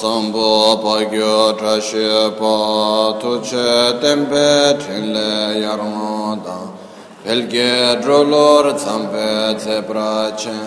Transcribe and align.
sambo 0.00 0.76
pagyo 0.84 1.36
trashe 1.58 2.10
pa 2.38 2.54
tuche 3.20 3.70
tempe 4.02 4.50
trinle 4.80 5.30
yarmada 5.64 6.58
pelge 7.24 7.72
drolor 8.02 8.64
tsampe 8.80 9.30
tse 9.60 9.76
prache 9.88 10.58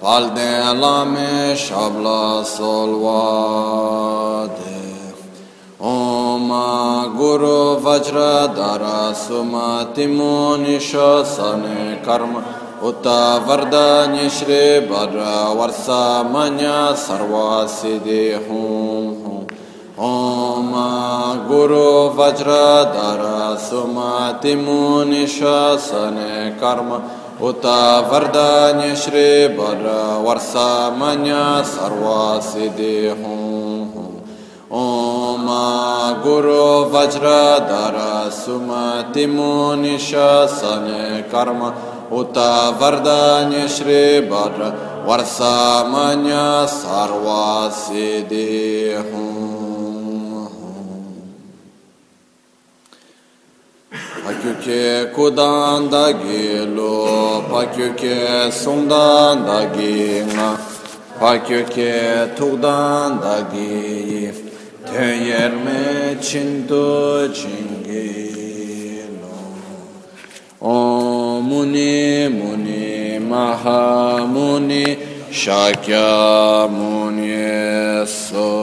palde 0.00 0.52
lame 0.82 1.32
shabla 1.64 2.22
solvade 2.56 3.70
Om 5.80 6.48
Guru 7.16 7.80
Vajra 7.80 8.54
Dara 8.54 9.14
Sumati 9.14 10.06
Munisha 10.06 11.24
Sane 11.24 12.02
Karma 12.04 12.59
Uta 12.82 13.44
varda 13.46 14.08
Shri 14.30 14.88
Bhadra 14.88 15.52
Varsamanya 15.54 16.94
Sarva 16.96 17.68
Siddhi 17.68 18.32
Hum 18.48 19.22
Hum. 19.22 19.46
Om 19.98 21.46
Guru 21.46 22.08
Vajradhara 22.16 23.58
Sumati 23.58 24.56
Muni 24.56 25.26
Shasane 25.26 26.58
Karma. 26.58 27.02
Uta 27.38 28.08
varda 28.08 28.96
Shri 28.96 29.54
Bhadra 29.54 30.24
Varsamanya 30.24 31.62
Sarva 31.62 32.40
Siddhi 32.40 33.14
Hum 33.14 33.92
Hum. 33.92 34.24
Om 34.70 36.22
Guru 36.22 36.88
Vajradhara 36.90 38.30
Sumati 38.30 39.26
Muni 39.28 39.98
Shasane 39.98 41.30
Karma. 41.30 41.89
Uta 42.10 42.74
Vardanya 42.78 43.68
Shri 43.68 44.26
Bhadra 44.28 44.72
Varsamanya 45.06 46.66
Sarvasiddhi 46.66 48.50
Pakyuke 54.30 55.12
kudan 55.14 55.90
da 55.90 56.10
gelo, 56.12 57.42
pakyuke 57.50 58.50
sundan 58.52 59.44
da 59.46 59.64
gina, 59.74 60.56
pakyuke 61.20 62.36
tukdan 62.36 63.20
da 63.20 63.36
giyif, 63.52 64.36
tön 64.86 65.14
yerme 65.14 66.16
çindu 66.22 67.32
çingi. 67.34 68.39
Om 70.60 71.42
Muni 71.48 72.28
Muni 72.28 73.18
Maha 73.18 74.26
Muni 74.26 74.98
Şakya 75.32 76.68
Muni 76.68 78.06
Soha. 78.06 78.60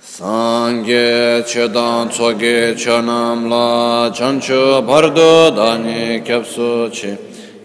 Sangye 0.00 1.44
Çedan 1.46 2.08
Tsoge 2.08 2.76
Çanamla 2.78 4.12
Çançı 4.14 4.82
Bardo 4.88 5.56
Dani 5.56 6.22
Kepsu 6.26 6.90
Çi 6.92 7.18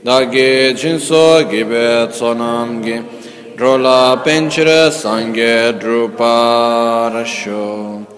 Dagi 0.06 0.76
Cinso 0.78 1.42
Gibe 1.52 2.10
Tsonamgi 2.12 3.02
Drola 3.60 4.24
Pençire 4.24 4.92
Sangye 4.92 5.74
Drupa 5.82 7.12
Rasho. 7.14 8.15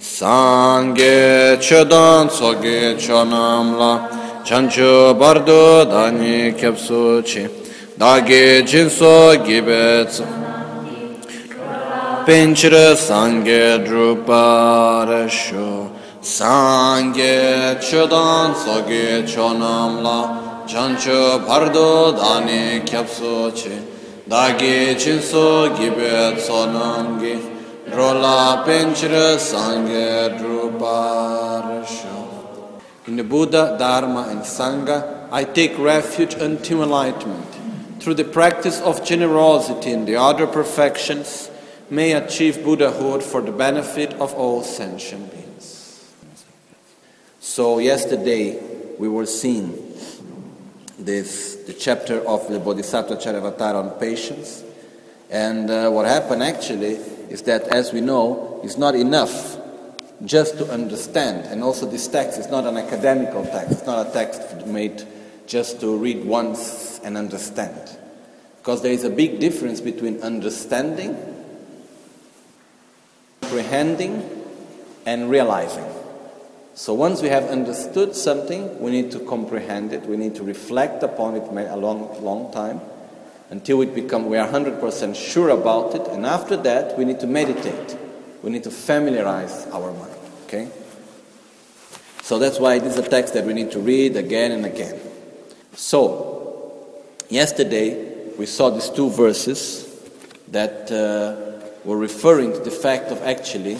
Sange 0.00 1.58
chodan 1.60 2.30
soge 2.30 2.96
chonamla 2.96 4.08
chanchu 4.46 5.12
bardo 5.18 5.84
dani 5.84 6.54
kyapsu 6.54 7.22
chi 7.22 7.46
dage 7.98 8.64
jinso 8.64 9.36
gibets 9.44 10.22
pinchra 12.24 12.96
sange 12.96 13.84
drupara 13.84 15.28
shu 15.28 15.90
sange 16.22 17.76
chodan 17.78 18.54
soge 18.54 19.26
chonamla 19.26 20.66
chanchu 20.66 21.46
bardo 21.46 22.12
dani 22.16 22.80
kyapsu 22.86 23.52
chi 23.54 23.76
dage 24.26 24.96
jinso 24.96 25.68
gibets 25.76 26.48
Rola 27.92 28.62
Penchra 28.64 29.36
Sangha. 29.36 30.20
In 33.06 33.16
the 33.16 33.24
Buddha, 33.24 33.76
Dharma, 33.78 34.28
and 34.30 34.40
Sangha, 34.42 35.28
I 35.32 35.42
take 35.44 35.76
refuge 35.76 36.34
until 36.34 36.84
enlightenment. 36.84 37.46
Through 38.00 38.14
the 38.14 38.24
practice 38.24 38.80
of 38.80 39.04
generosity 39.04 39.90
and 39.90 40.06
the 40.06 40.16
other 40.16 40.46
perfections, 40.46 41.50
may 41.90 42.14
I 42.14 42.18
achieve 42.18 42.62
Buddhahood 42.62 43.24
for 43.24 43.40
the 43.40 43.52
benefit 43.52 44.12
of 44.14 44.34
all 44.34 44.62
sentient 44.62 45.32
beings. 45.32 46.14
So, 47.40 47.78
yesterday 47.78 48.58
we 48.98 49.08
were 49.08 49.26
seeing 49.26 49.72
this, 50.96 51.56
the 51.66 51.72
chapter 51.72 52.20
of 52.26 52.48
the 52.48 52.60
Bodhisattvacharyavatara 52.60 53.74
on 53.74 53.90
patience. 53.98 54.62
And 55.30 55.70
uh, 55.70 55.90
what 55.90 56.06
happened 56.06 56.42
actually 56.42 56.94
is 57.30 57.42
that, 57.42 57.68
as 57.68 57.92
we 57.92 58.00
know, 58.00 58.60
it's 58.64 58.76
not 58.76 58.94
enough 58.96 59.58
just 60.24 60.58
to 60.58 60.70
understand. 60.70 61.46
And 61.46 61.62
also, 61.62 61.86
this 61.86 62.08
text 62.08 62.38
is 62.38 62.48
not 62.48 62.66
an 62.66 62.76
academical 62.76 63.44
text, 63.44 63.72
it's 63.72 63.86
not 63.86 64.08
a 64.08 64.10
text 64.10 64.66
made 64.66 65.02
just 65.46 65.80
to 65.80 65.96
read 65.96 66.24
once 66.24 67.00
and 67.04 67.16
understand. 67.16 67.98
Because 68.58 68.82
there 68.82 68.92
is 68.92 69.04
a 69.04 69.10
big 69.10 69.40
difference 69.40 69.80
between 69.80 70.20
understanding, 70.20 71.16
comprehending, 73.40 74.28
and 75.06 75.30
realizing. 75.30 75.86
So 76.74 76.94
once 76.94 77.22
we 77.22 77.28
have 77.28 77.44
understood 77.44 78.14
something, 78.14 78.80
we 78.80 78.90
need 78.90 79.10
to 79.12 79.20
comprehend 79.20 79.92
it, 79.92 80.06
we 80.06 80.16
need 80.16 80.34
to 80.36 80.42
reflect 80.42 81.02
upon 81.02 81.36
it 81.36 81.42
a 81.42 81.76
long, 81.76 82.22
long 82.22 82.52
time, 82.52 82.80
until 83.50 83.78
we 83.78 83.86
become 83.86 84.30
we 84.30 84.38
are 84.38 84.48
100% 84.48 85.14
sure 85.14 85.50
about 85.50 85.94
it 85.94 86.06
and 86.08 86.24
after 86.24 86.56
that 86.56 86.96
we 86.96 87.04
need 87.04 87.20
to 87.20 87.26
meditate. 87.26 87.96
We 88.42 88.50
need 88.50 88.62
to 88.64 88.70
familiarize 88.70 89.66
our 89.68 89.92
mind 89.92 90.14
okay? 90.50 90.68
So 92.22 92.38
that's 92.38 92.58
why 92.58 92.78
this 92.78 92.96
is 92.96 93.06
a 93.06 93.08
text 93.08 93.34
that 93.34 93.44
we 93.44 93.52
need 93.52 93.70
to 93.72 93.80
read 93.80 94.16
again 94.16 94.52
and 94.52 94.66
again. 94.66 94.98
So 95.74 97.02
yesterday 97.28 98.34
we 98.36 98.46
saw 98.46 98.70
these 98.70 98.88
two 98.88 99.10
verses 99.10 99.86
that 100.48 100.90
uh, 100.90 101.60
were 101.84 101.96
referring 101.96 102.52
to 102.52 102.60
the 102.60 102.70
fact 102.70 103.10
of 103.10 103.22
actually 103.22 103.78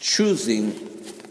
choosing 0.00 0.74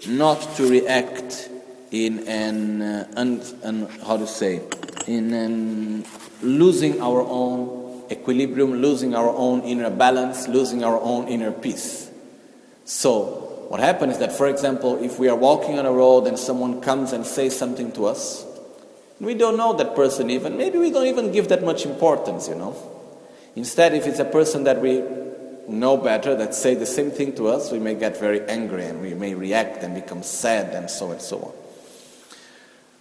not 0.08 0.42
to 0.56 0.70
react 0.70 1.50
in 1.92 2.28
an, 2.28 2.82
uh, 2.82 3.14
un, 3.16 3.88
how 4.06 4.18
to 4.18 4.28
say 4.28 4.62
in 5.08 5.34
an 5.34 6.04
losing 6.44 7.02
our 7.02 7.22
own 7.22 8.04
equilibrium, 8.12 8.74
losing 8.74 9.16
our 9.16 9.30
own 9.30 9.62
inner 9.62 9.90
balance, 9.90 10.48
losing 10.48 10.84
our 10.84 11.00
own 11.00 11.28
inner 11.28 11.52
peace. 11.52 12.10
So, 12.86 13.66
what 13.70 13.80
happens 13.80 14.14
is 14.14 14.20
that, 14.20 14.34
for 14.34 14.48
example, 14.48 15.04
if 15.04 15.18
we 15.18 15.30
are 15.30 15.36
walking 15.36 15.80
on 15.80 15.86
a 15.86 15.92
road 15.92 16.28
and 16.28 16.38
someone 16.38 16.82
comes 16.82 17.14
and 17.14 17.26
says 17.26 17.58
something 17.58 17.92
to 17.94 18.06
us, 18.06 18.46
we 19.20 19.34
don't 19.34 19.58
know 19.58 19.74
that 19.74 19.96
person 19.96 20.30
even, 20.30 20.58
maybe 20.58 20.78
we 20.78 20.92
don't 20.92 21.08
even 21.08 21.32
give 21.32 21.48
that 21.48 21.64
much 21.64 21.86
importance, 21.86 22.48
you 22.48 22.56
know. 22.56 22.76
Instead, 23.56 23.94
if 23.94 24.06
it's 24.06 24.20
a 24.20 24.26
person 24.26 24.66
that 24.66 24.82
we 24.82 25.02
know 25.68 25.98
better, 25.98 26.36
that 26.36 26.54
say 26.54 26.76
the 26.76 26.86
same 26.86 27.10
thing 27.10 27.34
to 27.36 27.48
us, 27.48 27.72
we 27.72 27.80
may 27.80 27.96
get 27.96 28.20
very 28.20 28.42
angry 28.50 28.86
and 28.86 29.02
we 29.02 29.14
may 29.14 29.34
react 29.34 29.82
and 29.84 29.96
become 29.96 30.24
sad 30.24 30.74
and 30.76 30.90
so 30.90 31.12
and 31.12 31.22
so 31.22 31.40
on. 31.40 31.52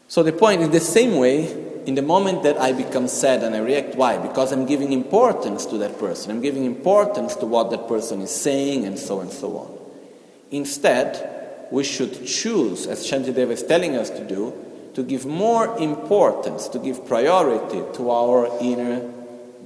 So 0.06 0.22
the 0.22 0.32
point 0.32 0.60
is 0.60 0.68
the 0.68 0.80
same 0.80 1.16
way 1.16 1.71
in 1.86 1.94
the 1.94 2.02
moment 2.02 2.42
that 2.44 2.58
I 2.58 2.72
become 2.72 3.08
sad 3.08 3.42
and 3.42 3.54
I 3.54 3.58
react, 3.58 3.94
why? 3.96 4.18
Because 4.18 4.52
I'm 4.52 4.66
giving 4.66 4.92
importance 4.92 5.66
to 5.66 5.78
that 5.78 5.98
person. 5.98 6.30
I'm 6.30 6.40
giving 6.40 6.64
importance 6.64 7.34
to 7.36 7.46
what 7.46 7.70
that 7.70 7.88
person 7.88 8.20
is 8.20 8.30
saying 8.30 8.84
and 8.84 8.98
so 8.98 9.20
and 9.20 9.30
so 9.30 9.56
on. 9.56 9.78
Instead, 10.50 11.66
we 11.70 11.82
should 11.82 12.26
choose, 12.26 12.86
as 12.86 13.04
Shantideva 13.04 13.50
is 13.50 13.62
telling 13.62 13.96
us 13.96 14.10
to 14.10 14.24
do, 14.24 14.52
to 14.94 15.02
give 15.02 15.24
more 15.24 15.76
importance, 15.78 16.68
to 16.68 16.78
give 16.78 17.06
priority 17.06 17.82
to 17.96 18.10
our 18.10 18.48
inner 18.60 19.00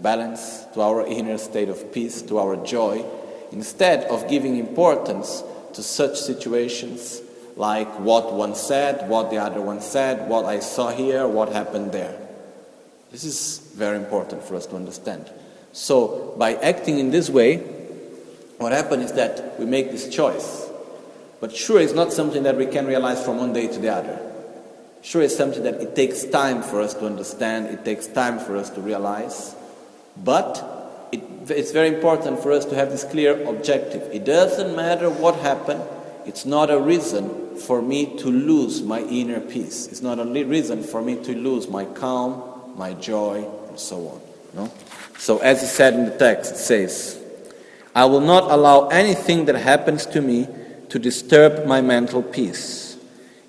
balance, 0.01 0.65
to 0.75 0.81
our 0.81 1.05
inner 1.07 1.37
state 1.37 1.69
of 1.69 1.93
peace, 1.93 2.23
to 2.23 2.39
our 2.39 2.57
joy, 2.65 3.05
instead 3.51 4.05
of 4.05 4.29
giving 4.29 4.57
importance 4.57 5.43
to 5.73 5.83
such 5.83 6.19
situations 6.19 7.21
like 7.57 7.89
what 7.99 8.35
one 8.35 8.55
said, 8.55 9.09
what 9.09 9.31
the 9.31 9.39
other 9.39 9.61
one 9.61 9.81
said, 9.81 10.29
what 10.29 10.45
I 10.45 10.61
saw 10.61 10.91
here, 10.91 11.27
what 11.27 11.51
happened 11.51 11.91
there. 11.93 12.17
This 13.11 13.25
is 13.25 13.59
very 13.75 13.97
important 13.97 14.43
for 14.45 14.57
us 14.57 14.67
to 14.67 14.77
understand. 14.77 15.31
So, 15.73 16.35
by 16.39 16.55
acting 16.55 16.99
in 16.99 17.11
this 17.11 17.31
way, 17.31 17.59
what 18.59 18.73
happens 18.73 19.07
is 19.07 19.13
that 19.13 19.59
we 19.59 19.65
make 19.67 19.91
this 19.91 20.09
choice. 20.09 20.69
But 21.41 21.55
sure, 21.55 21.81
it's 21.81 21.93
not 21.93 22.13
something 22.13 22.43
that 22.45 22.57
we 22.57 22.67
can 22.67 22.87
realize 22.87 23.25
from 23.25 23.39
one 23.39 23.53
day 23.53 23.67
to 23.69 23.79
the 23.79 23.89
other. 23.89 24.33
Sure, 25.03 25.23
it's 25.23 25.37
something 25.37 25.63
that 25.63 25.81
it 25.81 25.95
takes 25.95 26.25
time 26.25 26.63
for 26.63 26.81
us 26.81 26.95
to 26.95 27.07
understand, 27.07 27.67
it 27.67 27.85
takes 27.85 28.07
time 28.07 28.39
for 28.39 28.57
us 28.57 28.71
to 28.71 28.81
realize. 28.81 29.55
But 30.17 31.09
it, 31.13 31.23
it's 31.49 31.73
very 31.73 31.89
important 31.89 32.41
for 32.41 32.53
us 32.53 32.65
to 32.67 32.75
have 32.75 32.91
this 32.91 33.05
clear 33.05 33.47
objective. 33.47 34.03
It 34.13 34.25
doesn't 34.25 34.75
matter 34.75 35.09
what 35.09 35.37
happened, 35.37 35.83
it's 36.27 36.45
not 36.45 36.71
a 36.71 36.79
reason 36.79 37.57
for 37.57 37.81
me 37.81 38.17
to 38.19 38.29
lose 38.29 38.83
my 38.83 39.01
inner 39.01 39.41
peace. 39.41 39.87
It's 39.87 40.03
not 40.03 40.19
a 40.19 40.25
reason 40.25 40.83
for 40.83 41.01
me 41.01 41.17
to 41.23 41.35
lose 41.35 41.69
my 41.69 41.85
calm, 41.85 42.75
my 42.77 42.95
joy, 42.95 43.49
and 43.69 43.79
so 43.79 44.09
on. 44.09 44.21
No? 44.55 44.73
So, 45.19 45.39
as 45.39 45.63
it 45.63 45.69
said 45.69 45.95
in 45.95 46.05
the 46.05 46.19
text, 46.19 46.53
it 46.53 46.59
says, 46.59 47.23
I 47.95 48.05
will 48.05 48.21
not 48.21 48.51
allow 48.51 48.89
anything 48.89 49.47
that 49.47 49.55
happens 49.55 50.05
to 50.07 50.21
me 50.21 50.49
to 50.91 50.99
disturb 50.99 51.67
my 51.67 51.81
mental 51.81 52.23
peace. 52.23 52.99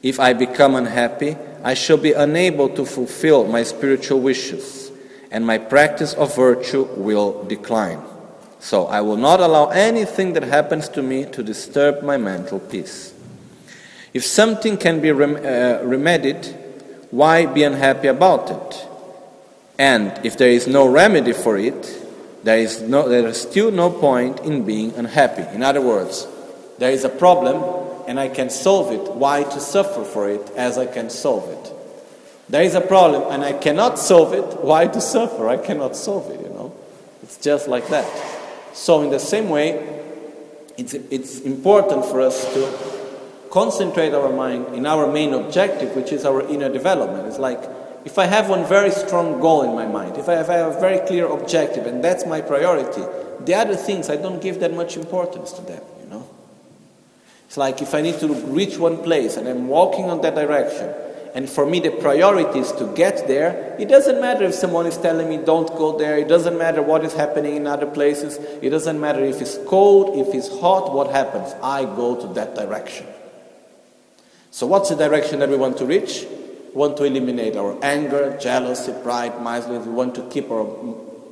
If 0.03 0.19
I 0.19 0.33
become 0.33 0.75
unhappy, 0.75 1.35
I 1.63 1.73
shall 1.73 1.97
be 1.97 2.13
unable 2.13 2.69
to 2.69 2.85
fulfill 2.85 3.45
my 3.45 3.63
spiritual 3.63 4.21
wishes, 4.21 4.91
and 5.31 5.45
my 5.45 5.57
practice 5.57 6.13
of 6.13 6.35
virtue 6.35 6.83
will 6.95 7.43
decline. 7.43 8.01
So 8.59 8.87
I 8.87 9.01
will 9.01 9.17
not 9.17 9.39
allow 9.39 9.69
anything 9.69 10.33
that 10.33 10.43
happens 10.43 10.89
to 10.89 11.01
me 11.01 11.25
to 11.25 11.43
disturb 11.43 12.03
my 12.03 12.17
mental 12.17 12.59
peace. 12.59 13.13
If 14.13 14.25
something 14.25 14.77
can 14.77 14.99
be 14.99 15.11
rem- 15.11 15.35
uh, 15.35 15.83
remedied, 15.83 16.45
why 17.11 17.45
be 17.45 17.63
unhappy 17.63 18.07
about 18.07 18.49
it? 18.49 18.87
And 19.77 20.19
if 20.25 20.37
there 20.37 20.49
is 20.49 20.67
no 20.67 20.87
remedy 20.87 21.33
for 21.33 21.57
it, 21.57 22.03
there 22.43 22.57
is, 22.57 22.81
no, 22.81 23.07
there 23.07 23.27
is 23.27 23.41
still 23.41 23.71
no 23.71 23.89
point 23.89 24.39
in 24.39 24.63
being 24.63 24.93
unhappy. 24.95 25.43
In 25.53 25.61
other 25.61 25.81
words, 25.81 26.27
there 26.79 26.91
is 26.91 27.03
a 27.03 27.09
problem 27.09 27.61
and 28.07 28.19
I 28.19 28.29
can 28.29 28.49
solve 28.49 28.91
it. 28.91 29.13
Why 29.13 29.43
to 29.43 29.59
suffer 29.59 30.03
for 30.03 30.29
it 30.29 30.49
as 30.55 30.77
I 30.77 30.85
can 30.87 31.09
solve 31.09 31.49
it? 31.49 31.73
There 32.49 32.63
is 32.63 32.73
a 32.75 32.81
problem 32.81 33.31
and 33.31 33.43
I 33.43 33.53
cannot 33.53 33.99
solve 33.99 34.33
it. 34.33 34.63
Why 34.63 34.87
to 34.87 35.01
suffer? 35.01 35.49
I 35.49 35.57
cannot 35.57 35.95
solve 35.95 36.31
it, 36.31 36.39
you 36.39 36.49
know. 36.49 36.73
It's 37.21 37.37
just 37.37 37.67
like 37.67 37.87
that. 37.89 38.36
So, 38.77 39.01
in 39.01 39.09
the 39.09 39.19
same 39.19 39.49
way, 39.49 40.03
it's, 40.77 40.93
it's 40.93 41.39
important 41.39 42.05
for 42.05 42.21
us 42.21 42.45
to 42.53 43.49
concentrate 43.49 44.13
our 44.13 44.31
mind 44.31 44.75
in 44.75 44.85
our 44.85 45.11
main 45.11 45.33
objective, 45.33 45.95
which 45.95 46.11
is 46.11 46.23
our 46.25 46.41
inner 46.47 46.71
development. 46.71 47.27
It's 47.27 47.39
like 47.39 47.59
if 48.05 48.19
I 48.19 48.25
have 48.25 48.49
one 48.49 48.67
very 48.67 48.91
strong 48.91 49.41
goal 49.41 49.63
in 49.63 49.73
my 49.73 49.87
mind, 49.87 50.17
if 50.17 50.29
I 50.29 50.33
have 50.33 50.49
a 50.49 50.79
very 50.79 51.05
clear 51.07 51.25
objective, 51.25 51.87
and 51.87 52.03
that's 52.03 52.27
my 52.27 52.39
priority, 52.39 53.01
the 53.43 53.55
other 53.55 53.75
things 53.75 54.11
I 54.11 54.15
don't 54.15 54.43
give 54.43 54.59
that 54.59 54.73
much 54.75 54.95
importance 54.95 55.51
to 55.53 55.61
them, 55.63 55.81
you 56.03 56.09
know. 56.11 56.29
It's 57.47 57.57
like 57.57 57.81
if 57.81 57.95
I 57.95 58.01
need 58.01 58.19
to 58.19 58.27
reach 58.27 58.77
one 58.77 58.99
place 58.99 59.37
and 59.37 59.47
I'm 59.47 59.67
walking 59.69 60.05
on 60.05 60.21
that 60.21 60.35
direction, 60.35 60.93
and 61.37 61.47
for 61.47 61.67
me 61.67 61.79
the 61.79 61.91
priority 61.91 62.57
is 62.57 62.71
to 62.71 62.91
get 62.95 63.27
there, 63.27 63.75
it 63.77 63.87
doesn't 63.87 64.19
matter 64.19 64.43
if 64.45 64.55
someone 64.55 64.87
is 64.87 64.97
telling 64.97 65.29
me 65.29 65.37
don't 65.37 65.67
go 65.77 65.95
there, 65.95 66.17
it 66.17 66.27
doesn't 66.27 66.57
matter 66.57 66.81
what 66.81 67.05
is 67.05 67.13
happening 67.13 67.55
in 67.55 67.67
other 67.67 67.85
places, 67.85 68.37
it 68.63 68.71
doesn't 68.71 68.99
matter 68.99 69.23
if 69.23 69.39
it's 69.39 69.59
cold, 69.67 70.17
if 70.17 70.33
it's 70.33 70.49
hot, 70.59 70.91
what 70.91 71.11
happens? 71.11 71.53
I 71.61 71.85
go 71.85 72.19
to 72.19 72.33
that 72.33 72.55
direction. 72.55 73.05
So, 74.49 74.65
what's 74.65 74.89
the 74.89 74.95
direction 74.95 75.37
that 75.41 75.49
we 75.49 75.57
want 75.57 75.77
to 75.77 75.85
reach? 75.85 76.25
We 76.73 76.73
want 76.73 76.97
to 76.97 77.03
eliminate 77.03 77.55
our 77.55 77.77
anger, 77.83 78.35
jealousy, 78.41 78.95
pride, 79.03 79.39
miserliness. 79.39 79.85
We 79.85 79.93
want 79.93 80.15
to 80.15 80.27
keep 80.31 80.49
our 80.49 80.65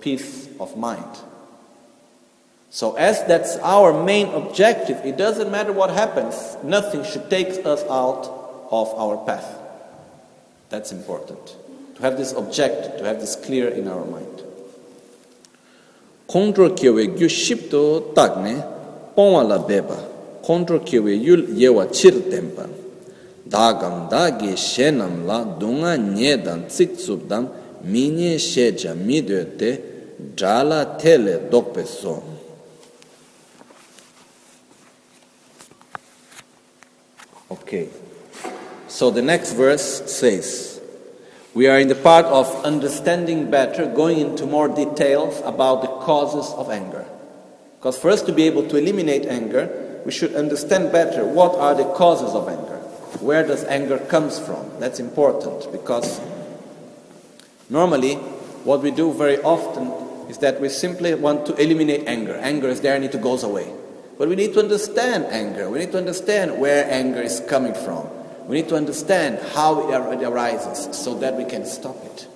peace 0.01 0.49
of 0.59 0.77
mind. 0.77 1.17
So, 2.69 2.93
as 2.93 3.23
that's 3.23 3.57
our 3.57 4.03
main 4.03 4.27
objective, 4.35 5.03
it 5.03 5.17
doesn't 5.17 5.49
matter 5.49 5.73
what 5.73 5.89
happens, 5.89 6.57
nothing 6.63 7.03
should 7.03 7.27
take 7.31 7.65
us 7.65 7.81
out 7.85 8.27
of 8.69 8.93
our 8.99 9.25
path. 9.25 9.63
That's 10.75 10.91
important. 10.91 11.55
To 11.95 12.01
have 12.01 12.17
this 12.17 12.33
object, 12.33 12.97
to 12.99 13.05
have 13.05 13.21
this 13.21 13.37
clear 13.37 13.69
in 13.69 13.87
our 13.87 14.03
mind. 14.03 14.43
Kondro 16.27 16.67
kiwe 16.75 17.15
gyu 17.15 17.29
shipto 17.29 18.13
tagne 18.13 18.61
pongwa 19.15 19.47
la 19.47 19.59
beba. 19.59 19.95
Kondro 20.43 20.79
kiwe 20.79 21.15
yul 21.15 21.47
yewa 21.55 21.87
chir 21.87 22.11
tempa. 22.29 22.67
Dagam 23.47 24.09
dagi 24.09 24.51
shenam 24.57 25.25
la 25.25 25.45
dunga 25.45 25.95
nye 25.95 26.35
dan 26.43 26.67
tsik 26.67 26.97
tsub 26.97 27.29
dan 27.29 27.47
minye 27.85 28.35
sheja 28.37 28.93
midyo 28.93 29.57
te 29.57 29.79
jala 30.35 30.97
tele 30.99 31.39
dokpe 31.49 31.85
so. 31.87 32.21
Okay. 37.49 37.87
So 38.95 39.11
the 39.11 39.21
next 39.21 39.51
verse 39.51 40.09
says, 40.09 40.79
we 41.53 41.67
are 41.67 41.77
in 41.77 41.89
the 41.89 41.95
part 41.95 42.23
of 42.27 42.47
understanding 42.63 43.51
better, 43.51 43.85
going 43.93 44.19
into 44.19 44.45
more 44.45 44.69
details 44.69 45.41
about 45.43 45.81
the 45.81 45.89
causes 46.05 46.53
of 46.53 46.69
anger. 46.69 47.05
Because 47.77 47.97
for 47.97 48.09
us 48.09 48.21
to 48.21 48.31
be 48.31 48.43
able 48.43 48.65
to 48.69 48.77
eliminate 48.77 49.25
anger, 49.25 49.99
we 50.05 50.13
should 50.13 50.33
understand 50.33 50.93
better 50.93 51.25
what 51.25 51.55
are 51.55 51.75
the 51.75 51.83
causes 51.91 52.33
of 52.33 52.47
anger. 52.47 52.77
Where 53.19 53.45
does 53.45 53.65
anger 53.65 53.97
comes 53.97 54.39
from? 54.39 54.79
That's 54.79 55.01
important 55.01 55.69
because 55.73 56.21
normally 57.69 58.15
what 58.63 58.81
we 58.81 58.91
do 58.91 59.11
very 59.11 59.41
often 59.41 59.91
is 60.29 60.37
that 60.37 60.61
we 60.61 60.69
simply 60.69 61.15
want 61.15 61.45
to 61.47 61.55
eliminate 61.55 62.07
anger. 62.07 62.35
Anger 62.35 62.69
is 62.69 62.79
there 62.79 62.95
and 62.95 63.03
it 63.03 63.21
goes 63.21 63.43
away. 63.43 63.69
But 64.17 64.29
we 64.29 64.37
need 64.37 64.53
to 64.53 64.59
understand 64.59 65.25
anger. 65.25 65.69
We 65.69 65.79
need 65.79 65.91
to 65.91 65.97
understand 65.97 66.61
where 66.61 66.89
anger 66.89 67.21
is 67.21 67.41
coming 67.41 67.73
from 67.73 68.07
we 68.47 68.61
need 68.61 68.69
to 68.69 68.75
understand 68.75 69.39
how 69.53 69.89
it 69.89 70.23
arises 70.23 70.95
so 70.97 71.15
that 71.15 71.35
we 71.35 71.45
can 71.45 71.65
stop 71.65 71.97
it 72.05 72.27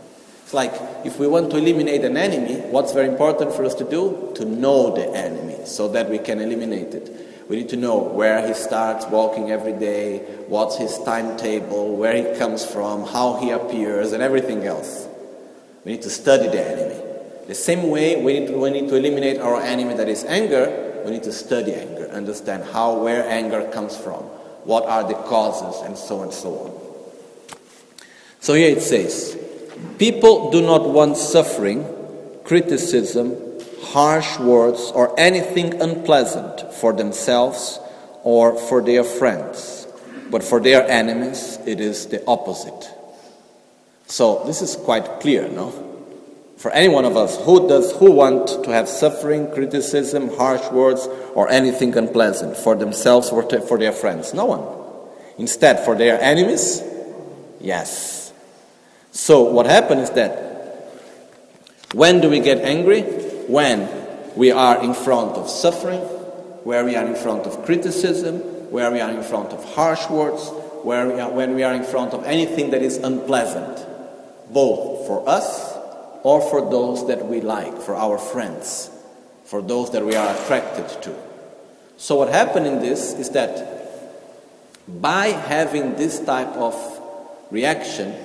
it's 0.44 0.54
like 0.54 0.74
if 1.06 1.20
we 1.20 1.28
want 1.28 1.52
to 1.52 1.58
eliminate 1.58 2.04
an 2.04 2.18
enemy 2.18 2.56
what's 2.72 2.94
very 2.94 3.08
important 3.08 3.54
for 3.54 3.64
us 3.66 3.76
to 3.76 3.84
do 3.84 4.32
to 4.36 4.46
know 4.46 4.96
the 4.96 5.08
enemy 5.16 5.58
so 5.66 5.88
that 5.88 6.10
we 6.10 6.18
can 6.18 6.40
eliminate 6.40 6.94
it 6.94 7.20
we 7.50 7.56
need 7.56 7.70
to 7.70 7.78
know 7.78 7.98
where 7.98 8.48
he 8.48 8.54
starts 8.54 9.08
walking 9.08 9.50
every 9.50 9.74
day, 9.74 10.20
what's 10.48 10.78
his 10.78 11.00
timetable, 11.00 11.96
where 11.96 12.16
he 12.16 12.38
comes 12.38 12.64
from, 12.64 13.08
how 13.08 13.40
he 13.42 13.50
appears, 13.50 14.12
and 14.12 14.22
everything 14.22 14.68
else. 14.68 15.08
We 15.84 15.94
need 15.94 16.04
to 16.04 16.12
study 16.12 16.48
the 16.48 16.64
enemy. 16.64 17.02
The 17.48 17.56
same 17.56 17.90
way 17.90 18.24
we 18.24 18.40
need 18.40 18.48
to, 18.50 18.58
we 18.60 18.70
need 18.70 18.88
to 18.90 18.96
eliminate 18.96 19.42
our 19.42 19.60
enemy 19.60 19.96
that 19.96 20.08
is 20.08 20.24
anger, 20.26 21.02
we 21.04 21.10
need 21.10 21.24
to 21.24 21.32
study 21.32 21.74
anger, 21.74 22.08
understand 22.10 22.66
how, 22.66 23.00
where 23.00 23.28
anger 23.28 23.68
comes 23.72 23.98
from, 23.98 24.24
what 24.70 24.86
are 24.86 25.04
the 25.04 25.16
causes, 25.16 25.82
and 25.82 25.98
so 25.98 26.18
on 26.18 26.26
and 26.26 26.34
so 26.34 26.50
on. 26.60 27.56
So 28.40 28.54
here 28.54 28.70
it 28.70 28.84
says, 28.84 29.36
people 29.98 30.52
do 30.52 30.62
not 30.62 30.88
want 30.88 31.18
suffering, 31.18 31.84
criticism, 32.44 33.36
harsh 33.82 34.38
words, 34.38 34.92
or 34.94 35.20
anything 35.20 35.82
unpleasant 35.82 36.72
for 36.76 36.94
themselves 36.94 37.80
or 38.22 38.60
for 38.60 38.84
their 38.84 39.04
friends. 39.04 39.88
But 40.30 40.44
for 40.44 40.60
their 40.60 40.88
enemies, 40.88 41.58
it 41.66 41.82
is 41.82 42.06
the 42.06 42.24
opposite. 42.28 42.92
So 44.06 44.44
this 44.46 44.62
is 44.62 44.76
quite 44.76 45.20
clear, 45.20 45.50
no? 45.50 45.89
For 46.60 46.70
any 46.72 46.90
one 46.90 47.06
of 47.06 47.18
us, 47.18 47.38
who 47.44 47.68
does 47.68 47.94
who 47.94 48.12
want 48.12 48.64
to 48.66 48.70
have 48.70 48.88
suffering, 48.88 49.50
criticism, 49.52 50.30
harsh 50.38 50.70
words, 50.72 51.08
or 51.34 51.50
anything 51.50 51.98
unpleasant 51.98 52.56
for 52.58 52.76
themselves 52.76 53.30
or 53.30 53.44
for 53.62 53.80
their 53.80 53.94
friends? 53.94 54.34
No 54.34 54.46
one. 54.46 54.62
Instead, 55.38 55.86
for 55.86 55.96
their 55.96 56.22
enemies, 56.22 56.84
yes. 57.62 58.34
So 59.12 59.44
what 59.44 59.66
happens 59.66 60.10
is 60.10 60.16
that 60.16 60.46
when 61.94 62.20
do 62.22 62.30
we 62.30 62.40
get 62.42 62.60
angry? 62.60 63.20
when 63.50 63.90
we 64.36 64.52
are 64.52 64.82
in 64.84 64.94
front 64.94 65.36
of 65.36 65.50
suffering, 65.50 66.02
where 66.64 66.86
we 66.86 66.96
are 66.96 67.06
in 67.06 67.16
front 67.16 67.48
of 67.48 67.66
criticism, 67.66 68.38
where 68.70 68.92
we 68.92 69.02
are 69.02 69.10
in 69.10 69.24
front 69.24 69.52
of 69.52 69.66
harsh 69.74 70.08
words, 70.08 70.50
where 70.84 71.08
we 71.08 71.20
are, 71.20 71.32
when 71.32 71.56
we 71.56 71.64
are 71.64 71.74
in 71.74 71.84
front 71.84 72.14
of 72.14 72.24
anything 72.26 72.70
that 72.70 72.84
is 72.84 72.98
unpleasant, 72.98 73.84
both 74.54 75.08
for 75.08 75.28
us 75.28 75.69
or 76.24 76.42
for 76.42 76.70
those 76.70 77.08
that 77.08 77.26
we 77.26 77.42
like, 77.42 77.78
for 77.82 77.96
our 77.96 78.18
friends, 78.18 78.90
for 79.46 79.62
those 79.62 79.92
that 79.92 80.06
we 80.06 80.16
are 80.16 80.36
attracted 80.36 81.02
to. 81.04 81.16
So, 81.98 82.16
what 82.16 82.30
happened 82.30 82.68
in 82.68 82.80
this 82.80 83.14
is 83.14 83.32
that 83.32 83.80
by 84.88 85.28
having 85.28 85.96
this 85.96 86.20
type 86.20 86.56
of 86.56 86.76
reaction, 87.52 88.16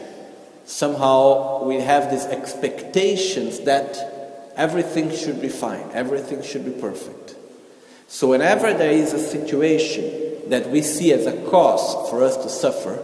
somehow 0.64 1.64
we 1.64 1.76
have 1.76 2.10
these 2.10 2.24
expectations 2.24 3.60
that 3.60 4.52
everything 4.56 5.14
should 5.14 5.40
be 5.40 5.48
fine, 5.48 5.88
everything 5.92 6.42
should 6.42 6.64
be 6.64 6.70
perfect. 6.70 7.36
So, 8.08 8.28
whenever 8.28 8.72
there 8.72 8.92
is 8.92 9.12
a 9.12 9.18
situation 9.18 10.50
that 10.50 10.70
we 10.70 10.82
see 10.82 11.12
as 11.12 11.26
a 11.26 11.36
cause 11.50 12.08
for 12.10 12.22
us 12.22 12.36
to 12.36 12.48
suffer, 12.48 13.02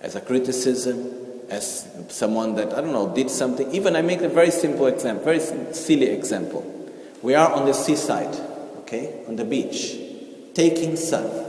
as 0.00 0.14
a 0.14 0.20
criticism, 0.20 1.25
as 1.50 1.88
someone 2.08 2.54
that, 2.56 2.72
I 2.72 2.80
don't 2.80 2.92
know, 2.92 3.14
did 3.14 3.30
something, 3.30 3.70
even 3.72 3.96
I 3.96 4.02
make 4.02 4.20
a 4.20 4.28
very 4.28 4.50
simple 4.50 4.86
example, 4.86 5.24
very 5.24 5.40
silly 5.40 6.06
example. 6.06 6.72
We 7.22 7.34
are 7.34 7.52
on 7.52 7.66
the 7.66 7.72
seaside, 7.72 8.36
okay, 8.80 9.24
on 9.28 9.36
the 9.36 9.44
beach, 9.44 9.96
taking 10.54 10.96
sun. 10.96 11.44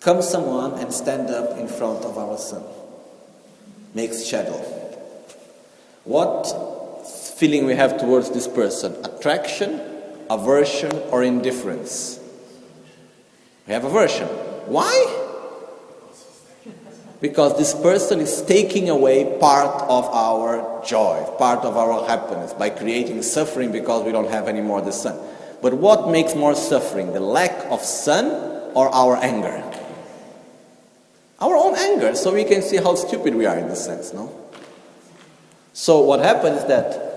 Comes 0.00 0.28
someone 0.28 0.74
and 0.74 0.92
stand 0.92 1.30
up 1.30 1.58
in 1.58 1.68
front 1.68 2.04
of 2.04 2.16
our 2.18 2.38
sun, 2.38 2.62
makes 3.94 4.24
shadow. 4.24 4.58
What 6.04 6.46
feeling 7.36 7.66
we 7.66 7.74
have 7.74 7.98
towards 7.98 8.30
this 8.30 8.48
person? 8.48 8.94
Attraction, 9.04 9.80
aversion, 10.30 10.92
or 11.10 11.22
indifference? 11.22 12.18
We 13.66 13.74
have 13.74 13.84
aversion. 13.84 14.26
Why? 14.66 15.27
Because 17.20 17.58
this 17.58 17.74
person 17.74 18.20
is 18.20 18.42
taking 18.42 18.88
away 18.88 19.38
part 19.40 19.82
of 19.88 20.04
our 20.04 20.84
joy, 20.84 21.24
part 21.36 21.64
of 21.64 21.76
our 21.76 22.06
happiness 22.06 22.52
by 22.52 22.70
creating 22.70 23.22
suffering 23.22 23.72
because 23.72 24.04
we 24.04 24.12
don't 24.12 24.30
have 24.30 24.46
any 24.46 24.60
more 24.60 24.80
the 24.80 24.92
sun. 24.92 25.18
But 25.60 25.74
what 25.74 26.08
makes 26.08 26.36
more 26.36 26.54
suffering, 26.54 27.12
the 27.12 27.20
lack 27.20 27.66
of 27.72 27.80
sun 27.80 28.26
or 28.74 28.88
our 28.94 29.16
anger? 29.16 29.64
Our 31.40 31.56
own 31.56 31.76
anger, 31.76 32.14
so 32.14 32.32
we 32.32 32.44
can 32.44 32.62
see 32.62 32.76
how 32.76 32.94
stupid 32.94 33.34
we 33.34 33.46
are 33.46 33.58
in 33.58 33.68
this 33.68 33.84
sense, 33.84 34.12
no? 34.12 34.32
So 35.72 36.00
what 36.00 36.20
happens 36.20 36.62
is 36.62 36.64
that 36.66 37.08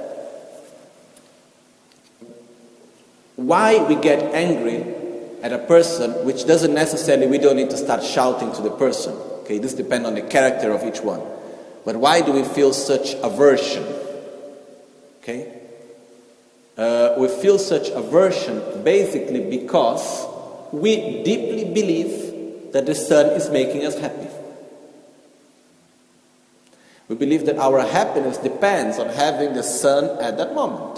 why 3.35 3.83
we 3.87 3.95
get 3.95 4.33
angry 4.33 4.95
at 5.41 5.51
a 5.51 5.59
person, 5.59 6.25
which 6.25 6.45
doesn't 6.45 6.73
necessarily 6.73 7.27
we 7.27 7.37
don't 7.37 7.55
need 7.55 7.69
to 7.71 7.77
start 7.77 8.03
shouting 8.03 8.51
to 8.53 8.61
the 8.61 8.69
person. 8.69 9.15
Okay, 9.51 9.59
this 9.59 9.73
depends 9.73 10.07
on 10.07 10.15
the 10.15 10.21
character 10.21 10.71
of 10.71 10.81
each 10.85 11.01
one. 11.01 11.21
But 11.83 11.97
why 11.97 12.21
do 12.21 12.31
we 12.31 12.41
feel 12.41 12.71
such 12.71 13.15
aversion? 13.15 13.83
Okay? 15.19 15.59
Uh, 16.77 17.15
we 17.17 17.27
feel 17.27 17.59
such 17.59 17.89
aversion 17.89 18.81
basically 18.81 19.49
because 19.49 20.25
we 20.71 21.21
deeply 21.23 21.65
believe 21.65 22.71
that 22.71 22.85
the 22.85 22.95
sun 22.95 23.25
is 23.31 23.49
making 23.49 23.85
us 23.85 23.99
happy. 23.99 24.29
We 27.09 27.17
believe 27.17 27.45
that 27.47 27.57
our 27.57 27.81
happiness 27.81 28.37
depends 28.37 28.99
on 28.99 29.09
having 29.09 29.53
the 29.53 29.63
sun 29.63 30.17
at 30.21 30.37
that 30.37 30.55
moment. 30.55 30.97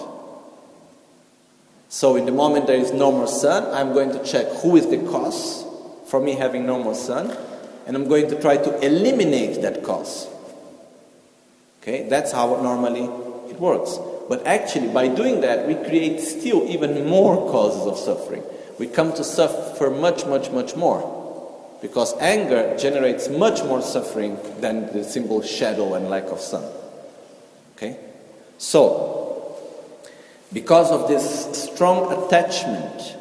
So, 1.89 2.17
in 2.17 2.27
the 2.27 2.31
moment 2.31 2.67
there 2.67 2.77
is 2.77 2.93
no 2.93 3.11
more 3.11 3.27
sun, 3.27 3.65
I'm 3.73 3.93
going 3.93 4.11
to 4.11 4.23
check 4.23 4.45
who 4.61 4.75
is 4.75 4.87
the 4.87 4.99
cause 5.09 5.65
for 6.05 6.19
me 6.19 6.33
having 6.33 6.67
no 6.67 6.77
more 6.77 6.93
sun, 6.93 7.35
and 7.85 7.95
I'm 7.95 8.07
going 8.07 8.29
to 8.29 8.39
try 8.39 8.57
to 8.57 8.85
eliminate 8.85 9.61
that 9.61 9.83
cause. 9.83 10.27
Okay, 11.81 12.07
that's 12.07 12.31
how 12.31 12.61
normally 12.61 13.03
it 13.49 13.59
works. 13.59 13.99
But 14.29 14.47
actually, 14.47 14.87
by 14.87 15.09
doing 15.09 15.41
that, 15.41 15.67
we 15.67 15.75
create 15.75 16.21
still 16.21 16.67
even 16.69 17.05
more 17.07 17.51
causes 17.51 17.85
of 17.85 17.97
suffering. 17.97 18.43
We 18.79 18.87
come 18.87 19.13
to 19.13 19.23
suffer 19.23 19.89
much, 19.89 20.25
much, 20.25 20.49
much 20.49 20.75
more. 20.75 21.19
Because 21.81 22.17
anger 22.19 22.77
generates 22.77 23.27
much 23.27 23.61
more 23.65 23.81
suffering 23.81 24.39
than 24.61 24.93
the 24.93 25.03
simple 25.03 25.41
shadow 25.41 25.95
and 25.95 26.09
lack 26.09 26.27
of 26.27 26.39
sun. 26.39 26.63
Okay? 27.75 27.99
So, 28.57 29.57
because 30.53 30.89
of 30.91 31.09
this 31.09 31.69
strong 31.69 32.25
attachment 32.25 33.17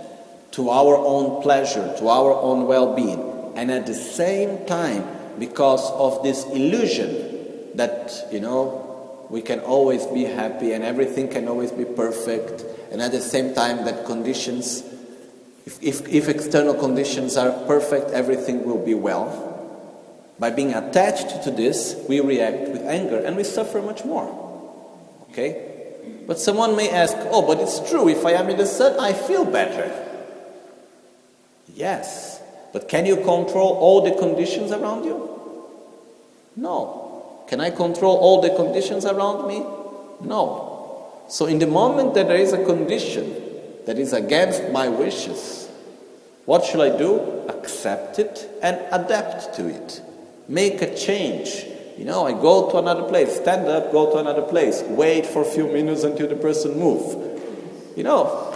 to 0.53 0.71
our 0.71 0.97
own 0.97 1.43
pleasure, 1.43 1.93
to 1.99 2.09
our 2.09 2.33
own 2.35 2.69
well 2.69 2.95
being, 2.95 3.32
and 3.55 3.71
at 3.71 3.87
the 3.87 3.95
same 3.95 4.65
time 4.67 5.05
because 5.39 5.91
of 5.93 6.23
this 6.23 6.45
illusion 6.47 7.33
that 7.75 8.13
you 8.31 8.41
know 8.41 9.27
we 9.31 9.41
can 9.41 9.61
always 9.61 10.07
be 10.07 10.25
happy 10.25 10.73
and 10.73 10.85
everything 10.85 11.29
can 11.29 11.49
always 11.49 11.73
be 11.73 11.85
perfect 11.85 12.65
and 12.91 13.01
at 13.01 13.13
the 13.13 13.21
same 13.21 13.55
time 13.55 13.85
that 13.85 14.05
conditions 14.05 14.85
if, 15.65 15.83
if, 15.83 16.09
if 16.09 16.29
external 16.29 16.75
conditions 16.75 17.37
are 17.37 17.51
perfect 17.67 18.11
everything 18.11 18.65
will 18.65 18.85
be 18.85 18.95
well. 18.95 19.49
By 20.39 20.51
being 20.51 20.75
attached 20.75 21.45
to 21.45 21.51
this 21.51 21.97
we 22.09 22.21
react 22.21 22.69
with 22.69 22.83
anger 22.83 23.19
and 23.19 23.37
we 23.37 23.45
suffer 23.45 23.81
much 23.81 24.05
more 24.05 24.29
okay? 25.31 25.69
But 26.27 26.39
someone 26.39 26.77
may 26.77 26.91
ask 26.91 27.17
oh 27.31 27.47
but 27.47 27.59
it's 27.61 27.79
true. 27.89 28.09
If 28.09 28.27
i 28.27 28.33
am 28.33 28.51
in 28.51 28.57
the 28.57 28.67
sun 28.67 28.99
i 29.01 29.13
feel 29.13 29.45
better. 29.45 29.91
Yes 31.75 32.32
but 32.73 32.89
can 32.89 33.07
you 33.07 33.17
control 33.17 33.77
all 33.81 34.03
the 34.03 34.13
conditions 34.13 34.73
around 34.73 35.05
you? 35.05 35.29
No. 36.57 37.45
Can 37.47 37.61
I 37.61 37.71
control 37.71 38.17
all 38.17 38.41
the 38.41 38.51
conditions 38.51 39.05
around 39.05 39.47
me? 39.47 39.61
No. 40.21 41.23
So, 41.29 41.47
in 41.47 41.59
the 41.59 41.67
moment 41.67 42.15
that 42.15 42.29
there 42.29 42.37
is 42.37 42.53
a 42.53 42.65
condition 42.65 43.35
that 43.87 43.99
is 43.99 44.13
against 44.13 44.71
my 44.71 44.89
wishes, 44.89 45.69
what 46.45 46.65
should 46.65 46.81
I 46.81 46.97
do? 46.97 47.21
Accept 47.49 48.19
it 48.19 48.49
and 48.63 48.81
adapt 48.91 49.55
to 49.57 49.69
it. 49.69 50.03
Make 50.49 50.83
a 50.83 50.95
change. 50.95 51.67
You 51.97 52.05
know, 52.05 52.27
I 52.27 52.33
go 52.33 52.71
to 52.71 52.79
another 52.79 53.05
place, 53.05 53.37
stand 53.37 53.69
up, 53.69 53.93
go 53.93 54.11
to 54.13 54.19
another 54.19 54.43
place, 54.43 54.83
wait 54.83 55.27
for 55.27 55.43
a 55.43 55.45
few 55.45 55.67
minutes 55.67 56.05
until 56.05 56.29
the 56.29 56.37
person 56.37 56.79
move. 56.79 57.39
You 57.97 58.05
know, 58.05 58.52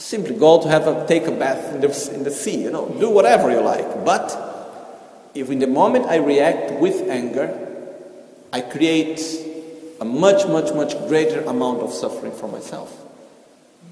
Simply 0.00 0.34
go 0.34 0.62
to 0.62 0.68
have 0.68 0.86
a 0.86 1.06
take 1.06 1.26
a 1.26 1.30
bath 1.30 1.74
in 1.74 1.82
the, 1.82 2.14
in 2.14 2.24
the 2.24 2.30
sea, 2.30 2.62
you 2.62 2.70
know, 2.70 2.88
do 2.98 3.10
whatever 3.10 3.50
you 3.50 3.60
like. 3.60 4.02
But 4.02 4.34
if 5.34 5.50
in 5.50 5.58
the 5.58 5.66
moment 5.66 6.06
I 6.06 6.16
react 6.16 6.80
with 6.80 7.08
anger, 7.08 7.68
I 8.50 8.62
create 8.62 9.20
a 10.00 10.04
much, 10.06 10.48
much, 10.48 10.72
much 10.74 10.96
greater 11.06 11.42
amount 11.42 11.80
of 11.80 11.92
suffering 11.92 12.32
for 12.32 12.48
myself. 12.48 12.96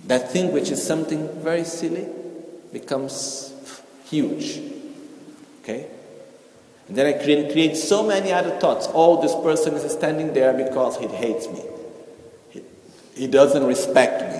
That 0.06 0.30
thing 0.30 0.50
which 0.52 0.70
is 0.70 0.84
something 0.84 1.28
very 1.42 1.64
silly 1.64 2.08
becomes 2.72 3.52
huge. 4.08 4.62
Okay? 5.62 5.88
And 6.88 6.96
then 6.96 7.06
I 7.06 7.22
create, 7.22 7.52
create 7.52 7.76
so 7.76 8.02
many 8.02 8.32
other 8.32 8.58
thoughts. 8.58 8.88
Oh, 8.94 9.20
this 9.20 9.34
person 9.34 9.74
is 9.74 9.92
standing 9.92 10.32
there 10.32 10.54
because 10.54 10.96
he 10.96 11.06
hates 11.06 11.46
me. 11.48 11.62
He, 12.48 12.62
he 13.14 13.26
doesn't 13.26 13.64
respect 13.64 14.22
me. 14.32 14.37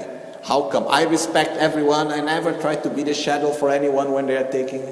How 0.48 0.62
come? 0.62 0.86
I 0.88 1.02
respect 1.02 1.58
everyone. 1.58 2.10
I 2.10 2.20
never 2.20 2.58
try 2.58 2.74
to 2.76 2.88
be 2.88 3.02
the 3.02 3.12
shadow 3.12 3.50
for 3.50 3.68
anyone 3.68 4.12
when 4.12 4.26
they 4.26 4.38
are 4.38 4.50
taking 4.50 4.82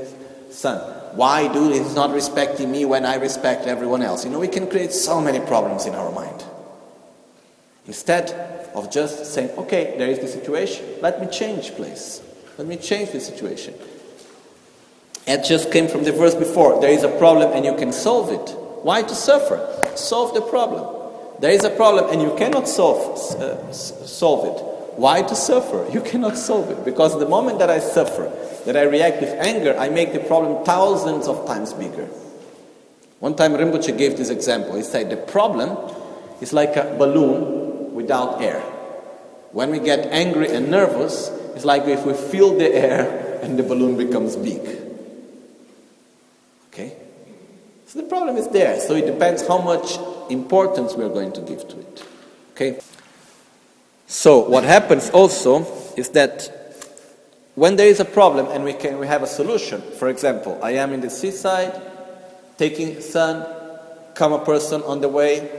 sun. 0.50 0.78
Why 1.16 1.50
do 1.50 1.70
he's 1.70 1.94
not 1.94 2.12
respecting 2.12 2.70
me 2.70 2.84
when 2.84 3.06
I 3.06 3.14
respect 3.14 3.66
everyone 3.66 4.02
else? 4.02 4.22
You 4.22 4.30
know, 4.30 4.38
we 4.38 4.48
can 4.48 4.68
create 4.68 4.92
so 4.92 5.18
many 5.18 5.40
problems 5.40 5.86
in 5.86 5.94
our 5.94 6.12
mind. 6.12 6.44
Instead 7.86 8.32
of 8.74 8.92
just 8.92 9.32
saying, 9.32 9.48
okay, 9.56 9.94
there 9.96 10.10
is 10.10 10.18
the 10.18 10.28
situation, 10.28 10.84
let 11.00 11.22
me 11.22 11.26
change 11.26 11.74
place. 11.74 12.20
Let 12.58 12.66
me 12.66 12.76
change 12.76 13.12
the 13.12 13.20
situation. 13.20 13.72
It 15.26 15.42
just 15.42 15.72
came 15.72 15.88
from 15.88 16.04
the 16.04 16.12
verse 16.12 16.34
before. 16.34 16.82
There 16.82 16.90
is 16.90 17.02
a 17.02 17.16
problem 17.16 17.52
and 17.54 17.64
you 17.64 17.74
can 17.76 17.94
solve 17.94 18.30
it. 18.30 18.54
Why 18.84 19.00
to 19.00 19.14
suffer? 19.14 19.94
Solve 19.96 20.34
the 20.34 20.42
problem. 20.42 21.10
There 21.40 21.50
is 21.50 21.64
a 21.64 21.70
problem 21.70 22.12
and 22.12 22.20
you 22.20 22.36
cannot 22.36 22.68
solve, 22.68 23.40
uh, 23.40 23.72
solve 23.72 24.54
it. 24.54 24.75
Why 24.96 25.22
to 25.22 25.34
suffer? 25.34 25.86
You 25.92 26.00
cannot 26.00 26.38
solve 26.38 26.70
it 26.70 26.84
because 26.84 27.18
the 27.18 27.28
moment 27.28 27.58
that 27.58 27.68
I 27.68 27.80
suffer, 27.80 28.32
that 28.64 28.76
I 28.76 28.82
react 28.82 29.20
with 29.20 29.30
anger, 29.30 29.76
I 29.78 29.90
make 29.90 30.12
the 30.12 30.20
problem 30.20 30.64
thousands 30.64 31.28
of 31.28 31.46
times 31.46 31.74
bigger. 31.74 32.06
One 33.20 33.36
time 33.36 33.52
Rinpoche 33.52 33.96
gave 33.96 34.16
this 34.16 34.30
example. 34.30 34.74
He 34.76 34.82
said 34.82 35.10
the 35.10 35.16
problem 35.16 35.76
is 36.40 36.52
like 36.52 36.76
a 36.76 36.96
balloon 36.98 37.94
without 37.94 38.40
air. 38.40 38.60
When 39.52 39.70
we 39.70 39.78
get 39.80 40.06
angry 40.12 40.50
and 40.50 40.70
nervous, 40.70 41.28
it's 41.54 41.64
like 41.64 41.84
if 41.84 42.04
we 42.04 42.14
fill 42.14 42.56
the 42.56 42.72
air 42.74 43.40
and 43.42 43.58
the 43.58 43.62
balloon 43.62 43.96
becomes 43.96 44.36
big. 44.36 44.60
Okay? 46.68 46.96
So 47.86 48.00
the 48.00 48.08
problem 48.08 48.36
is 48.36 48.48
there. 48.48 48.80
So 48.80 48.94
it 48.94 49.06
depends 49.06 49.46
how 49.46 49.58
much 49.58 49.98
importance 50.30 50.94
we 50.94 51.04
are 51.04 51.08
going 51.08 51.32
to 51.32 51.40
give 51.42 51.68
to 51.68 51.80
it. 51.80 52.04
Okay? 52.52 52.80
So 54.06 54.48
what 54.48 54.64
happens 54.64 55.10
also 55.10 55.66
is 55.96 56.10
that 56.10 56.52
when 57.54 57.76
there 57.76 57.88
is 57.88 58.00
a 58.00 58.04
problem 58.04 58.46
and 58.48 58.64
we 58.64 58.72
can 58.72 58.98
we 58.98 59.06
have 59.06 59.22
a 59.22 59.26
solution, 59.26 59.80
for 59.80 60.08
example, 60.08 60.58
I 60.62 60.72
am 60.72 60.92
in 60.92 61.00
the 61.00 61.10
seaside, 61.10 61.80
taking 62.56 63.00
sun, 63.00 63.46
come 64.14 64.32
a 64.32 64.44
person 64.44 64.82
on 64.82 65.00
the 65.00 65.08
way, 65.08 65.50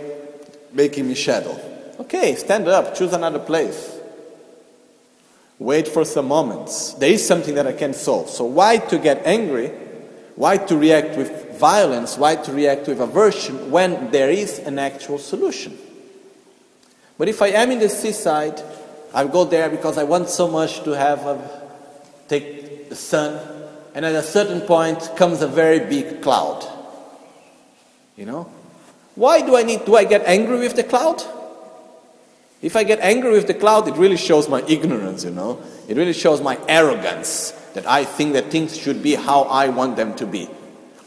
making 0.72 1.08
me 1.08 1.16
shadow. 1.16 1.60
Okay, 2.00 2.36
stand 2.36 2.68
up, 2.68 2.96
choose 2.96 3.14
another 3.14 3.40
place. 3.40 3.96
Wait 5.60 5.88
for 5.88 6.06
some 6.06 6.28
moments. 6.28 6.94
There 6.94 7.12
is 7.12 7.26
something 7.26 7.56
that 7.56 7.66
I 7.66 7.74
can 7.74 7.94
solve. 7.94 8.30
So 8.30 8.46
why 8.46 8.78
to 8.78 9.00
get 9.00 9.26
angry? 9.26 9.70
Why 10.36 10.58
to 10.58 10.78
react 10.78 11.18
with 11.18 11.58
violence? 11.58 12.16
Why 12.16 12.36
to 12.36 12.54
react 12.54 12.88
with 12.88 13.02
aversion 13.02 13.72
when 13.72 14.12
there 14.12 14.30
is 14.30 14.60
an 14.60 14.78
actual 14.78 15.18
solution? 15.18 15.76
But 17.18 17.30
if 17.30 17.42
I 17.42 17.48
am 17.48 17.72
in 17.72 17.80
the 17.80 17.90
seaside, 17.90 18.62
I 19.14 19.26
go 19.26 19.44
there 19.44 19.70
because 19.70 19.98
I 19.98 20.04
want 20.04 20.30
so 20.30 20.48
much 20.48 20.84
to 20.84 20.92
have 20.92 21.26
a, 21.26 21.62
take 22.28 22.90
the 22.90 22.96
sun, 22.96 23.40
and 23.96 24.06
at 24.06 24.14
a 24.14 24.22
certain 24.22 24.62
point 24.62 25.12
comes 25.16 25.42
a 25.42 25.48
very 25.48 25.80
big 25.80 26.22
cloud. 26.22 26.66
You 28.16 28.26
know? 28.26 28.52
Why 29.16 29.42
do 29.42 29.56
I 29.58 29.64
need 29.64 29.86
do 29.86 29.96
I 29.96 30.04
get 30.04 30.24
angry 30.26 30.60
with 30.60 30.76
the 30.76 30.84
cloud? 30.84 31.24
If 32.62 32.76
I 32.76 32.84
get 32.84 33.00
angry 33.00 33.32
with 33.32 33.48
the 33.48 33.54
cloud, 33.54 33.88
it 33.88 33.96
really 33.96 34.18
shows 34.18 34.50
my 34.50 34.64
ignorance, 34.68 35.24
you 35.24 35.32
know. 35.32 35.62
It 35.88 35.98
really 35.98 36.14
shows 36.14 36.42
my 36.42 36.60
arrogance 36.68 37.52
that 37.74 37.88
I 37.88 38.04
think 38.04 38.34
that 38.34 38.50
things 38.50 38.78
should 38.78 39.04
be 39.04 39.16
how 39.16 39.44
I 39.44 39.70
want 39.70 39.96
them 39.96 40.16
to 40.16 40.26
be. 40.26 40.50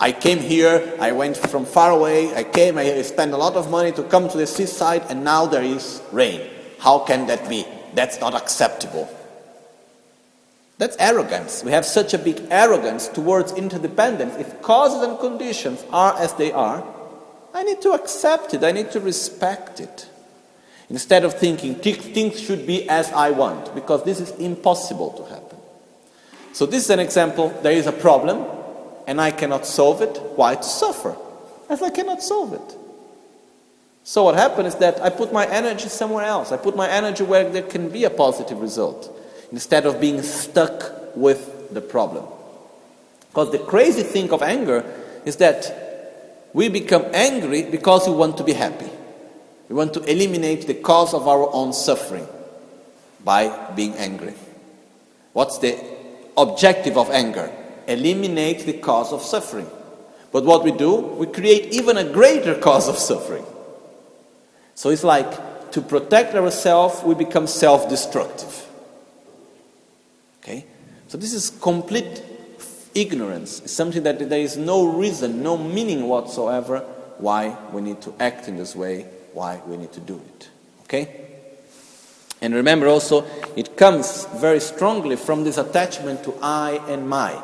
I 0.01 0.13
came 0.13 0.39
here, 0.39 0.97
I 0.99 1.13
went 1.13 1.37
from 1.37 1.67
far 1.67 1.91
away, 1.91 2.35
I 2.35 2.43
came, 2.43 2.79
I 2.79 3.03
spent 3.03 3.35
a 3.35 3.37
lot 3.37 3.55
of 3.55 3.71
money 3.71 3.93
to 3.93 4.03
come 4.03 4.31
to 4.31 4.39
the 4.39 4.47
seaside, 4.47 5.05
and 5.11 5.23
now 5.23 5.45
there 5.45 5.63
is 5.63 6.01
rain. 6.11 6.41
How 6.79 7.01
can 7.01 7.27
that 7.27 7.47
be? 7.51 7.67
That's 7.93 8.19
not 8.19 8.35
acceptable. 8.35 9.15
That's 10.79 10.97
arrogance. 10.99 11.63
We 11.63 11.73
have 11.73 11.85
such 11.85 12.15
a 12.15 12.19
big 12.19 12.41
arrogance 12.51 13.09
towards 13.09 13.53
interdependence. 13.53 14.37
If 14.37 14.63
causes 14.63 15.07
and 15.07 15.19
conditions 15.19 15.85
are 15.93 16.19
as 16.19 16.33
they 16.33 16.51
are, 16.51 16.83
I 17.53 17.63
need 17.65 17.83
to 17.83 17.91
accept 17.93 18.55
it, 18.55 18.65
I 18.65 18.73
need 18.73 18.91
to 18.93 19.01
respect 19.01 19.81
it. 19.81 20.09
Instead 20.89 21.25
of 21.25 21.35
thinking 21.35 21.75
things 21.75 22.41
should 22.41 22.67
be 22.67 22.89
as 22.89 23.13
I 23.13 23.33
want, 23.33 23.75
because 23.75 24.03
this 24.05 24.19
is 24.19 24.31
impossible 24.39 25.11
to 25.13 25.25
happen. 25.27 25.59
So, 26.55 26.65
this 26.65 26.85
is 26.85 26.91
an 26.91 27.01
example 27.01 27.51
there 27.63 27.73
is 27.73 27.87
a 27.87 27.93
problem, 27.93 28.47
and 29.07 29.21
I 29.21 29.31
cannot 29.31 29.67
solve 29.67 30.03
it. 30.03 30.17
Why 30.37 30.55
to 30.55 30.63
suffer? 30.63 31.17
As 31.69 31.83
I 31.83 31.91
cannot 31.91 32.23
solve 32.23 32.53
it. 32.55 32.77
So, 34.03 34.25
what 34.25 34.35
happened 34.35 34.67
is 34.67 34.75
that 34.77 35.01
I 35.01 35.11
put 35.11 35.33
my 35.33 35.47
energy 35.47 35.89
somewhere 35.89 36.25
else. 36.25 36.53
I 36.53 36.57
put 36.57 36.75
my 36.77 36.89
energy 36.89 37.23
where 37.23 37.49
there 37.49 37.63
can 37.63 37.91
be 37.91 38.05
a 38.05 38.11
positive 38.11 38.61
result 38.61 39.15
instead 39.53 39.87
of 39.87 40.01
being 40.01 40.23
stuck 40.23 41.17
with 41.17 41.73
the 41.73 41.81
problem. 41.81 42.27
Because 43.29 43.53
the 43.53 43.59
crazy 43.59 44.03
thing 44.03 44.33
of 44.33 44.43
anger 44.43 44.85
is 45.25 45.37
that 45.37 46.49
we 46.53 46.69
become 46.69 47.05
angry 47.13 47.63
because 47.63 48.09
we 48.09 48.15
want 48.15 48.37
to 48.39 48.45
be 48.45 48.53
happy. 48.53 48.91
We 49.69 49.77
want 49.77 49.95
to 49.95 50.03
eliminate 50.03 50.67
the 50.67 50.75
cause 50.75 51.15
of 51.15 51.29
our 51.29 51.49
own 51.53 51.73
suffering 51.73 52.27
by 53.23 53.71
being 53.77 53.95
angry. 53.95 54.35
What's 55.33 55.59
the 55.59 55.79
objective 56.37 56.99
of 56.99 57.11
anger? 57.11 57.53
Eliminate 57.87 58.67
the 58.67 58.75
cause 58.75 59.13
of 59.13 59.23
suffering. 59.23 59.69
But 60.33 60.45
what 60.45 60.65
we 60.65 60.73
do, 60.73 60.95
we 60.95 61.27
create 61.27 61.73
even 61.73 61.97
a 61.97 62.05
greater 62.05 62.55
cause 62.55 62.89
of 62.89 62.97
suffering. 62.97 63.45
So 64.75 64.91
it's 64.91 65.05
like 65.05 65.71
to 65.73 65.81
protect 65.81 66.35
ourselves, 66.35 67.03
we 67.03 67.15
become 67.15 67.47
self 67.47 67.89
destructive. 67.89 68.67
Okay? 70.43 70.65
So 71.09 71.19
this 71.19 71.33
is 71.33 71.51
complete 71.51 72.23
ignorance. 72.95 73.61
It's 73.61 73.73
something 73.73 74.03
that 74.05 74.19
there 74.29 74.41
is 74.41 74.57
no 74.57 74.87
reason, 74.87 75.43
no 75.43 75.57
meaning 75.57 76.09
whatsoever 76.09 76.81
why 77.19 77.57
we 77.73 77.83
need 77.83 78.01
to 78.03 78.15
act 78.19 78.49
in 78.49 78.57
this 78.57 78.75
way 78.75 79.07
why 79.33 79.61
we 79.67 79.77
need 79.77 79.93
to 79.93 80.01
do 80.01 80.21
it. 80.35 80.49
Okay? 80.85 81.27
And 82.41 82.55
remember 82.55 82.89
also, 82.89 83.27
it 83.55 83.77
comes 83.77 84.27
very 84.37 84.61
strongly 84.61 85.17
from 85.17 85.45
this 85.45 85.59
attachment 85.59 86.25
to 86.25 86.35
I 86.41 86.81
and 86.89 87.09
my. 87.09 87.41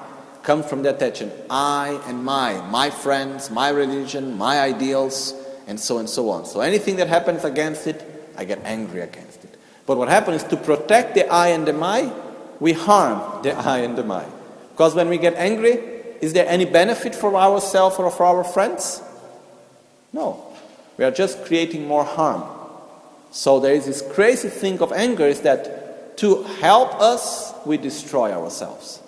Comes 0.47 0.67
from 0.67 0.85
the 0.85 0.95
attachment 0.95 1.33
I 1.51 2.01
and 2.07 2.25
my, 2.25 2.61
my 2.71 2.89
friends, 2.89 3.51
my 3.51 3.71
religion, 3.71 4.39
my 4.39 4.61
ideals, 4.61 5.35
and 5.67 5.79
so 5.81 5.99
and 5.99 6.09
so 6.09 6.31
on. 6.31 6.47
So 6.47 6.61
anything 6.61 6.95
that 6.97 7.09
happens 7.09 7.43
against 7.43 7.89
it, 7.89 8.01
I 8.37 8.45
get 8.45 8.61
angry 8.63 9.01
against 9.01 9.43
it. 9.43 9.59
But 9.87 9.99
what 9.99 10.09
happens 10.09 10.45
is 10.45 10.49
to 10.51 10.57
protect 10.57 11.17
the 11.17 11.29
I 11.29 11.49
and 11.49 11.67
the 11.67 11.73
my, 11.73 12.13
we 12.61 12.75
harm 12.75 13.43
the 13.43 13.55
I 13.59 13.79
and 13.79 13.99
the 13.99 14.05
my. 14.05 14.25
Because 14.71 14.95
when 14.95 15.09
we 15.09 15.19
get 15.19 15.35
angry, 15.35 15.83
is 16.21 16.33
there 16.33 16.47
any 16.47 16.65
benefit 16.65 17.17
for 17.17 17.35
ourselves 17.35 17.97
or 17.97 18.09
for 18.13 18.25
our 18.25 18.45
friends? 18.45 19.03
No. 20.13 20.55
We 20.97 21.05
are 21.05 21.11
just 21.11 21.45
creating 21.45 21.89
more 21.89 22.05
harm. 22.05 22.45
So 23.33 23.59
there 23.59 23.75
is 23.75 23.87
this 23.87 24.01
crazy 24.01 24.49
thing 24.49 24.81
of 24.81 24.93
anger 24.93 25.27
is 25.27 25.41
that 25.41 26.19
to 26.19 26.45
help 26.61 26.95
us, 27.01 27.53
we 27.67 27.79
destroy 27.79 28.31
ourselves. 28.31 29.03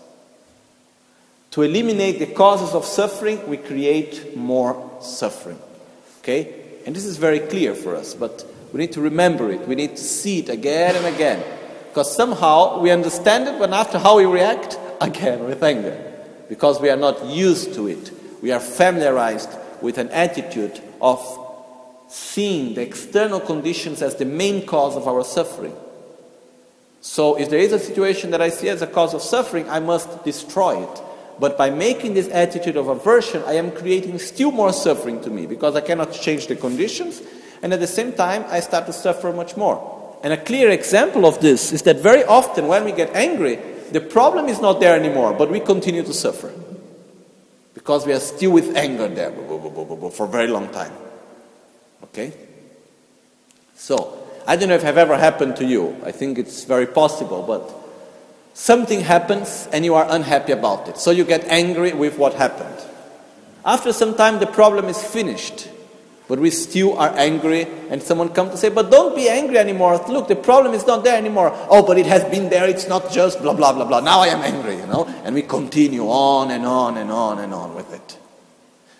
To 1.53 1.63
eliminate 1.63 2.19
the 2.19 2.27
causes 2.27 2.75
of 2.75 2.85
suffering, 2.85 3.49
we 3.49 3.57
create 3.57 4.37
more 4.37 4.99
suffering. 5.01 5.59
Okay? 6.21 6.55
And 6.85 6.95
this 6.95 7.05
is 7.05 7.17
very 7.17 7.41
clear 7.41 7.75
for 7.75 7.97
us, 7.97 8.15
but 8.15 8.47
we 8.73 8.81
need 8.81 8.93
to 8.93 9.01
remember 9.01 9.51
it. 9.51 9.67
We 9.67 9.75
need 9.75 9.97
to 9.97 10.03
see 10.03 10.41
it 10.41 10.49
again 10.49 10.97
and 10.97 11.07
again. 11.07 11.43
Because 11.89 12.15
somehow 12.15 12.81
we 12.81 12.91
understand 12.91 13.49
it, 13.49 13.59
but 13.59 13.73
after 13.73 13.99
how 13.99 14.19
we 14.19 14.27
react, 14.27 14.79
again 15.01 15.45
with 15.45 15.63
anger. 15.63 15.97
Because 16.49 16.81
we 16.81 16.91
are 16.91 16.97
not 16.97 17.25
used 17.27 17.75
to 17.75 17.89
it. 17.89 18.13
We 18.43 18.53
are 18.53 18.61
familiarized 18.61 19.51
with 19.81 19.99
an 19.99 20.11
attitude 20.11 20.81
of 21.01 21.21
seeing 22.09 22.75
the 22.75 22.83
external 22.83 23.41
conditions 23.41 24.03
as 24.03 24.17
the 24.17 24.25
main 24.25 24.67
cause 24.67 24.97
of 24.97 25.07
our 25.07 25.25
suffering. 25.25 25.75
So, 27.01 27.39
if 27.39 27.49
there 27.49 27.61
is 27.61 27.73
a 27.73 27.79
situation 27.79 28.33
that 28.33 28.43
I 28.43 28.49
see 28.49 28.69
as 28.69 28.83
a 28.83 28.87
cause 28.87 29.15
of 29.15 29.23
suffering, 29.23 29.69
I 29.69 29.79
must 29.79 30.25
destroy 30.25 30.83
it. 30.83 31.03
But 31.39 31.57
by 31.57 31.71
making 31.71 32.15
this 32.15 32.29
attitude 32.29 32.77
of 32.77 32.89
aversion, 32.89 33.43
I 33.47 33.55
am 33.55 33.71
creating 33.71 34.19
still 34.19 34.51
more 34.51 34.73
suffering 34.73 35.21
to 35.23 35.31
me 35.31 35.47
because 35.47 35.77
I 35.77 35.81
cannot 35.81 36.13
change 36.13 36.49
the 36.49 36.57
conditions, 36.57 37.23
and 37.63 37.73
at 37.73 37.81
the 37.81 37.87
same 37.87 38.13
time, 38.13 38.45
I 38.49 38.61
start 38.61 38.87
to 38.87 38.93
suffer 38.93 39.33
much 39.33 39.57
more. 39.57 40.19
And 40.23 40.33
a 40.33 40.37
clear 40.37 40.71
example 40.71 41.27
of 41.27 41.41
this 41.41 41.73
is 41.73 41.83
that 41.83 42.01
very 42.01 42.25
often 42.25 42.67
when 42.67 42.85
we 42.85 42.93
get 42.93 43.15
angry, 43.15 43.59
the 43.93 44.01
problem 44.01 44.47
is 44.47 44.61
not 44.61 44.81
there 44.81 44.99
anymore, 44.99 45.33
but 45.33 45.51
we 45.51 45.61
continue 45.61 46.03
to 46.03 46.13
suffer 46.13 46.53
because 47.75 48.05
we 48.05 48.13
are 48.13 48.21
still 48.21 48.51
with 48.51 48.77
anger 48.77 49.09
there 49.09 49.31
for 49.31 50.25
a 50.25 50.29
very 50.29 50.49
long 50.49 50.69
time. 50.71 50.93
Okay? 52.05 52.33
So, 53.77 54.27
I 54.47 54.57
don't 54.57 54.69
know 54.69 54.75
if 54.75 54.83
it 54.83 54.87
have 54.87 54.99
ever 54.99 55.17
happened 55.17 55.57
to 55.57 55.65
you. 55.65 55.97
I 56.05 56.11
think 56.11 56.39
it's 56.39 56.65
very 56.65 56.87
possible, 56.87 57.43
but 57.43 57.78
something 58.59 59.01
happens 59.01 59.69
and 59.73 59.85
you 59.85 59.95
are 59.95 60.05
unhappy 60.11 60.51
about 60.51 60.89
it. 60.89 60.99
So 60.99 61.13
you 61.13 61.25
get 61.25 61.45
angry 61.45 61.93
with 61.93 62.19
what 62.19 62.35
happened. 62.35 62.85
After 63.65 63.93
some 63.93 64.17
time, 64.17 64.41
the 64.41 64.47
problem 64.47 64.87
is 64.87 65.03
finished, 65.03 65.69
but 66.27 66.41
we 66.41 66.51
still 66.51 66.99
are 66.99 67.11
angry, 67.17 67.67
and 67.91 68.03
someone 68.03 68.31
comes 68.31 68.51
to 68.51 68.57
say, 68.57 68.69
But 68.69 68.91
don't 68.91 69.15
be 69.15 69.29
angry 69.29 69.59
anymore. 69.59 70.05
Look, 70.09 70.27
the 70.27 70.37
problem 70.37 70.75
is 70.75 70.87
not 70.87 71.05
there 71.05 71.17
anymore. 71.17 71.53
Oh, 71.71 71.87
but 71.87 71.99
it 71.99 72.07
has 72.07 72.25
been 72.25 72.49
there. 72.49 72.69
It's 72.69 72.89
not 72.89 73.13
just 73.13 73.41
blah, 73.41 73.55
blah, 73.55 73.73
blah, 73.73 73.85
blah. 73.85 74.01
Now 74.01 74.21
I 74.21 74.29
am 74.29 74.43
angry, 74.43 74.77
you 74.77 74.87
know? 74.87 75.07
And 75.25 75.35
we 75.35 75.43
continue 75.43 76.09
on 76.09 76.51
and 76.51 76.67
on 76.67 76.97
and 76.97 77.11
on 77.11 77.39
and 77.39 77.55
on 77.55 77.75
with 77.75 77.93
it. 77.95 78.19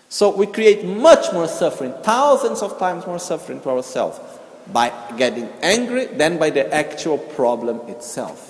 So 0.07 0.35
we 0.35 0.47
create 0.47 0.85
much 0.85 1.33
more 1.33 1.47
suffering, 1.47 1.93
thousands 2.01 2.61
of 2.61 2.79
times 2.79 3.05
more 3.05 3.19
suffering 3.19 3.59
to 3.61 3.69
ourselves 3.69 4.19
by 4.71 4.91
getting 5.17 5.49
angry 5.61 6.05
than 6.05 6.37
by 6.39 6.49
the 6.49 6.73
actual 6.73 7.17
problem 7.17 7.81
itself. 7.89 8.48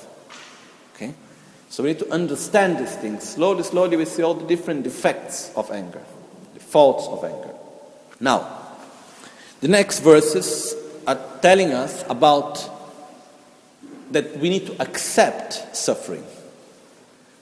So 1.69 1.83
we 1.83 1.89
need 1.89 1.99
to 1.99 2.11
understand 2.11 2.79
these 2.79 2.95
things. 2.95 3.29
Slowly, 3.29 3.63
slowly, 3.63 3.95
we 3.95 4.05
see 4.05 4.23
all 4.23 4.33
the 4.33 4.47
different 4.47 4.83
defects 4.83 5.51
of 5.55 5.71
anger, 5.71 6.01
the 6.55 6.59
faults 6.59 7.07
of 7.07 7.23
anger. 7.23 7.53
Now, 8.19 8.57
the 9.61 9.67
next 9.67 9.99
verses 9.99 10.75
are 11.05 11.19
telling 11.41 11.71
us 11.71 12.03
about 12.09 12.67
that 14.11 14.37
we 14.37 14.49
need 14.49 14.65
to 14.65 14.81
accept 14.81 15.75
suffering 15.75 16.23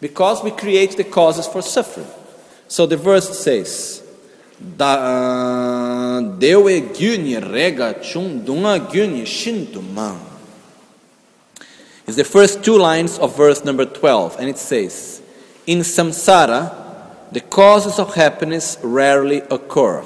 because 0.02 0.44
we 0.44 0.52
create 0.52 0.98
the 0.98 1.04
causes 1.06 1.48
for 1.48 1.62
suffering. 1.62 2.08
So 2.68 2.86
the 2.86 2.98
verse 2.98 3.40
says, 3.40 4.04
da 4.60 6.20
dewe 6.20 6.82
gyuni 6.94 7.40
rega 7.40 7.94
chung 8.04 8.42
dunga 8.42 8.80
gyuni 8.92 9.24
shintu 9.24 9.82
mang. 9.94 10.27
It's 12.08 12.16
the 12.16 12.24
first 12.24 12.64
two 12.64 12.78
lines 12.78 13.20
of 13.20 13.36
verse 13.36 13.66
number 13.66 13.84
12, 13.84 14.38
and 14.40 14.48
it 14.48 14.58
says, 14.58 15.22
In 15.66 15.80
samsara, 15.80 16.74
the 17.34 17.42
causes 17.42 18.00
of 18.00 18.16
happiness 18.16 18.78
rarely 18.82 19.40
occur, 19.52 20.00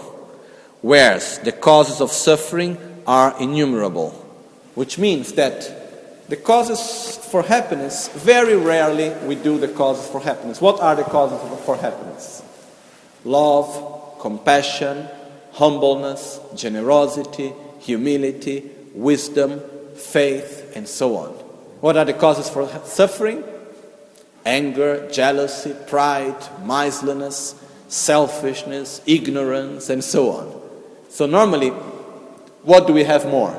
whereas 0.81 1.37
the 1.43 1.51
causes 1.51 2.01
of 2.01 2.11
suffering 2.11 2.79
are 3.05 3.39
innumerable. 3.39 4.09
Which 4.73 4.97
means 4.97 5.33
that 5.33 6.27
the 6.27 6.37
causes 6.37 7.17
for 7.29 7.43
happiness, 7.43 8.07
very 8.07 8.55
rarely 8.55 9.11
we 9.27 9.35
do 9.35 9.59
the 9.59 9.67
causes 9.67 10.09
for 10.09 10.21
happiness. 10.21 10.59
What 10.59 10.79
are 10.79 10.95
the 10.95 11.03
causes 11.03 11.39
for 11.65 11.77
happiness? 11.77 12.41
Love, 13.23 14.17
compassion, 14.19 15.07
humbleness, 15.51 16.39
generosity, 16.55 17.53
humility, 17.79 18.71
wisdom, 18.95 19.61
faith, 19.93 20.71
and 20.75 20.87
so 20.87 21.15
on. 21.15 21.40
What 21.81 21.97
are 21.97 22.05
the 22.05 22.13
causes 22.13 22.47
for 22.47 22.67
suffering? 22.85 23.43
Anger, 24.45 25.09
jealousy, 25.11 25.75
pride, 25.87 26.37
miserliness, 26.63 27.55
selfishness, 27.87 29.01
ignorance, 29.05 29.89
and 29.89 30.03
so 30.03 30.31
on. 30.31 30.61
So, 31.09 31.25
normally, 31.25 31.69
what 32.63 32.87
do 32.87 32.93
we 32.93 33.03
have 33.03 33.25
more? 33.27 33.51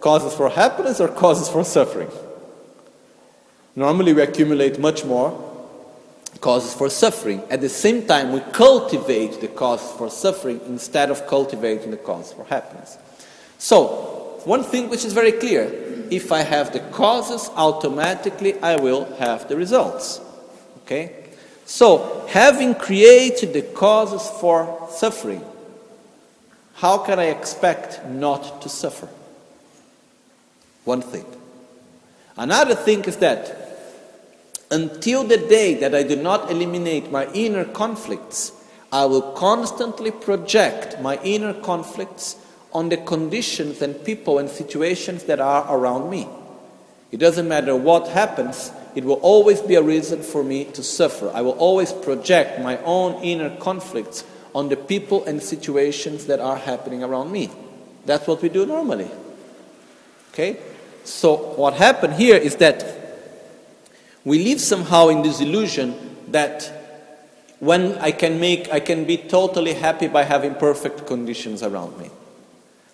Causes 0.00 0.34
for 0.34 0.48
happiness 0.48 1.00
or 1.00 1.08
causes 1.08 1.48
for 1.48 1.64
suffering? 1.64 2.10
Normally, 3.74 4.12
we 4.12 4.22
accumulate 4.22 4.78
much 4.78 5.04
more 5.04 5.44
causes 6.40 6.72
for 6.74 6.88
suffering. 6.88 7.42
At 7.50 7.60
the 7.60 7.68
same 7.68 8.06
time, 8.06 8.32
we 8.32 8.40
cultivate 8.52 9.40
the 9.40 9.48
cause 9.48 9.92
for 9.92 10.08
suffering 10.10 10.60
instead 10.66 11.10
of 11.10 11.26
cultivating 11.26 11.90
the 11.90 11.96
cause 11.96 12.32
for 12.32 12.44
happiness. 12.44 12.96
So, 13.58 14.40
one 14.44 14.62
thing 14.62 14.88
which 14.88 15.04
is 15.04 15.12
very 15.12 15.32
clear 15.32 15.87
if 16.10 16.32
I 16.32 16.42
have 16.42 16.72
the 16.72 16.80
causes, 16.80 17.50
automatically 17.54 18.58
I 18.60 18.76
will 18.76 19.04
have 19.16 19.48
the 19.48 19.56
results. 19.56 20.20
Okay? 20.82 21.14
So, 21.64 22.26
having 22.28 22.74
created 22.74 23.52
the 23.52 23.62
causes 23.62 24.28
for 24.40 24.88
suffering, 24.90 25.44
how 26.74 26.98
can 26.98 27.18
I 27.18 27.26
expect 27.26 28.06
not 28.06 28.62
to 28.62 28.68
suffer? 28.68 29.08
One 30.84 31.02
thing. 31.02 31.26
Another 32.36 32.74
thing 32.74 33.04
is 33.04 33.16
that 33.16 33.58
until 34.70 35.24
the 35.24 35.36
day 35.36 35.74
that 35.74 35.94
I 35.94 36.02
do 36.02 36.16
not 36.16 36.50
eliminate 36.50 37.10
my 37.10 37.30
inner 37.32 37.64
conflicts, 37.64 38.52
I 38.90 39.04
will 39.04 39.32
constantly 39.32 40.10
project 40.10 41.00
my 41.00 41.18
inner 41.22 41.52
conflicts 41.52 42.36
on 42.78 42.90
the 42.90 42.96
conditions 42.96 43.82
and 43.82 44.04
people 44.04 44.38
and 44.38 44.48
situations 44.48 45.24
that 45.24 45.40
are 45.40 45.66
around 45.76 46.08
me. 46.08 46.28
It 47.10 47.16
doesn't 47.16 47.48
matter 47.48 47.74
what 47.74 48.06
happens, 48.06 48.70
it 48.94 49.02
will 49.04 49.18
always 49.20 49.60
be 49.60 49.74
a 49.74 49.82
reason 49.82 50.22
for 50.22 50.44
me 50.44 50.64
to 50.66 50.84
suffer. 50.84 51.28
I 51.34 51.40
will 51.40 51.58
always 51.58 51.92
project 51.92 52.60
my 52.60 52.78
own 52.84 53.20
inner 53.20 53.50
conflicts 53.56 54.22
on 54.54 54.68
the 54.68 54.76
people 54.76 55.24
and 55.24 55.42
situations 55.42 56.26
that 56.26 56.38
are 56.38 56.54
happening 56.54 57.02
around 57.02 57.32
me. 57.32 57.50
That's 58.06 58.28
what 58.28 58.42
we 58.42 58.48
do 58.48 58.64
normally. 58.64 59.10
Okay? 60.30 60.60
So, 61.02 61.34
what 61.34 61.74
happened 61.74 62.14
here 62.14 62.36
is 62.36 62.54
that 62.56 62.86
we 64.24 64.44
live 64.44 64.60
somehow 64.60 65.08
in 65.08 65.22
this 65.22 65.40
illusion 65.40 65.96
that 66.28 66.72
when 67.58 67.98
I 67.98 68.12
can 68.12 68.38
make, 68.38 68.70
I 68.70 68.78
can 68.78 69.04
be 69.04 69.16
totally 69.16 69.74
happy 69.74 70.06
by 70.06 70.22
having 70.22 70.54
perfect 70.54 71.08
conditions 71.08 71.64
around 71.64 71.98
me. 71.98 72.10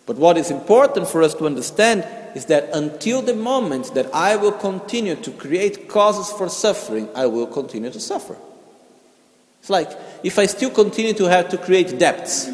But 0.07 0.17
what 0.17 0.37
is 0.37 0.51
important 0.51 1.09
for 1.09 1.23
us 1.23 1.35
to 1.35 1.47
understand 1.47 2.07
is 2.35 2.47
that 2.47 2.69
until 2.75 3.23
the 3.23 3.35
moment 3.35 3.95
that 3.95 4.13
I 4.13 4.37
will 4.37 4.53
continue 4.53 5.15
to 5.17 5.31
create 5.31 5.89
causes 5.89 6.37
for 6.37 6.49
suffering, 6.49 7.09
I 7.15 7.27
will 7.27 7.47
continue 7.47 7.91
to 7.91 8.01
suffer. 8.01 8.37
It's 9.61 9.71
like 9.71 9.91
if 10.23 10.39
I 10.39 10.47
still 10.47 10.71
continue 10.71 11.15
to 11.15 11.25
have 11.25 11.49
to 11.51 11.59
create 11.59 11.99
debts, 11.99 12.51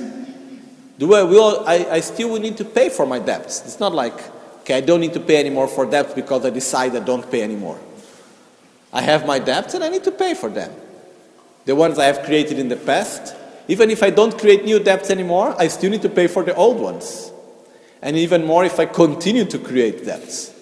do 0.98 1.14
I 1.14 1.22
will 1.22 1.64
I, 1.66 1.86
I 1.90 2.00
still 2.00 2.30
will 2.30 2.40
need 2.40 2.56
to 2.58 2.64
pay 2.64 2.88
for 2.88 3.06
my 3.06 3.18
debts. 3.18 3.62
It's 3.64 3.80
not 3.80 3.94
like 3.94 4.14
okay, 4.60 4.74
I 4.74 4.80
don't 4.80 5.00
need 5.00 5.14
to 5.14 5.20
pay 5.20 5.38
anymore 5.38 5.66
for 5.66 5.86
debts 5.86 6.14
because 6.14 6.44
I 6.44 6.50
decide 6.50 6.94
I 6.94 7.00
don't 7.00 7.28
pay 7.28 7.42
anymore. 7.42 7.80
I 8.92 9.02
have 9.02 9.26
my 9.26 9.38
debts 9.38 9.74
and 9.74 9.82
I 9.82 9.88
need 9.88 10.04
to 10.04 10.12
pay 10.12 10.34
for 10.34 10.50
them. 10.50 10.72
The 11.64 11.74
ones 11.74 11.98
I 11.98 12.04
have 12.04 12.22
created 12.24 12.58
in 12.58 12.68
the 12.68 12.76
past, 12.76 13.34
even 13.66 13.90
if 13.90 14.02
I 14.02 14.10
don't 14.10 14.36
create 14.38 14.64
new 14.64 14.78
debts 14.78 15.10
anymore, 15.10 15.54
I 15.58 15.68
still 15.68 15.90
need 15.90 16.02
to 16.02 16.08
pay 16.08 16.26
for 16.26 16.44
the 16.44 16.54
old 16.54 16.78
ones 16.78 17.29
and 18.02 18.16
even 18.16 18.46
more 18.46 18.64
if 18.64 18.78
I 18.78 18.86
continue 18.86 19.44
to 19.46 19.58
create 19.58 20.04
debts. 20.04 20.54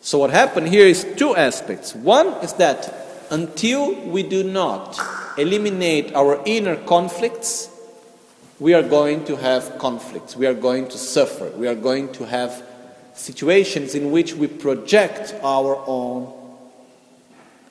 So, 0.00 0.18
what 0.18 0.30
happened 0.30 0.68
here 0.68 0.86
is 0.86 1.06
two 1.16 1.36
aspects. 1.36 1.94
One 1.94 2.28
is 2.42 2.54
that 2.54 2.92
until 3.30 3.94
we 4.08 4.22
do 4.22 4.42
not 4.42 4.98
eliminate 5.38 6.14
our 6.14 6.42
inner 6.44 6.76
conflicts, 6.76 7.70
we 8.58 8.74
are 8.74 8.82
going 8.82 9.24
to 9.26 9.36
have 9.36 9.78
conflicts, 9.78 10.36
we 10.36 10.46
are 10.46 10.54
going 10.54 10.88
to 10.88 10.98
suffer, 10.98 11.50
we 11.50 11.66
are 11.66 11.74
going 11.74 12.12
to 12.12 12.26
have 12.26 12.62
situations 13.14 13.94
in 13.94 14.10
which 14.10 14.34
we 14.34 14.46
project 14.46 15.34
our 15.42 15.82
own 15.86 16.32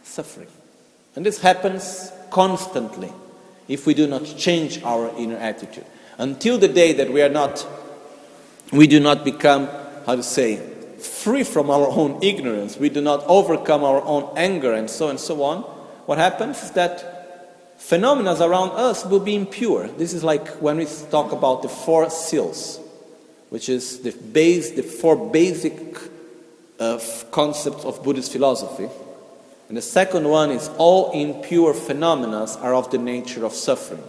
suffering. 0.04 0.48
And 1.16 1.26
this 1.26 1.42
happens 1.42 2.12
constantly 2.30 3.12
if 3.68 3.86
we 3.86 3.94
do 3.94 4.08
not 4.08 4.26
change 4.38 4.82
our 4.84 5.10
inner 5.18 5.38
attitude. 5.38 5.86
Until 6.18 6.58
the 6.58 6.68
day 6.68 6.94
that 6.94 7.12
we 7.12 7.22
are 7.22 7.30
not 7.30 7.66
we 8.72 8.88
do 8.88 9.00
not 9.00 9.24
become, 9.26 9.68
how 10.06 10.16
to 10.16 10.24
say, 10.24 10.58
free 10.98 11.44
from 11.44 11.70
our 11.70 11.88
own 11.88 12.24
ignorance, 12.24 12.78
we 12.78 12.90
do 12.90 13.02
not 13.02 13.24
overcome 13.28 13.84
our 13.84 14.02
own 14.02 14.32
anger, 14.38 14.74
and 14.74 14.90
so 14.90 15.10
and 15.10 15.20
so 15.20 15.44
on, 15.44 15.62
what 16.06 16.18
happens 16.18 16.64
is 16.64 16.72
that 16.72 17.78
phenomena 17.78 18.36
around 18.40 18.72
us 18.72 19.06
will 19.06 19.20
be 19.20 19.36
impure. 19.36 19.88
This 19.88 20.14
is 20.14 20.24
like 20.24 20.48
when 20.62 20.78
we 20.78 20.86
talk 21.10 21.32
about 21.32 21.62
the 21.62 21.70
four 21.70 22.10
seals, 22.10 22.80
which 23.50 23.68
is 23.70 24.00
the 24.00 24.12
base, 24.12 24.72
the 24.72 24.84
four 24.84 25.32
basic 25.32 25.98
uh, 26.80 27.00
concepts 27.32 27.84
of 27.84 28.04
Buddhist 28.04 28.32
philosophy. 28.32 28.88
And 29.68 29.78
the 29.78 29.82
second 29.82 30.28
one 30.28 30.52
is 30.52 30.70
all 30.78 31.12
impure 31.12 31.74
phenomena 31.74 32.46
are 32.60 32.76
of 32.76 32.92
the 32.92 32.98
nature 32.98 33.46
of 33.46 33.54
suffering. 33.54 34.04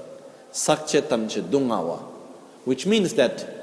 Sakchetamche 0.53 1.42
dungawa, 1.42 1.98
which 2.64 2.85
means 2.85 3.14
that 3.14 3.62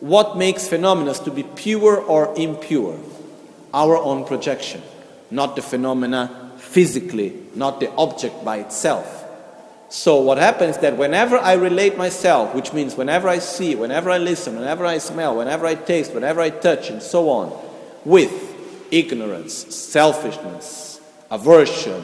what 0.00 0.36
makes 0.36 0.68
phenomena 0.68 1.14
to 1.14 1.30
be 1.30 1.42
pure 1.42 1.96
or 2.00 2.34
impure? 2.36 2.98
Our 3.72 3.96
own 3.96 4.24
projection, 4.24 4.82
not 5.30 5.56
the 5.56 5.62
phenomena 5.62 6.52
physically, 6.58 7.34
not 7.54 7.80
the 7.80 7.90
object 7.92 8.44
by 8.44 8.58
itself. 8.58 9.24
So, 9.88 10.20
what 10.20 10.38
happens 10.38 10.76
is 10.76 10.82
that 10.82 10.96
whenever 10.96 11.38
I 11.38 11.54
relate 11.54 11.96
myself, 11.96 12.54
which 12.54 12.72
means 12.72 12.96
whenever 12.96 13.28
I 13.28 13.38
see, 13.38 13.74
whenever 13.74 14.10
I 14.10 14.18
listen, 14.18 14.56
whenever 14.56 14.84
I 14.84 14.98
smell, 14.98 15.36
whenever 15.36 15.64
I 15.64 15.76
taste, 15.76 16.12
whenever 16.12 16.40
I 16.40 16.50
touch, 16.50 16.90
and 16.90 17.00
so 17.00 17.30
on, 17.30 17.52
with 18.04 18.32
ignorance, 18.90 19.54
selfishness, 19.74 21.00
aversion, 21.30 22.02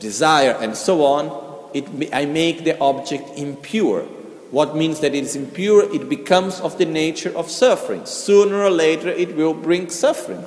desire, 0.00 0.56
and 0.60 0.76
so 0.76 1.04
on, 1.04 1.70
it, 1.72 2.12
I 2.12 2.26
make 2.26 2.64
the 2.64 2.78
object 2.80 3.38
impure 3.38 4.06
what 4.50 4.76
means 4.76 5.00
that 5.00 5.14
it 5.14 5.22
is 5.22 5.36
impure, 5.36 5.92
it 5.94 6.08
becomes 6.08 6.60
of 6.60 6.76
the 6.78 6.84
nature 6.84 7.36
of 7.36 7.50
suffering. 7.50 8.04
Sooner 8.04 8.62
or 8.62 8.70
later, 8.70 9.08
it 9.08 9.36
will 9.36 9.54
bring 9.54 9.88
suffering. 9.90 10.44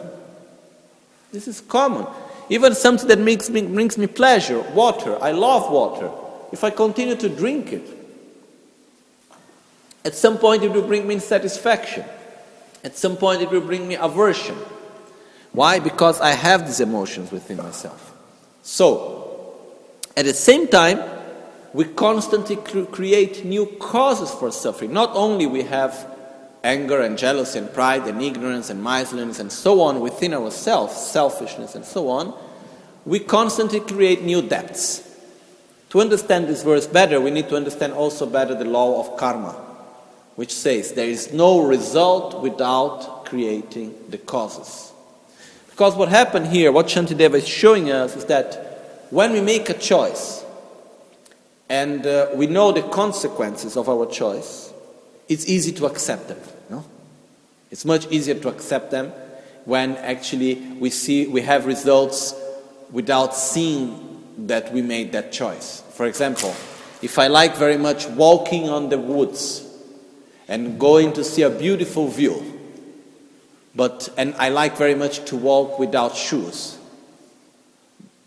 This 1.31 1.47
is 1.47 1.61
common. 1.61 2.05
Even 2.49 2.75
something 2.75 3.07
that 3.07 3.19
makes 3.19 3.49
me, 3.49 3.61
brings 3.61 3.97
me 3.97 4.07
pleasure, 4.07 4.59
water. 4.71 5.17
I 5.21 5.31
love 5.31 5.71
water. 5.71 6.11
If 6.51 6.63
I 6.63 6.69
continue 6.69 7.15
to 7.15 7.29
drink 7.29 7.71
it, 7.71 7.87
at 10.05 10.15
some 10.15 10.37
point 10.37 10.63
it 10.63 10.71
will 10.71 10.85
bring 10.85 11.07
me 11.07 11.17
satisfaction. 11.19 12.05
At 12.83 12.97
some 12.97 13.15
point 13.15 13.41
it 13.41 13.49
will 13.49 13.61
bring 13.61 13.87
me 13.87 13.95
aversion. 13.95 14.55
Why? 15.53 15.79
Because 15.79 16.19
I 16.19 16.31
have 16.31 16.65
these 16.65 16.81
emotions 16.81 17.31
within 17.31 17.57
myself. 17.57 18.13
So, 18.63 19.55
at 20.17 20.25
the 20.25 20.33
same 20.33 20.67
time, 20.67 20.99
we 21.73 21.85
constantly 21.85 22.55
create 22.85 23.43
new 23.43 23.65
causes 23.65 24.31
for 24.31 24.51
suffering. 24.51 24.93
Not 24.93 25.11
only 25.15 25.47
we 25.47 25.63
have 25.63 26.07
anger 26.63 27.01
and 27.01 27.17
jealousy 27.17 27.59
and 27.59 27.73
pride 27.73 28.03
and 28.07 28.21
ignorance 28.21 28.69
and 28.69 28.83
miserliness 28.83 29.39
and 29.39 29.51
so 29.51 29.81
on 29.81 29.99
within 29.99 30.33
ourselves, 30.33 30.95
selfishness 30.95 31.75
and 31.75 31.83
so 31.83 32.09
on, 32.09 32.33
we 33.05 33.19
constantly 33.19 33.79
create 33.79 34.21
new 34.21 34.41
debts. 34.41 35.09
To 35.89 35.99
understand 35.99 36.47
this 36.47 36.63
verse 36.63 36.87
better, 36.87 37.19
we 37.19 37.31
need 37.31 37.49
to 37.49 37.55
understand 37.55 37.93
also 37.93 38.25
better 38.25 38.55
the 38.55 38.65
law 38.65 38.99
of 38.99 39.17
karma, 39.17 39.53
which 40.35 40.53
says 40.53 40.93
there 40.93 41.07
is 41.07 41.33
no 41.33 41.61
result 41.65 42.41
without 42.41 43.25
creating 43.25 43.93
the 44.09 44.17
causes. 44.17 44.91
Because 45.69 45.95
what 45.95 46.09
happened 46.09 46.47
here, 46.47 46.71
what 46.71 46.85
Shantideva 46.85 47.35
is 47.35 47.47
showing 47.47 47.91
us, 47.91 48.15
is 48.15 48.25
that 48.25 49.07
when 49.09 49.33
we 49.33 49.41
make 49.41 49.69
a 49.69 49.73
choice, 49.73 50.42
and 51.73 52.05
uh, 52.05 52.27
we 52.35 52.45
know 52.45 52.71
the 52.71 52.83
consequences 52.83 53.75
of 53.77 53.89
our 53.89 54.05
choice, 54.05 54.71
it's 55.27 55.47
easy 55.49 55.71
to 55.71 55.87
accept 55.87 56.27
them. 56.27 56.37
No? 56.69 56.85
It's 57.71 57.83
much 57.83 58.05
easier 58.11 58.35
to 58.35 58.49
accept 58.49 58.91
them 58.91 59.11
when 59.65 59.97
actually 59.97 60.53
we 60.79 60.91
see 60.91 61.25
we 61.25 61.41
have 61.41 61.65
results 61.65 62.35
without 62.91 63.35
seeing 63.35 64.21
that 64.45 64.71
we 64.71 64.83
made 64.83 65.13
that 65.13 65.31
choice. 65.31 65.81
For 65.93 66.05
example, 66.05 66.53
if 67.01 67.17
I 67.17 67.25
like 67.25 67.55
very 67.55 67.77
much 67.77 68.05
walking 68.05 68.69
on 68.69 68.89
the 68.89 68.99
woods 68.99 69.65
and 70.47 70.79
going 70.79 71.13
to 71.13 71.23
see 71.23 71.41
a 71.41 71.49
beautiful 71.49 72.07
view, 72.07 72.37
but 73.73 74.09
and 74.15 74.35
I 74.35 74.49
like 74.49 74.77
very 74.77 74.93
much 74.93 75.25
to 75.25 75.35
walk 75.35 75.79
without 75.79 76.15
shoes. 76.15 76.77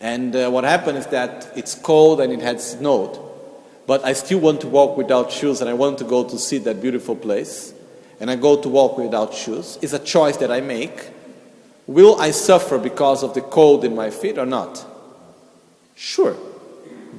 And 0.00 0.34
uh, 0.34 0.50
what 0.50 0.64
happened 0.64 0.98
is 0.98 1.06
that 1.06 1.52
it's 1.54 1.76
cold 1.76 2.20
and 2.20 2.32
it 2.32 2.40
had 2.40 2.60
snowed 2.60 3.22
but 3.86 4.04
I 4.04 4.12
still 4.12 4.40
want 4.40 4.60
to 4.62 4.68
walk 4.68 4.96
without 4.96 5.30
shoes 5.30 5.60
and 5.60 5.70
I 5.70 5.74
want 5.74 5.98
to 5.98 6.04
go 6.04 6.24
to 6.24 6.38
see 6.38 6.58
that 6.58 6.80
beautiful 6.80 7.16
place, 7.16 7.72
and 8.20 8.30
I 8.30 8.36
go 8.36 8.60
to 8.60 8.68
walk 8.68 8.98
without 8.98 9.34
shoes, 9.34 9.78
it's 9.82 9.92
a 9.92 9.98
choice 9.98 10.36
that 10.38 10.50
I 10.50 10.60
make. 10.60 11.10
Will 11.86 12.20
I 12.20 12.32
suffer 12.32 12.78
because 12.78 13.22
of 13.22 13.34
the 13.34 13.42
cold 13.42 13.84
in 13.84 13.94
my 13.94 14.10
feet 14.10 14.38
or 14.38 14.46
not? 14.46 14.84
Sure. 15.94 16.36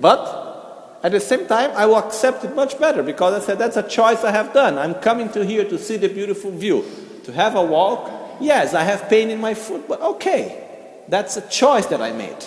But 0.01 0.99
at 1.03 1.11
the 1.11 1.19
same 1.19 1.47
time, 1.47 1.71
I 1.75 1.85
will 1.85 1.97
accept 1.97 2.43
it 2.43 2.55
much 2.55 2.79
better 2.79 3.01
because 3.01 3.41
I 3.41 3.45
said 3.45 3.59
that's 3.59 3.77
a 3.77 3.87
choice 3.87 4.23
I 4.23 4.31
have 4.31 4.53
done. 4.53 4.77
I'm 4.77 4.95
coming 4.95 5.29
to 5.29 5.45
here 5.45 5.63
to 5.63 5.77
see 5.77 5.97
the 5.97 6.09
beautiful 6.09 6.51
view. 6.51 6.83
To 7.25 7.31
have 7.31 7.55
a 7.55 7.63
walk, 7.63 8.11
yes, 8.41 8.73
I 8.73 8.83
have 8.83 9.07
pain 9.09 9.29
in 9.29 9.39
my 9.39 9.53
foot, 9.53 9.87
but 9.87 10.01
okay. 10.01 10.63
That's 11.07 11.37
a 11.37 11.47
choice 11.47 11.85
that 11.87 12.01
I 12.01 12.11
made. 12.11 12.43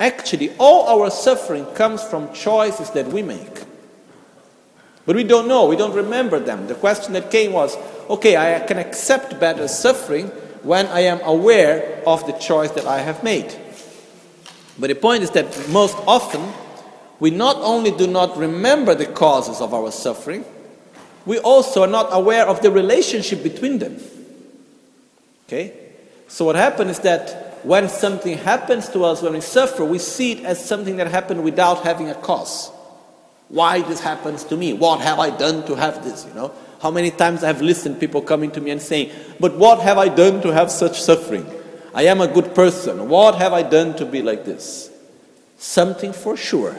Actually, 0.00 0.50
all 0.58 0.88
our 0.88 1.10
suffering 1.10 1.66
comes 1.74 2.02
from 2.02 2.32
choices 2.32 2.88
that 2.90 3.06
we 3.06 3.22
make. 3.22 3.64
But 5.04 5.14
we 5.14 5.24
don't 5.24 5.46
know, 5.46 5.66
we 5.66 5.76
don't 5.76 5.94
remember 5.94 6.38
them. 6.38 6.66
The 6.66 6.74
question 6.74 7.12
that 7.12 7.30
came 7.30 7.52
was 7.52 7.76
okay, 8.08 8.36
I 8.36 8.60
can 8.60 8.78
accept 8.78 9.38
better 9.38 9.68
suffering 9.68 10.28
when 10.62 10.86
I 10.86 11.00
am 11.00 11.20
aware 11.22 12.02
of 12.06 12.26
the 12.26 12.32
choice 12.32 12.70
that 12.72 12.86
I 12.86 12.98
have 12.98 13.22
made. 13.22 13.54
But 14.78 14.88
the 14.88 14.94
point 14.94 15.22
is 15.22 15.30
that 15.32 15.68
most 15.68 15.96
often 16.06 16.52
we 17.18 17.30
not 17.30 17.56
only 17.56 17.90
do 17.90 18.06
not 18.06 18.36
remember 18.36 18.94
the 18.94 19.06
causes 19.06 19.60
of 19.60 19.74
our 19.74 19.92
suffering, 19.92 20.44
we 21.26 21.38
also 21.38 21.82
are 21.82 21.86
not 21.86 22.08
aware 22.10 22.46
of 22.46 22.62
the 22.62 22.70
relationship 22.70 23.42
between 23.42 23.78
them. 23.78 23.98
Okay? 25.46 25.74
So 26.28 26.46
what 26.46 26.56
happens 26.56 26.92
is 26.92 26.98
that 27.00 27.49
when 27.62 27.88
something 27.88 28.38
happens 28.38 28.88
to 28.90 29.04
us, 29.04 29.22
when 29.22 29.34
we 29.34 29.40
suffer, 29.40 29.84
we 29.84 29.98
see 29.98 30.32
it 30.32 30.44
as 30.44 30.64
something 30.64 30.96
that 30.96 31.08
happened 31.08 31.44
without 31.44 31.82
having 31.82 32.08
a 32.08 32.14
cause. 32.14 32.70
Why 33.48 33.82
this 33.82 34.00
happens 34.00 34.44
to 34.44 34.56
me? 34.56 34.72
What 34.72 35.00
have 35.00 35.18
I 35.18 35.30
done 35.30 35.66
to 35.66 35.74
have 35.74 36.04
this? 36.04 36.24
You 36.24 36.34
know? 36.34 36.52
How 36.80 36.90
many 36.90 37.10
times 37.10 37.44
I 37.44 37.48
have 37.48 37.60
listened 37.60 38.00
people 38.00 38.22
coming 38.22 38.50
to 38.52 38.60
me 38.60 38.70
and 38.70 38.80
saying, 38.80 39.10
But 39.38 39.56
what 39.56 39.80
have 39.80 39.98
I 39.98 40.08
done 40.08 40.40
to 40.42 40.52
have 40.52 40.70
such 40.70 41.00
suffering? 41.02 41.46
I 41.92 42.04
am 42.04 42.20
a 42.20 42.28
good 42.28 42.54
person. 42.54 43.08
What 43.08 43.34
have 43.36 43.52
I 43.52 43.62
done 43.62 43.96
to 43.96 44.06
be 44.06 44.22
like 44.22 44.44
this? 44.44 44.90
Something 45.58 46.12
for 46.12 46.36
sure. 46.36 46.72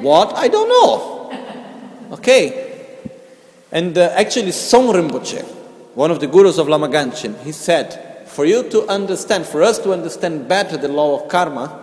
What? 0.00 0.34
I 0.34 0.48
don't 0.48 0.68
know. 0.68 2.12
Okay. 2.12 2.98
And 3.70 3.96
uh, 3.98 4.12
actually, 4.14 4.52
Song 4.52 4.92
Rinpoche, 4.92 5.44
one 5.94 6.10
of 6.10 6.20
the 6.20 6.26
gurus 6.26 6.58
of 6.58 6.68
Lama 6.68 6.88
Gangchen, 6.88 7.38
he 7.42 7.52
said, 7.52 8.05
for 8.26 8.44
you 8.44 8.68
to 8.70 8.86
understand, 8.88 9.46
for 9.46 9.62
us 9.62 9.78
to 9.80 9.92
understand 9.92 10.48
better 10.48 10.76
the 10.76 10.88
law 10.88 11.22
of 11.22 11.28
karma, 11.28 11.82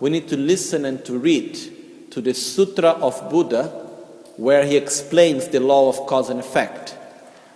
we 0.00 0.10
need 0.10 0.28
to 0.28 0.36
listen 0.36 0.84
and 0.84 1.04
to 1.04 1.18
read 1.18 1.58
to 2.10 2.20
the 2.20 2.34
Sutra 2.34 2.90
of 2.90 3.30
Buddha, 3.30 3.68
where 4.36 4.64
he 4.64 4.76
explains 4.76 5.48
the 5.48 5.60
law 5.60 5.88
of 5.88 6.06
cause 6.06 6.30
and 6.30 6.40
effect. 6.40 6.96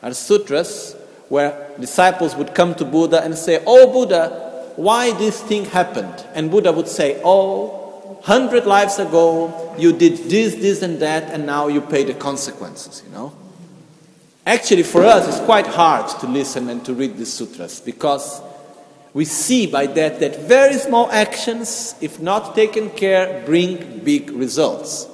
Are 0.02 0.12
sutras 0.12 0.94
where 1.28 1.70
disciples 1.80 2.36
would 2.36 2.54
come 2.54 2.74
to 2.74 2.84
Buddha 2.84 3.24
and 3.24 3.34
say, 3.36 3.62
Oh 3.66 3.90
Buddha, 3.90 4.72
why 4.76 5.12
this 5.12 5.40
thing 5.42 5.64
happened? 5.64 6.26
And 6.34 6.50
Buddha 6.50 6.72
would 6.72 6.88
say, 6.88 7.20
Oh, 7.24 8.20
hundred 8.22 8.66
lives 8.66 8.98
ago 8.98 9.74
you 9.78 9.92
did 9.92 10.18
this, 10.28 10.54
this, 10.56 10.82
and 10.82 11.00
that, 11.00 11.30
and 11.30 11.46
now 11.46 11.68
you 11.68 11.80
pay 11.80 12.04
the 12.04 12.14
consequences, 12.14 13.02
you 13.06 13.12
know? 13.12 13.32
Actually, 14.46 14.83
for 14.83 15.04
us, 15.04 15.26
it's 15.26 15.44
quite 15.46 15.66
hard 15.66 16.07
to 16.20 16.26
listen 16.26 16.68
and 16.68 16.85
to 16.85 16.92
read 16.92 17.16
the 17.16 17.24
sutras 17.24 17.80
because 17.80 18.42
we 19.14 19.24
see 19.24 19.66
by 19.66 19.87
that 19.87 20.20
that 20.20 20.40
very 20.40 20.74
small 20.74 21.11
actions, 21.11 21.94
if 22.02 22.20
not 22.20 22.54
taken 22.54 22.90
care, 22.90 23.42
bring 23.46 24.00
big 24.00 24.30
results. 24.33 25.09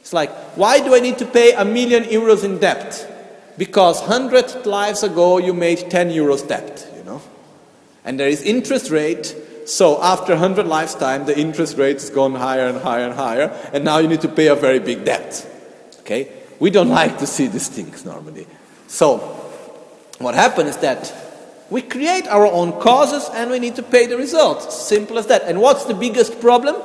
It's 0.00 0.12
like, 0.12 0.30
why 0.56 0.80
do 0.80 0.94
I 0.94 1.00
need 1.00 1.16
to 1.18 1.24
pay 1.24 1.52
a 1.52 1.64
million 1.64 2.04
euros 2.04 2.44
in 2.44 2.58
debt? 2.58 3.08
Because 3.56 4.00
100 4.00 4.66
lives 4.66 5.02
ago 5.02 5.38
you 5.38 5.54
made 5.54 5.90
10 5.90 6.10
euros 6.10 6.46
debt, 6.46 6.86
you 6.96 7.04
know? 7.04 7.22
And 8.04 8.20
there 8.20 8.28
is 8.28 8.42
interest 8.42 8.90
rate, 8.90 9.34
so 9.64 10.02
after 10.02 10.32
100 10.32 10.66
lifetime, 10.66 11.24
the 11.24 11.38
interest 11.38 11.78
rate 11.78 12.00
has 12.00 12.10
gone 12.10 12.34
higher 12.34 12.66
and 12.66 12.78
higher 12.78 13.04
and 13.04 13.14
higher, 13.14 13.48
and 13.72 13.84
now 13.84 13.98
you 13.98 14.08
need 14.08 14.20
to 14.22 14.28
pay 14.28 14.48
a 14.48 14.56
very 14.56 14.80
big 14.80 15.04
debt. 15.04 15.48
Okay? 16.00 16.41
We 16.62 16.70
don't 16.70 16.90
like 17.02 17.18
to 17.18 17.26
see 17.26 17.48
these 17.48 17.66
things 17.66 18.04
normally. 18.04 18.46
So, 18.86 19.18
what 20.18 20.36
happens 20.36 20.70
is 20.70 20.76
that 20.76 21.12
we 21.70 21.82
create 21.82 22.28
our 22.28 22.46
own 22.46 22.80
causes 22.80 23.28
and 23.34 23.50
we 23.50 23.58
need 23.58 23.74
to 23.76 23.82
pay 23.82 24.06
the 24.06 24.16
results. 24.16 24.72
Simple 24.86 25.18
as 25.18 25.26
that. 25.26 25.42
And 25.42 25.60
what's 25.60 25.86
the 25.86 25.94
biggest 25.94 26.40
problem? 26.40 26.76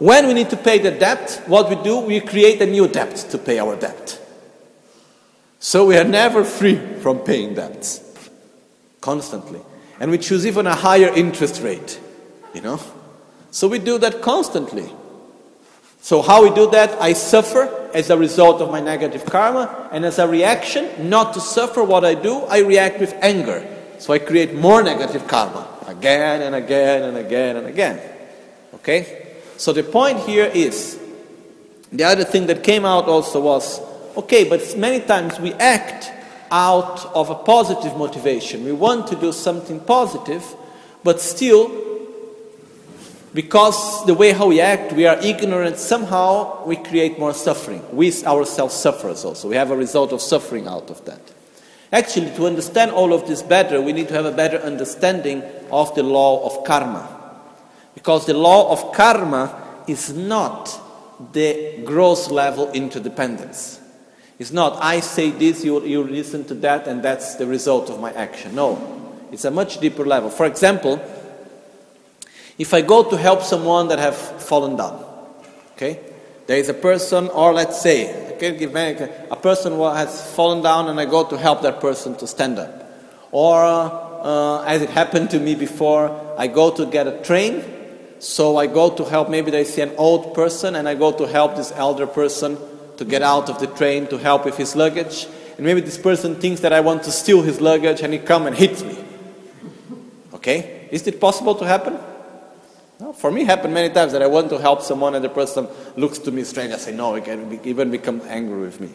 When 0.00 0.26
we 0.26 0.34
need 0.34 0.50
to 0.50 0.56
pay 0.56 0.78
the 0.78 0.90
debt, 0.90 1.44
what 1.46 1.70
we 1.70 1.76
do, 1.76 2.00
we 2.00 2.20
create 2.20 2.60
a 2.60 2.66
new 2.66 2.88
debt 2.88 3.14
to 3.30 3.38
pay 3.38 3.60
our 3.60 3.76
debt. 3.76 4.20
So 5.60 5.86
we 5.86 5.96
are 5.96 6.04
never 6.04 6.42
free 6.42 6.80
from 7.00 7.20
paying 7.20 7.54
debts. 7.54 8.02
Constantly. 9.00 9.60
And 10.00 10.10
we 10.10 10.18
choose 10.18 10.44
even 10.44 10.66
a 10.66 10.74
higher 10.74 11.14
interest 11.14 11.62
rate. 11.62 12.00
You 12.52 12.62
know? 12.62 12.80
So 13.52 13.68
we 13.68 13.78
do 13.78 13.96
that 13.98 14.22
constantly. 14.22 14.90
So, 16.04 16.20
how 16.20 16.42
we 16.42 16.50
do 16.54 16.70
that? 16.72 17.00
I 17.00 17.14
suffer 17.14 17.90
as 17.94 18.10
a 18.10 18.18
result 18.18 18.60
of 18.60 18.70
my 18.70 18.78
negative 18.78 19.24
karma, 19.24 19.88
and 19.90 20.04
as 20.04 20.18
a 20.18 20.28
reaction, 20.28 21.08
not 21.08 21.32
to 21.32 21.40
suffer 21.40 21.82
what 21.82 22.04
I 22.04 22.12
do, 22.12 22.40
I 22.40 22.58
react 22.58 23.00
with 23.00 23.14
anger. 23.22 23.66
So, 23.96 24.12
I 24.12 24.18
create 24.18 24.52
more 24.52 24.82
negative 24.82 25.26
karma 25.26 25.66
again 25.86 26.42
and 26.42 26.54
again 26.54 27.04
and 27.04 27.16
again 27.16 27.56
and 27.56 27.66
again. 27.68 28.02
Okay? 28.74 29.28
So, 29.56 29.72
the 29.72 29.82
point 29.82 30.18
here 30.20 30.44
is 30.44 31.00
the 31.90 32.04
other 32.04 32.24
thing 32.24 32.48
that 32.48 32.62
came 32.62 32.84
out 32.84 33.06
also 33.06 33.40
was 33.40 33.80
okay, 34.14 34.46
but 34.46 34.76
many 34.76 35.00
times 35.00 35.40
we 35.40 35.54
act 35.54 36.12
out 36.50 37.06
of 37.14 37.30
a 37.30 37.34
positive 37.34 37.96
motivation. 37.96 38.62
We 38.62 38.72
want 38.72 39.06
to 39.06 39.16
do 39.16 39.32
something 39.32 39.80
positive, 39.80 40.44
but 41.02 41.22
still 41.22 41.93
because 43.34 44.06
the 44.06 44.14
way 44.14 44.32
how 44.32 44.46
we 44.46 44.60
act, 44.60 44.92
we 44.92 45.06
are 45.06 45.18
ignorant, 45.20 45.76
somehow 45.76 46.64
we 46.64 46.76
create 46.76 47.18
more 47.18 47.34
suffering. 47.34 47.84
We 47.92 48.12
ourselves 48.24 48.74
suffers 48.74 49.24
also. 49.24 49.48
We 49.48 49.56
have 49.56 49.72
a 49.72 49.76
result 49.76 50.12
of 50.12 50.22
suffering 50.22 50.68
out 50.68 50.88
of 50.88 51.04
that. 51.06 51.20
Actually, 51.92 52.30
to 52.36 52.46
understand 52.46 52.92
all 52.92 53.12
of 53.12 53.26
this 53.26 53.42
better, 53.42 53.80
we 53.80 53.92
need 53.92 54.08
to 54.08 54.14
have 54.14 54.24
a 54.24 54.32
better 54.32 54.58
understanding 54.58 55.42
of 55.72 55.92
the 55.96 56.04
law 56.04 56.46
of 56.46 56.64
karma. 56.64 57.40
Because 57.94 58.24
the 58.24 58.34
law 58.34 58.70
of 58.70 58.94
karma 58.94 59.82
is 59.88 60.12
not 60.12 60.80
the 61.32 61.82
gross 61.84 62.30
level 62.30 62.70
interdependence. 62.70 63.80
It's 64.38 64.52
not, 64.52 64.82
I 64.82 65.00
say 65.00 65.30
this, 65.30 65.64
you, 65.64 65.84
you 65.84 66.04
listen 66.04 66.44
to 66.46 66.54
that, 66.56 66.86
and 66.86 67.02
that's 67.02 67.34
the 67.36 67.46
result 67.46 67.90
of 67.90 68.00
my 68.00 68.12
action. 68.12 68.54
No, 68.54 69.18
it's 69.30 69.44
a 69.44 69.50
much 69.50 69.78
deeper 69.78 70.04
level. 70.04 70.30
For 70.30 70.46
example, 70.46 71.00
if 72.58 72.72
I 72.72 72.80
go 72.82 73.02
to 73.10 73.16
help 73.16 73.42
someone 73.42 73.88
that 73.88 73.98
have 73.98 74.16
fallen 74.16 74.76
down, 74.76 75.04
okay, 75.72 76.00
there 76.46 76.58
is 76.58 76.68
a 76.68 76.74
person, 76.74 77.28
or 77.28 77.52
let's 77.52 77.80
say, 77.80 78.28
I 78.28 78.32
can 78.36 78.56
give 78.56 78.74
a 78.74 79.36
person 79.40 79.72
who 79.72 79.84
has 79.84 80.34
fallen 80.34 80.62
down, 80.62 80.88
and 80.88 81.00
I 81.00 81.06
go 81.06 81.24
to 81.24 81.36
help 81.36 81.62
that 81.62 81.80
person 81.80 82.16
to 82.16 82.26
stand 82.26 82.58
up, 82.58 82.70
or 83.32 83.62
uh, 83.64 84.62
as 84.62 84.82
it 84.82 84.90
happened 84.90 85.30
to 85.30 85.40
me 85.40 85.54
before, 85.54 86.34
I 86.38 86.46
go 86.46 86.70
to 86.70 86.86
get 86.86 87.06
a 87.06 87.22
train, 87.22 87.64
so 88.18 88.56
I 88.56 88.66
go 88.66 88.90
to 88.90 89.04
help. 89.04 89.28
Maybe 89.28 89.50
they 89.50 89.64
see 89.64 89.82
an 89.82 89.92
old 89.96 90.34
person, 90.34 90.76
and 90.76 90.88
I 90.88 90.94
go 90.94 91.12
to 91.12 91.26
help 91.26 91.56
this 91.56 91.72
elder 91.72 92.06
person 92.06 92.56
to 92.96 93.04
get 93.04 93.22
out 93.22 93.50
of 93.50 93.58
the 93.58 93.66
train 93.66 94.06
to 94.08 94.18
help 94.18 94.44
with 94.44 94.56
his 94.56 94.76
luggage. 94.76 95.26
And 95.56 95.66
maybe 95.66 95.80
this 95.80 95.98
person 95.98 96.36
thinks 96.36 96.60
that 96.60 96.72
I 96.72 96.80
want 96.80 97.02
to 97.04 97.10
steal 97.12 97.42
his 97.42 97.60
luggage, 97.60 98.02
and 98.02 98.12
he 98.12 98.18
come 98.18 98.46
and 98.46 98.56
hits 98.56 98.82
me. 98.82 98.96
Okay, 100.34 100.88
is 100.90 101.06
it 101.06 101.20
possible 101.20 101.54
to 101.56 101.64
happen? 101.64 101.98
For 103.16 103.30
me, 103.30 103.44
happened 103.44 103.74
many 103.74 103.92
times 103.92 104.12
that 104.12 104.22
I 104.22 104.26
want 104.26 104.50
to 104.50 104.58
help 104.58 104.82
someone 104.82 105.14
and 105.14 105.24
the 105.24 105.28
person 105.28 105.66
looks 105.96 106.18
to 106.20 106.30
me 106.30 106.44
strange. 106.44 106.72
I 106.72 106.76
say, 106.76 106.94
no, 106.94 107.14
it 107.14 107.24
can 107.24 107.60
even 107.64 107.90
become 107.90 108.22
angry 108.26 108.60
with 108.60 108.80
me. 108.80 108.90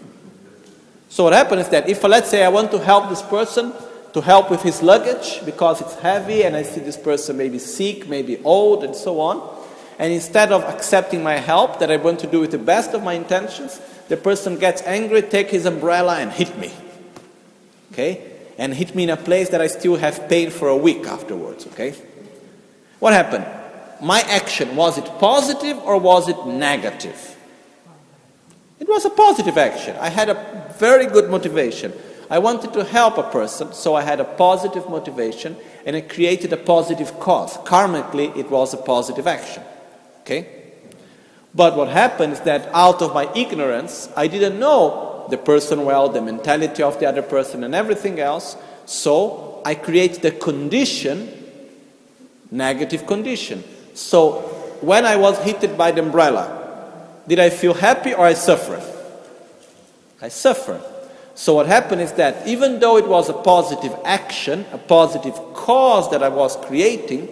So 1.09 1.25
what 1.25 1.33
happens 1.33 1.63
is 1.63 1.69
that 1.69 1.89
if, 1.89 2.03
let's 2.03 2.29
say, 2.29 2.43
I 2.43 2.49
want 2.49 2.71
to 2.71 2.79
help 2.79 3.09
this 3.09 3.21
person 3.21 3.73
to 4.13 4.21
help 4.21 4.49
with 4.49 4.61
his 4.61 4.81
luggage 4.81 5.43
because 5.45 5.81
it's 5.81 5.95
heavy 5.95 6.43
and 6.43 6.55
I 6.55 6.63
see 6.63 6.81
this 6.81 6.97
person 6.97 7.37
maybe 7.37 7.59
sick, 7.59 8.07
maybe 8.07 8.39
old, 8.43 8.83
and 8.83 8.95
so 8.95 9.19
on, 9.19 9.57
and 9.99 10.13
instead 10.13 10.51
of 10.51 10.63
accepting 10.63 11.21
my 11.21 11.35
help 11.35 11.79
that 11.79 11.91
I 11.91 11.97
want 11.97 12.19
to 12.21 12.27
do 12.27 12.39
with 12.39 12.51
the 12.51 12.57
best 12.57 12.93
of 12.93 13.03
my 13.03 13.13
intentions, 13.13 13.81
the 14.07 14.17
person 14.17 14.57
gets 14.57 14.81
angry, 14.83 15.21
take 15.21 15.49
his 15.49 15.65
umbrella 15.65 16.17
and 16.19 16.31
hit 16.31 16.57
me. 16.57 16.71
Okay? 17.91 18.31
And 18.57 18.73
hit 18.73 18.95
me 18.95 19.03
in 19.03 19.09
a 19.09 19.17
place 19.17 19.49
that 19.49 19.61
I 19.61 19.67
still 19.67 19.97
have 19.97 20.29
pain 20.29 20.51
for 20.51 20.69
a 20.69 20.77
week 20.77 21.05
afterwards. 21.05 21.67
Okay? 21.67 21.93
What 22.99 23.13
happened? 23.13 23.58
My 24.01 24.21
action, 24.21 24.75
was 24.75 24.97
it 24.97 25.05
positive 25.19 25.77
or 25.79 25.97
was 25.97 26.29
it 26.29 26.45
negative? 26.45 27.37
It 28.79 28.87
was 28.87 29.05
a 29.05 29.09
positive 29.09 29.57
action. 29.57 29.95
I 29.99 30.09
had 30.09 30.29
a 30.29 30.73
very 30.77 31.05
good 31.05 31.29
motivation. 31.29 31.93
I 32.29 32.39
wanted 32.39 32.73
to 32.73 32.83
help 32.83 33.17
a 33.17 33.23
person, 33.23 33.73
so 33.73 33.95
I 33.95 34.03
had 34.03 34.19
a 34.19 34.23
positive 34.23 34.89
motivation 34.89 35.57
and 35.85 35.95
it 35.95 36.09
created 36.09 36.53
a 36.53 36.57
positive 36.57 37.19
cause. 37.19 37.57
Karmically, 37.57 38.35
it 38.37 38.49
was 38.49 38.73
a 38.73 38.77
positive 38.77 39.27
action. 39.27 39.63
Okay? 40.21 40.47
But 41.53 41.75
what 41.75 41.89
happened 41.89 42.33
is 42.33 42.39
that 42.41 42.69
out 42.73 43.01
of 43.01 43.13
my 43.13 43.31
ignorance, 43.33 44.09
I 44.15 44.27
didn't 44.27 44.59
know 44.59 45.25
the 45.29 45.37
person 45.37 45.85
well, 45.85 46.09
the 46.09 46.21
mentality 46.21 46.83
of 46.83 46.99
the 46.99 47.07
other 47.07 47.21
person, 47.21 47.63
and 47.63 47.73
everything 47.73 48.19
else. 48.19 48.55
So 48.85 49.61
I 49.65 49.75
created 49.75 50.23
a 50.25 50.31
condition, 50.31 51.31
negative 52.51 53.05
condition. 53.07 53.63
So 53.93 54.41
when 54.81 55.05
I 55.05 55.15
was 55.15 55.37
hit 55.39 55.77
by 55.77 55.91
the 55.91 56.01
umbrella, 56.01 56.55
did 57.27 57.39
I 57.39 57.49
feel 57.49 57.73
happy 57.73 58.13
or 58.13 58.25
I 58.25 58.33
suffered? 58.33 58.83
I 60.21 60.29
suffered. 60.29 60.81
So 61.35 61.53
what 61.53 61.67
happened 61.67 62.01
is 62.01 62.11
that 62.13 62.47
even 62.47 62.79
though 62.79 62.97
it 62.97 63.07
was 63.07 63.29
a 63.29 63.33
positive 63.33 63.95
action, 64.03 64.65
a 64.73 64.77
positive 64.77 65.35
cause 65.53 66.09
that 66.11 66.21
I 66.21 66.29
was 66.29 66.57
creating, 66.65 67.29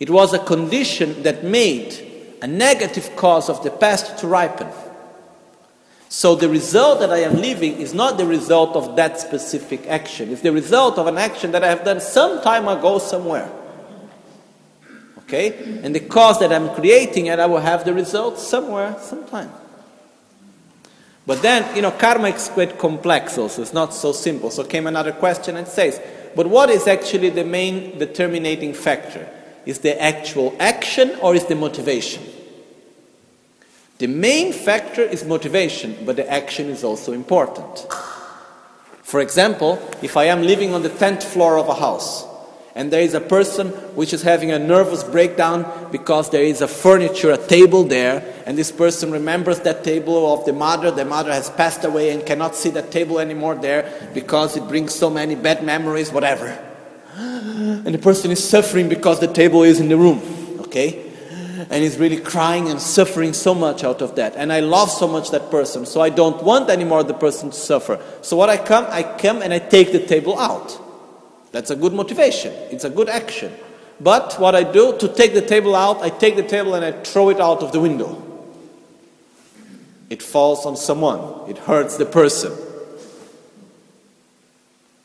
it 0.00 0.10
was 0.10 0.34
a 0.34 0.38
condition 0.38 1.22
that 1.22 1.44
made 1.44 2.36
a 2.42 2.46
negative 2.46 3.14
cause 3.16 3.48
of 3.48 3.62
the 3.62 3.70
past 3.70 4.18
to 4.18 4.26
ripen. 4.26 4.68
So 6.08 6.34
the 6.34 6.48
result 6.48 7.00
that 7.00 7.10
I 7.10 7.18
am 7.18 7.36
living 7.36 7.80
is 7.80 7.94
not 7.94 8.18
the 8.18 8.26
result 8.26 8.76
of 8.76 8.96
that 8.96 9.20
specific 9.20 9.86
action. 9.86 10.30
It's 10.30 10.42
the 10.42 10.52
result 10.52 10.98
of 10.98 11.06
an 11.06 11.18
action 11.18 11.52
that 11.52 11.64
I 11.64 11.68
have 11.68 11.84
done 11.84 12.00
some 12.00 12.42
time 12.42 12.68
ago 12.68 12.98
somewhere. 12.98 13.50
Okay? 15.26 15.80
And 15.82 15.94
the 15.94 16.00
cause 16.00 16.38
that 16.40 16.52
I'm 16.52 16.74
creating, 16.74 17.28
and 17.28 17.40
I 17.40 17.46
will 17.46 17.60
have 17.60 17.84
the 17.84 17.94
result 17.94 18.38
somewhere, 18.38 18.96
sometime. 19.00 19.50
But 21.26 21.40
then, 21.40 21.74
you 21.74 21.82
know, 21.82 21.90
karma 21.90 22.28
is 22.28 22.48
quite 22.48 22.78
complex 22.78 23.38
also. 23.38 23.62
It's 23.62 23.72
not 23.72 23.94
so 23.94 24.12
simple. 24.12 24.50
So 24.50 24.64
came 24.64 24.86
another 24.86 25.12
question 25.12 25.56
and 25.56 25.66
says, 25.66 26.00
but 26.36 26.46
what 26.46 26.68
is 26.68 26.86
actually 26.86 27.30
the 27.30 27.44
main 27.44 27.98
determining 27.98 28.74
factor? 28.74 29.28
Is 29.64 29.78
the 29.78 30.00
actual 30.00 30.54
action 30.60 31.16
or 31.22 31.34
is 31.34 31.46
the 31.46 31.54
motivation? 31.54 32.22
The 33.98 34.08
main 34.08 34.52
factor 34.52 35.02
is 35.02 35.24
motivation, 35.24 35.96
but 36.04 36.16
the 36.16 36.30
action 36.30 36.68
is 36.68 36.84
also 36.84 37.12
important. 37.12 37.86
For 39.02 39.20
example, 39.20 39.78
if 40.02 40.16
I 40.16 40.24
am 40.24 40.42
living 40.42 40.74
on 40.74 40.82
the 40.82 40.90
10th 40.90 41.22
floor 41.22 41.56
of 41.56 41.68
a 41.68 41.74
house, 41.74 42.26
and 42.76 42.92
there 42.92 43.02
is 43.02 43.14
a 43.14 43.20
person 43.20 43.68
which 43.94 44.12
is 44.12 44.22
having 44.22 44.50
a 44.50 44.58
nervous 44.58 45.04
breakdown 45.04 45.88
because 45.92 46.30
there 46.30 46.42
is 46.42 46.60
a 46.60 46.66
furniture, 46.66 47.30
a 47.30 47.38
table 47.38 47.84
there, 47.84 48.34
and 48.46 48.58
this 48.58 48.72
person 48.72 49.12
remembers 49.12 49.60
that 49.60 49.84
table 49.84 50.32
of 50.32 50.44
the 50.44 50.52
mother. 50.52 50.90
The 50.90 51.04
mother 51.04 51.32
has 51.32 51.48
passed 51.50 51.84
away 51.84 52.10
and 52.10 52.26
cannot 52.26 52.56
see 52.56 52.70
that 52.70 52.90
table 52.90 53.20
anymore 53.20 53.54
there 53.54 54.10
because 54.12 54.56
it 54.56 54.66
brings 54.66 54.92
so 54.92 55.08
many 55.08 55.36
bad 55.36 55.62
memories, 55.64 56.10
whatever. 56.10 56.58
And 57.16 57.94
the 57.94 57.98
person 57.98 58.32
is 58.32 58.42
suffering 58.42 58.88
because 58.88 59.20
the 59.20 59.32
table 59.32 59.62
is 59.62 59.78
in 59.78 59.88
the 59.88 59.96
room, 59.96 60.20
okay? 60.62 61.12
And 61.70 61.84
he's 61.84 61.96
really 61.96 62.18
crying 62.18 62.68
and 62.68 62.80
suffering 62.80 63.32
so 63.34 63.54
much 63.54 63.84
out 63.84 64.02
of 64.02 64.16
that. 64.16 64.34
And 64.34 64.52
I 64.52 64.60
love 64.60 64.90
so 64.90 65.06
much 65.06 65.30
that 65.30 65.48
person, 65.48 65.86
so 65.86 66.00
I 66.00 66.10
don't 66.10 66.42
want 66.42 66.70
anymore 66.70 67.04
the 67.04 67.14
person 67.14 67.50
to 67.50 67.56
suffer. 67.56 68.00
So 68.20 68.36
what 68.36 68.50
I 68.50 68.56
come, 68.56 68.86
I 68.88 69.04
come 69.04 69.42
and 69.42 69.52
I 69.52 69.60
take 69.60 69.92
the 69.92 70.04
table 70.04 70.36
out. 70.36 70.83
That's 71.54 71.70
a 71.70 71.76
good 71.76 71.92
motivation. 71.92 72.52
It's 72.72 72.82
a 72.82 72.90
good 72.90 73.08
action. 73.08 73.52
But 74.00 74.34
what 74.40 74.56
I 74.56 74.64
do 74.64 74.98
to 74.98 75.06
take 75.06 75.34
the 75.34 75.40
table 75.40 75.76
out, 75.76 76.02
I 76.02 76.08
take 76.10 76.34
the 76.34 76.42
table 76.42 76.74
and 76.74 76.84
I 76.84 76.90
throw 76.90 77.30
it 77.30 77.38
out 77.38 77.62
of 77.62 77.70
the 77.70 77.78
window. 77.78 78.20
It 80.10 80.20
falls 80.20 80.66
on 80.66 80.76
someone, 80.76 81.48
it 81.48 81.58
hurts 81.58 81.96
the 81.96 82.06
person. 82.06 82.52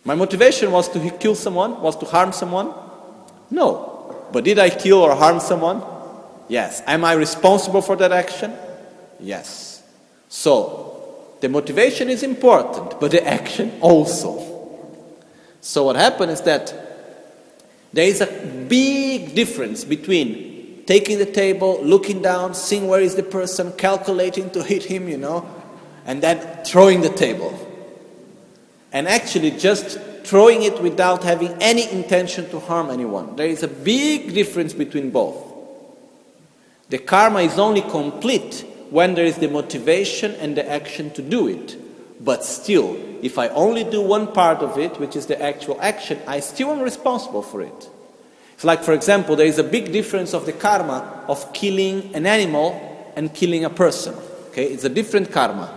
My 0.04 0.16
motivation 0.16 0.72
was 0.72 0.90
to 0.90 1.12
kill 1.20 1.36
someone, 1.36 1.82
was 1.82 1.96
to 1.98 2.08
harm 2.08 2.32
someone? 2.32 2.74
No. 3.52 4.26
But 4.32 4.44
did 4.44 4.58
I 4.58 4.72
kill 4.72 5.04
or 5.04 5.14
harm 5.14 5.40
someone? 5.40 5.84
Yes. 6.48 6.82
Am 6.88 7.06
I 7.06 7.14
responsible 7.14 7.84
for 7.84 7.96
that 7.98 8.12
action? 8.12 8.56
Yes. 9.20 9.84
So, 10.30 11.28
the 11.42 11.48
motivation 11.48 12.10
is 12.10 12.24
important, 12.24 13.00
but 13.00 13.12
the 13.12 13.24
action 13.24 13.78
also. 13.82 14.49
So 15.62 15.84
what 15.84 15.96
happened 15.96 16.32
is 16.32 16.42
that 16.42 16.74
there 17.92 18.06
is 18.06 18.22
a 18.22 18.28
big 18.68 19.36
difference 19.36 19.84
between 19.84 20.84
taking 20.86 21.18
the 21.18 21.26
table, 21.26 21.80
looking 21.84 22.22
down, 22.22 22.54
seeing 22.54 22.88
where 22.88 23.02
is 23.02 23.16
the 23.16 23.24
person, 23.24 23.72
calculating 23.74 24.50
to 24.52 24.64
hit 24.64 24.84
him, 24.84 25.08
you 25.08 25.18
know, 25.18 25.48
and 26.06 26.22
then 26.22 26.64
throwing 26.64 27.02
the 27.02 27.10
table. 27.10 27.54
And 28.92 29.08
actually 29.08 29.52
just 29.52 30.00
throwing 30.24 30.64
it 30.64 30.82
without 30.82 31.24
having 31.24 31.52
any 31.62 31.90
intention 31.92 32.50
to 32.50 32.60
harm 32.60 32.90
anyone. 32.90 33.36
There 33.36 33.48
is 33.48 33.64
a 33.64 33.68
big 33.68 34.34
difference 34.34 34.74
between 34.74 35.12
both. 35.12 35.36
The 36.90 36.98
karma 36.98 37.42
is 37.42 37.60
only 37.60 37.82
complete 37.82 38.66
when 38.90 39.14
there 39.14 39.26
is 39.26 39.38
the 39.38 39.48
motivation 39.48 40.34
and 40.36 40.58
the 40.58 40.68
action 40.70 41.12
to 41.12 41.22
do 41.22 41.48
it. 41.48 41.78
But 42.20 42.44
still, 42.44 42.98
if 43.22 43.38
I 43.38 43.48
only 43.50 43.84
do 43.84 44.02
one 44.02 44.34
part 44.34 44.60
of 44.60 44.78
it, 44.78 45.00
which 45.00 45.16
is 45.16 45.26
the 45.26 45.42
actual 45.42 45.80
action, 45.82 46.20
I 46.28 46.42
still 46.42 46.72
am 46.72 46.82
responsible 46.82 47.42
for 47.42 47.62
it. 47.62 47.90
It's 48.54 48.66
like, 48.66 48.84
for 48.84 48.94
example, 48.94 49.38
there 49.38 49.46
is 49.46 49.58
a 49.58 49.64
big 49.64 49.94
difference 49.94 50.34
of 50.34 50.46
the 50.46 50.52
karma 50.52 51.24
of 51.30 51.54
killing 51.54 52.14
an 52.14 52.26
animal 52.26 53.12
and 53.16 53.34
killing 53.34 53.64
a 53.64 53.70
person. 53.70 54.16
Okay, 54.50 54.66
it's 54.66 54.84
a 54.84 54.90
different 54.90 55.32
karma. 55.32 55.74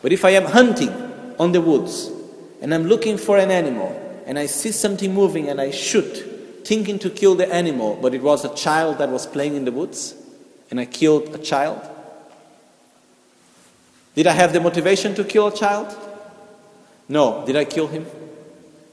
But 0.00 0.12
if 0.12 0.24
I 0.24 0.30
am 0.30 0.44
hunting 0.44 0.92
on 1.40 1.52
the 1.52 1.60
woods 1.60 2.10
and 2.60 2.72
I'm 2.72 2.84
looking 2.84 3.18
for 3.18 3.38
an 3.38 3.50
animal 3.50 4.00
and 4.26 4.38
I 4.38 4.46
see 4.46 4.70
something 4.70 5.12
moving 5.12 5.48
and 5.48 5.60
I 5.60 5.72
shoot, 5.72 6.62
thinking 6.64 6.98
to 7.00 7.10
kill 7.10 7.34
the 7.34 7.52
animal, 7.52 7.98
but 8.00 8.14
it 8.14 8.22
was 8.22 8.44
a 8.44 8.54
child 8.54 8.98
that 8.98 9.08
was 9.08 9.26
playing 9.26 9.56
in 9.56 9.64
the 9.64 9.72
woods 9.72 10.14
and 10.70 10.78
I 10.78 10.84
killed 10.84 11.34
a 11.34 11.38
child, 11.38 11.80
did 14.14 14.26
I 14.26 14.32
have 14.32 14.52
the 14.52 14.60
motivation 14.60 15.14
to 15.16 15.24
kill 15.24 15.48
a 15.48 15.54
child? 15.54 15.96
No. 17.08 17.44
Did 17.46 17.56
I 17.56 17.64
kill 17.64 17.86
him? 17.88 18.06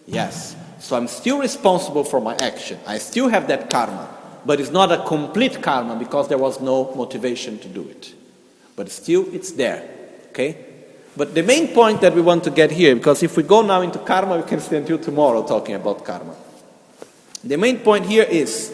Yes. 0.08 0.56
So 0.80 0.98
I'm 0.98 1.08
still 1.08 1.40
responsible 1.40 2.04
for 2.04 2.20
my 2.20 2.36
action. 2.36 2.80
I 2.88 2.98
still 2.98 3.30
have 3.30 3.48
that 3.48 3.70
karma. 3.70 4.10
But 4.46 4.60
it's 4.60 4.72
not 4.72 4.92
a 4.92 5.06
complete 5.06 5.62
karma 5.62 5.96
because 5.96 6.28
there 6.28 6.40
was 6.40 6.60
no 6.60 6.94
motivation 6.96 7.60
to 7.60 7.68
do 7.68 7.88
it. 7.88 8.14
But 8.76 8.90
still, 8.90 9.26
it's 9.34 9.52
there. 9.52 9.88
Okay? 10.30 10.66
But 11.16 11.36
the 11.36 11.44
main 11.44 11.68
point 11.70 12.02
that 12.02 12.16
we 12.16 12.22
want 12.22 12.44
to 12.46 12.50
get 12.50 12.72
here, 12.72 12.96
because 12.96 13.22
if 13.22 13.38
we 13.38 13.44
go 13.44 13.62
now 13.62 13.82
into 13.82 14.00
karma, 14.00 14.38
we 14.38 14.44
can 14.44 14.60
stay 14.60 14.78
until 14.78 14.98
tomorrow 14.98 15.46
talking 15.46 15.76
about 15.76 16.04
karma. 16.04 16.36
The 17.44 17.58
main 17.58 17.80
point 17.80 18.06
here 18.06 18.24
is 18.24 18.74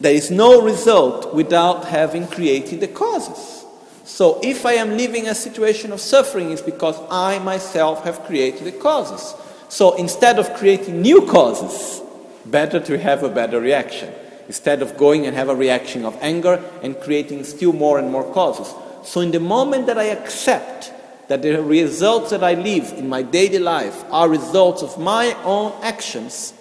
there 0.00 0.12
is 0.12 0.30
no 0.30 0.62
result 0.62 1.32
without 1.34 1.86
having 1.86 2.26
created 2.26 2.80
the 2.80 2.88
causes. 2.88 3.53
So 4.04 4.38
if 4.42 4.66
I 4.66 4.74
am 4.74 4.96
living 4.96 5.28
a 5.28 5.34
situation 5.34 5.90
of 5.92 6.00
suffering, 6.00 6.50
it's 6.50 6.60
because 6.60 7.00
I 7.10 7.38
myself 7.38 8.04
have 8.04 8.24
created 8.24 8.64
the 8.64 8.72
causes. 8.72 9.34
So 9.68 9.96
instead 9.96 10.38
of 10.38 10.54
creating 10.54 11.00
new 11.00 11.26
causes, 11.26 12.02
better 12.44 12.78
to 12.80 12.98
have 12.98 13.22
a 13.22 13.30
better 13.30 13.60
reaction. 13.60 14.12
Instead 14.46 14.82
of 14.82 14.98
going 14.98 15.26
and 15.26 15.34
have 15.34 15.48
a 15.48 15.54
reaction 15.54 16.04
of 16.04 16.18
anger 16.20 16.62
and 16.82 17.00
creating 17.00 17.44
still 17.44 17.72
more 17.72 17.98
and 17.98 18.12
more 18.12 18.30
causes. 18.34 18.74
So 19.04 19.20
in 19.20 19.30
the 19.30 19.40
moment 19.40 19.86
that 19.86 19.98
I 19.98 20.04
accept 20.04 20.92
that 21.28 21.40
the 21.40 21.62
results 21.62 22.30
that 22.30 22.44
I 22.44 22.52
live 22.52 22.92
in 22.92 23.08
my 23.08 23.22
daily 23.22 23.58
life 23.58 24.04
are 24.10 24.28
results 24.28 24.82
of 24.82 24.98
my 24.98 25.34
own 25.44 25.72
actions, 25.82 26.52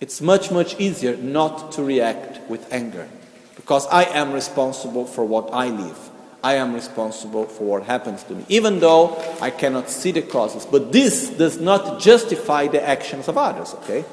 it's 0.00 0.22
much, 0.22 0.50
much 0.50 0.80
easier 0.80 1.14
not 1.18 1.72
to 1.72 1.82
react 1.82 2.40
with 2.48 2.72
anger. 2.72 3.06
Because 3.54 3.86
I 3.88 4.04
am 4.04 4.32
responsible 4.32 5.04
for 5.04 5.26
what 5.26 5.50
I 5.52 5.68
live. 5.68 6.10
I 6.42 6.54
am 6.54 6.72
responsible 6.72 7.46
for 7.46 7.64
what 7.64 7.82
happens 7.82 8.22
to 8.24 8.34
me, 8.34 8.44
even 8.48 8.78
though 8.78 9.16
I 9.40 9.50
cannot 9.50 9.90
see 9.90 10.12
the 10.12 10.22
causes. 10.22 10.64
But 10.64 10.92
this 10.92 11.30
does 11.30 11.60
not 11.60 12.00
justify 12.00 12.68
the 12.68 12.86
actions 12.86 13.26
of 13.26 13.36
others, 13.36 13.74
okay? 13.82 14.04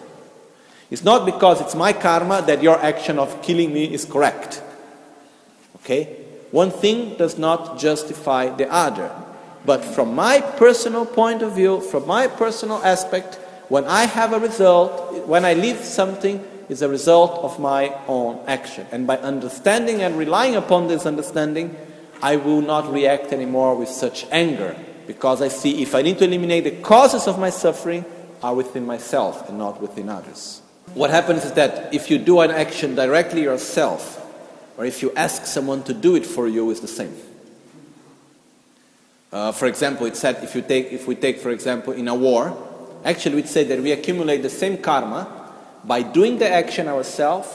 It's 0.89 1.03
not 1.03 1.25
because 1.25 1.61
it's 1.61 1.75
my 1.75 1.93
karma 1.93 2.41
that 2.43 2.61
your 2.61 2.79
action 2.79 3.19
of 3.19 3.41
killing 3.41 3.73
me 3.73 3.93
is 3.93 4.05
correct. 4.05 4.61
Okay? 5.77 6.17
One 6.51 6.71
thing 6.71 7.15
does 7.15 7.37
not 7.37 7.77
justify 7.77 8.49
the 8.49 8.71
other. 8.71 9.11
But 9.65 9.83
from 9.83 10.13
my 10.15 10.41
personal 10.41 11.05
point 11.05 11.41
of 11.41 11.53
view, 11.53 11.81
from 11.81 12.07
my 12.07 12.27
personal 12.27 12.83
aspect, 12.83 13.35
when 13.67 13.85
I 13.85 14.05
have 14.05 14.33
a 14.33 14.39
result, 14.39 15.27
when 15.27 15.43
I 15.43 15.53
live 15.53 15.83
something, 15.83 16.43
is 16.69 16.81
a 16.81 16.89
result 16.89 17.43
of 17.43 17.59
my 17.59 17.95
own 18.07 18.39
action. 18.47 18.85
And 18.91 19.05
by 19.05 19.17
understanding 19.17 20.01
and 20.01 20.17
relying 20.17 20.55
upon 20.55 20.87
this 20.87 21.05
understanding, 21.05 21.75
I 22.21 22.37
will 22.37 22.61
not 22.61 22.91
react 22.91 23.31
anymore 23.31 23.75
with 23.75 23.89
such 23.89 24.25
anger 24.31 24.75
because 25.07 25.41
I 25.41 25.49
see 25.49 25.81
if 25.81 25.93
I 25.95 26.01
need 26.01 26.17
to 26.19 26.25
eliminate 26.25 26.63
the 26.63 26.71
causes 26.71 27.27
of 27.27 27.39
my 27.39 27.49
suffering 27.49 28.05
are 28.41 28.53
within 28.53 28.85
myself 28.85 29.47
and 29.49 29.57
not 29.57 29.81
within 29.81 30.09
others. 30.09 30.61
What 30.93 31.09
happens 31.09 31.45
is 31.45 31.53
that 31.53 31.93
if 31.93 32.09
you 32.09 32.17
do 32.17 32.39
an 32.41 32.51
action 32.51 32.95
directly 32.95 33.43
yourself, 33.43 34.21
or 34.77 34.85
if 34.85 35.01
you 35.01 35.11
ask 35.15 35.45
someone 35.45 35.83
to 35.83 35.93
do 35.93 36.15
it 36.15 36.25
for 36.25 36.47
you, 36.47 36.69
is 36.69 36.79
the 36.79 36.87
same. 36.87 37.15
Uh, 39.31 39.51
for 39.51 39.65
example, 39.65 40.05
it 40.05 40.15
said 40.15 40.43
if 40.43 40.55
you 40.55 40.61
take, 40.61 40.91
if 40.91 41.07
we 41.07 41.15
take, 41.15 41.39
for 41.39 41.49
example, 41.49 41.93
in 41.93 42.07
a 42.07 42.15
war, 42.15 42.55
actually, 43.03 43.35
we'd 43.35 43.47
say 43.47 43.63
that 43.65 43.81
we 43.81 43.91
accumulate 43.91 44.41
the 44.41 44.49
same 44.49 44.77
karma 44.77 45.51
by 45.83 46.01
doing 46.01 46.37
the 46.37 46.49
action 46.49 46.87
ourselves 46.87 47.49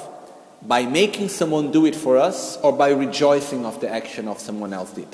by 0.62 0.84
making 0.84 1.28
someone 1.28 1.70
do 1.70 1.86
it 1.86 1.96
for 1.96 2.18
us 2.18 2.56
or 2.58 2.72
by 2.72 2.90
rejoicing 2.90 3.64
of 3.64 3.80
the 3.80 3.88
action 3.88 4.28
of 4.28 4.38
someone 4.38 4.72
else 4.72 4.92
did. 4.92 5.08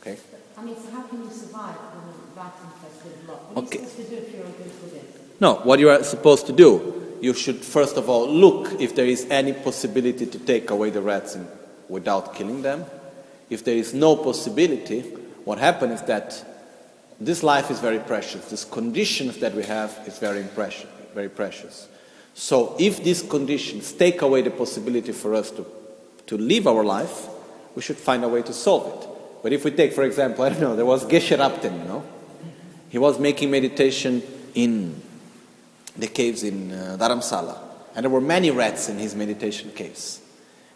Okay? 0.00 0.18
I 0.56 0.62
mean, 0.62 0.76
so 0.76 0.90
how 0.90 1.02
can 1.02 1.22
you 1.22 1.30
survive 1.30 1.74
when 1.74 2.46
infested 2.46 3.28
lot? 3.28 3.54
What 3.54 3.64
okay. 3.66 3.80
you 3.80 3.86
supposed 3.86 4.08
to 4.08 4.16
do 4.16 4.22
if 4.22 4.34
you're 4.34 4.44
a 4.44 4.50
good 4.50 4.80
Buddhist? 4.80 5.40
No, 5.40 5.54
what 5.56 5.78
you 5.78 5.88
are 5.90 6.02
supposed 6.02 6.46
to 6.46 6.52
do, 6.52 7.16
you 7.20 7.34
should 7.34 7.64
first 7.64 7.96
of 7.96 8.08
all 8.08 8.28
look 8.28 8.80
if 8.80 8.94
there 8.94 9.06
is 9.06 9.26
any 9.30 9.52
possibility 9.52 10.26
to 10.26 10.38
take 10.38 10.70
away 10.70 10.90
the 10.90 11.00
rats 11.00 11.34
in, 11.34 11.46
without 11.88 12.34
killing 12.34 12.62
them. 12.62 12.84
If 13.50 13.64
there 13.64 13.76
is 13.76 13.94
no 13.94 14.16
possibility, 14.16 15.00
what 15.44 15.58
happens 15.58 16.00
is 16.00 16.06
that 16.06 16.44
this 17.20 17.42
life 17.42 17.70
is 17.70 17.80
very 17.80 17.98
precious. 17.98 18.50
These 18.50 18.66
conditions 18.66 19.38
that 19.38 19.54
we 19.54 19.64
have 19.64 19.98
is 20.06 20.18
very 20.18 20.44
precious. 20.54 20.86
Very 21.14 21.28
precious. 21.28 21.88
So 22.38 22.76
if 22.78 23.02
these 23.02 23.20
conditions 23.20 23.90
take 23.90 24.22
away 24.22 24.42
the 24.42 24.52
possibility 24.52 25.10
for 25.10 25.34
us 25.34 25.50
to, 25.50 25.66
to 26.28 26.38
live 26.38 26.68
our 26.68 26.84
life, 26.84 27.26
we 27.74 27.82
should 27.82 27.96
find 27.96 28.22
a 28.22 28.28
way 28.28 28.42
to 28.42 28.52
solve 28.52 28.86
it. 29.02 29.08
But 29.42 29.52
if 29.52 29.64
we 29.64 29.72
take, 29.72 29.92
for 29.92 30.04
example, 30.04 30.44
I 30.44 30.50
don't 30.50 30.60
know, 30.60 30.76
there 30.76 30.86
was 30.86 31.04
Geshe 31.04 31.36
Rabten, 31.36 31.76
you 31.82 31.84
know? 31.84 32.04
He 32.90 32.96
was 32.96 33.18
making 33.18 33.50
meditation 33.50 34.22
in 34.54 35.02
the 35.96 36.06
caves 36.06 36.44
in 36.44 36.70
uh, 36.70 36.96
Dharamsala. 36.96 37.58
And 37.96 38.04
there 38.04 38.10
were 38.10 38.20
many 38.20 38.52
rats 38.52 38.88
in 38.88 38.98
his 38.98 39.16
meditation 39.16 39.72
caves. 39.74 40.20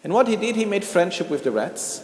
And 0.03 0.11
what 0.11 0.27
he 0.27 0.35
did, 0.35 0.57
he 0.57 0.65
made 0.65 0.83
friendship 0.83 1.29
with 1.29 1.45
the 1.45 1.51
rats. 1.51 2.03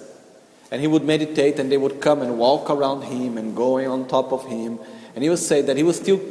And 0.72 0.80
he 0.80 0.88
would 0.88 1.03
meditate, 1.03 1.60
and 1.60 1.70
they 1.70 1.78
would 1.78 1.99
come 1.99 2.22
and 2.22 2.39
walk 2.39 2.70
around 2.70 3.01
him 3.01 3.38
and 3.38 3.53
going 3.53 3.89
on 3.89 4.07
top 4.07 4.32
of 4.32 4.45
him. 4.45 4.80
And 5.16 5.22
he 5.22 5.30
would 5.30 5.38
say 5.38 5.62
that 5.64 5.76
he 5.76 5.84
would 5.84 5.95
still 5.95 6.22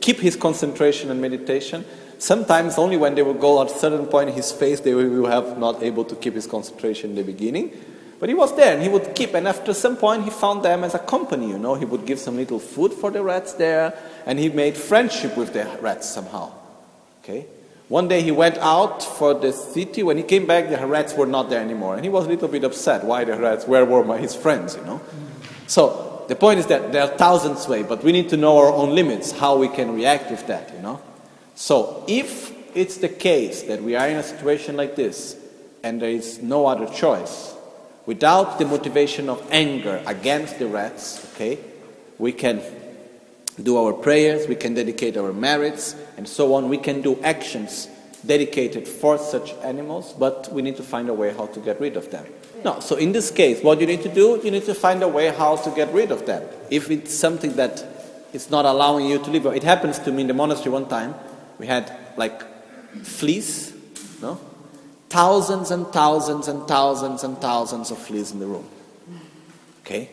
keep 0.00 0.20
his 0.20 0.36
concentration 0.36 1.10
and 1.10 1.20
meditation. 1.20 1.84
Sometimes 2.18 2.78
only 2.78 2.96
when 2.96 3.14
they 3.14 3.22
would 3.22 3.40
go 3.40 3.62
at 3.62 3.70
a 3.70 3.78
certain 3.78 4.06
point 4.06 4.30
in 4.30 4.34
his 4.34 4.50
face, 4.50 4.80
they 4.80 4.92
will 4.92 5.26
have 5.26 5.56
not 5.56 5.82
able 5.82 6.04
to 6.04 6.16
keep 6.16 6.34
his 6.34 6.46
concentration 6.46 7.10
in 7.10 7.16
the 7.16 7.22
beginning. 7.22 7.72
But 8.18 8.28
he 8.28 8.34
was 8.34 8.54
there 8.56 8.74
and 8.74 8.82
he 8.82 8.88
would 8.88 9.14
keep, 9.14 9.34
and 9.34 9.46
after 9.46 9.72
some 9.72 9.96
point 9.96 10.24
he 10.24 10.30
found 10.30 10.64
them 10.64 10.82
as 10.82 10.94
a 10.94 10.98
company, 10.98 11.48
you 11.48 11.58
know. 11.58 11.76
He 11.76 11.84
would 11.84 12.04
give 12.04 12.18
some 12.18 12.36
little 12.36 12.58
food 12.58 12.92
for 12.92 13.12
the 13.12 13.22
rats 13.22 13.52
there, 13.52 13.96
and 14.26 14.38
he 14.38 14.48
made 14.48 14.76
friendship 14.76 15.36
with 15.36 15.52
the 15.52 15.64
rats 15.80 16.08
somehow. 16.08 16.52
Okay? 17.22 17.46
One 17.88 18.08
day 18.08 18.20
he 18.20 18.32
went 18.32 18.58
out 18.58 19.02
for 19.02 19.34
the 19.34 19.52
city. 19.52 20.02
When 20.02 20.16
he 20.16 20.24
came 20.24 20.46
back, 20.46 20.68
the 20.68 20.84
rats 20.86 21.14
were 21.14 21.26
not 21.26 21.48
there 21.48 21.60
anymore. 21.60 21.94
And 21.94 22.04
he 22.04 22.10
was 22.10 22.26
a 22.26 22.28
little 22.28 22.48
bit 22.48 22.64
upset. 22.64 23.04
Why 23.04 23.24
the 23.24 23.38
rats? 23.38 23.66
Where 23.66 23.84
were 23.84 24.04
my, 24.04 24.18
his 24.18 24.34
friends, 24.34 24.74
you 24.76 24.82
know? 24.82 25.00
So 25.68 26.24
the 26.28 26.34
point 26.34 26.58
is 26.58 26.66
that 26.66 26.92
there 26.92 27.02
are 27.02 27.16
thousands 27.16 27.66
ways, 27.68 27.86
but 27.88 28.02
we 28.02 28.12
need 28.12 28.28
to 28.30 28.36
know 28.36 28.58
our 28.58 28.72
own 28.72 28.94
limits, 28.94 29.30
how 29.30 29.56
we 29.56 29.68
can 29.68 29.94
react 29.94 30.30
with 30.30 30.46
that, 30.48 30.74
you 30.74 30.82
know? 30.82 31.00
So 31.58 32.04
if 32.06 32.54
it's 32.76 32.98
the 32.98 33.08
case 33.08 33.62
that 33.64 33.82
we 33.82 33.96
are 33.96 34.06
in 34.06 34.16
a 34.16 34.22
situation 34.22 34.76
like 34.76 34.94
this 34.94 35.36
and 35.82 36.00
there 36.00 36.08
is 36.08 36.40
no 36.40 36.66
other 36.66 36.86
choice, 36.86 37.52
without 38.06 38.60
the 38.60 38.64
motivation 38.64 39.28
of 39.28 39.44
anger 39.50 40.00
against 40.06 40.60
the 40.60 40.68
rats, 40.68 41.28
okay, 41.34 41.58
we 42.16 42.30
can 42.30 42.62
do 43.60 43.76
our 43.76 43.92
prayers, 43.92 44.46
we 44.46 44.54
can 44.54 44.74
dedicate 44.74 45.16
our 45.16 45.32
merits, 45.32 45.96
and 46.16 46.28
so 46.28 46.54
on. 46.54 46.68
We 46.68 46.78
can 46.78 47.02
do 47.02 47.20
actions 47.24 47.88
dedicated 48.24 48.86
for 48.86 49.18
such 49.18 49.52
animals, 49.64 50.14
but 50.16 50.48
we 50.52 50.62
need 50.62 50.76
to 50.76 50.84
find 50.84 51.08
a 51.08 51.14
way 51.14 51.34
how 51.34 51.46
to 51.46 51.58
get 51.58 51.80
rid 51.80 51.96
of 51.96 52.08
them. 52.12 52.24
No, 52.64 52.78
so 52.78 52.94
in 52.94 53.10
this 53.10 53.32
case, 53.32 53.64
what 53.64 53.80
you 53.80 53.86
need 53.88 54.02
to 54.02 54.14
do, 54.14 54.40
you 54.44 54.52
need 54.52 54.64
to 54.66 54.74
find 54.74 55.02
a 55.02 55.08
way 55.08 55.34
how 55.34 55.56
to 55.56 55.70
get 55.70 55.92
rid 55.92 56.12
of 56.12 56.24
them. 56.24 56.44
If 56.70 56.88
it's 56.88 57.12
something 57.12 57.56
that 57.56 57.84
is 58.32 58.48
not 58.48 58.64
allowing 58.64 59.06
you 59.06 59.18
to 59.18 59.28
live, 59.28 59.46
it 59.46 59.64
happens 59.64 59.98
to 60.00 60.12
me 60.12 60.20
in 60.20 60.28
the 60.28 60.34
monastery 60.34 60.70
one 60.70 60.88
time. 60.88 61.16
We 61.58 61.66
had 61.66 61.92
like 62.16 62.42
fleas, 63.02 63.72
no? 64.22 64.40
Thousands 65.08 65.70
and 65.70 65.86
thousands 65.88 66.48
and 66.48 66.66
thousands 66.68 67.24
and 67.24 67.38
thousands 67.38 67.90
of 67.90 67.98
fleas 67.98 68.32
in 68.32 68.38
the 68.38 68.46
room. 68.46 68.68
Okay? 69.80 70.10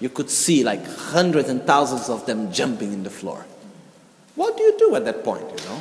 You 0.00 0.08
could 0.08 0.30
see 0.30 0.62
like 0.62 0.86
hundreds 0.86 1.48
and 1.48 1.62
thousands 1.64 2.08
of 2.08 2.26
them 2.26 2.52
jumping 2.52 2.92
in 2.92 3.02
the 3.02 3.10
floor. 3.10 3.44
What 4.36 4.56
do 4.56 4.62
you 4.62 4.78
do 4.78 4.94
at 4.94 5.04
that 5.04 5.24
point, 5.24 5.44
you 5.48 5.68
know? 5.68 5.80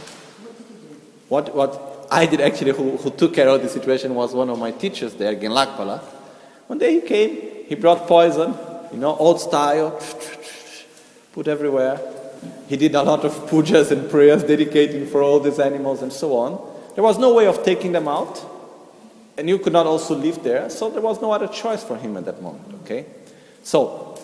What, 1.27 1.53
what 1.53 2.07
I 2.09 2.25
did 2.25 2.41
actually, 2.41 2.71
who, 2.71 2.97
who 2.97 3.11
took 3.11 3.33
care 3.33 3.49
of 3.49 3.61
the 3.61 3.69
situation, 3.69 4.15
was 4.15 4.33
one 4.33 4.49
of 4.49 4.57
my 4.57 4.71
teachers 4.71 5.13
there, 5.15 5.35
Genlakpala. 5.35 5.99
One 6.67 6.79
day 6.79 6.99
he 6.99 7.01
came, 7.01 7.65
he 7.67 7.75
brought 7.75 8.07
poison, 8.07 8.55
you 8.91 8.97
know, 8.97 9.15
old 9.15 9.41
style, 9.41 9.99
put 11.33 11.47
everywhere. 11.47 11.99
He 12.67 12.77
did 12.77 12.95
a 12.95 13.03
lot 13.03 13.23
of 13.23 13.31
pujas 13.49 13.91
and 13.91 14.09
prayers 14.09 14.43
dedicating 14.43 15.07
for 15.07 15.21
all 15.21 15.39
these 15.39 15.59
animals 15.59 16.01
and 16.01 16.11
so 16.11 16.35
on. 16.37 16.59
There 16.95 17.03
was 17.03 17.17
no 17.19 17.33
way 17.33 17.45
of 17.45 17.63
taking 17.63 17.91
them 17.91 18.07
out, 18.07 18.43
and 19.37 19.49
you 19.49 19.59
could 19.59 19.73
not 19.73 19.85
also 19.85 20.15
live 20.15 20.43
there, 20.43 20.69
so 20.69 20.89
there 20.89 21.01
was 21.01 21.21
no 21.21 21.31
other 21.31 21.47
choice 21.47 21.83
for 21.83 21.97
him 21.97 22.17
at 22.17 22.25
that 22.25 22.41
moment, 22.41 22.73
okay? 22.83 23.05
So, 23.63 24.19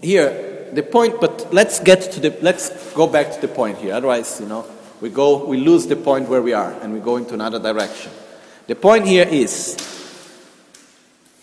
here, 0.00 0.70
the 0.72 0.82
point, 0.82 1.20
but 1.20 1.52
let's 1.52 1.80
get 1.80 2.00
to 2.12 2.20
the, 2.20 2.36
let's 2.40 2.92
go 2.94 3.06
back 3.06 3.32
to 3.32 3.40
the 3.40 3.48
point 3.48 3.78
here. 3.78 3.94
Otherwise, 3.94 4.40
you 4.40 4.46
know, 4.46 4.64
we 5.00 5.10
go, 5.10 5.44
we 5.44 5.58
lose 5.58 5.86
the 5.86 5.96
point 5.96 6.28
where 6.28 6.40
we 6.40 6.52
are 6.52 6.72
and 6.80 6.92
we 6.92 7.00
go 7.00 7.16
into 7.16 7.34
another 7.34 7.58
direction. 7.58 8.10
The 8.66 8.74
point 8.74 9.06
here 9.06 9.26
is, 9.28 9.76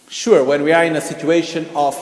sure, 0.09 0.43
when 0.43 0.63
we 0.63 0.71
are 0.71 0.83
in 0.83 0.95
a 0.95 1.01
situation 1.01 1.67
of 1.75 1.95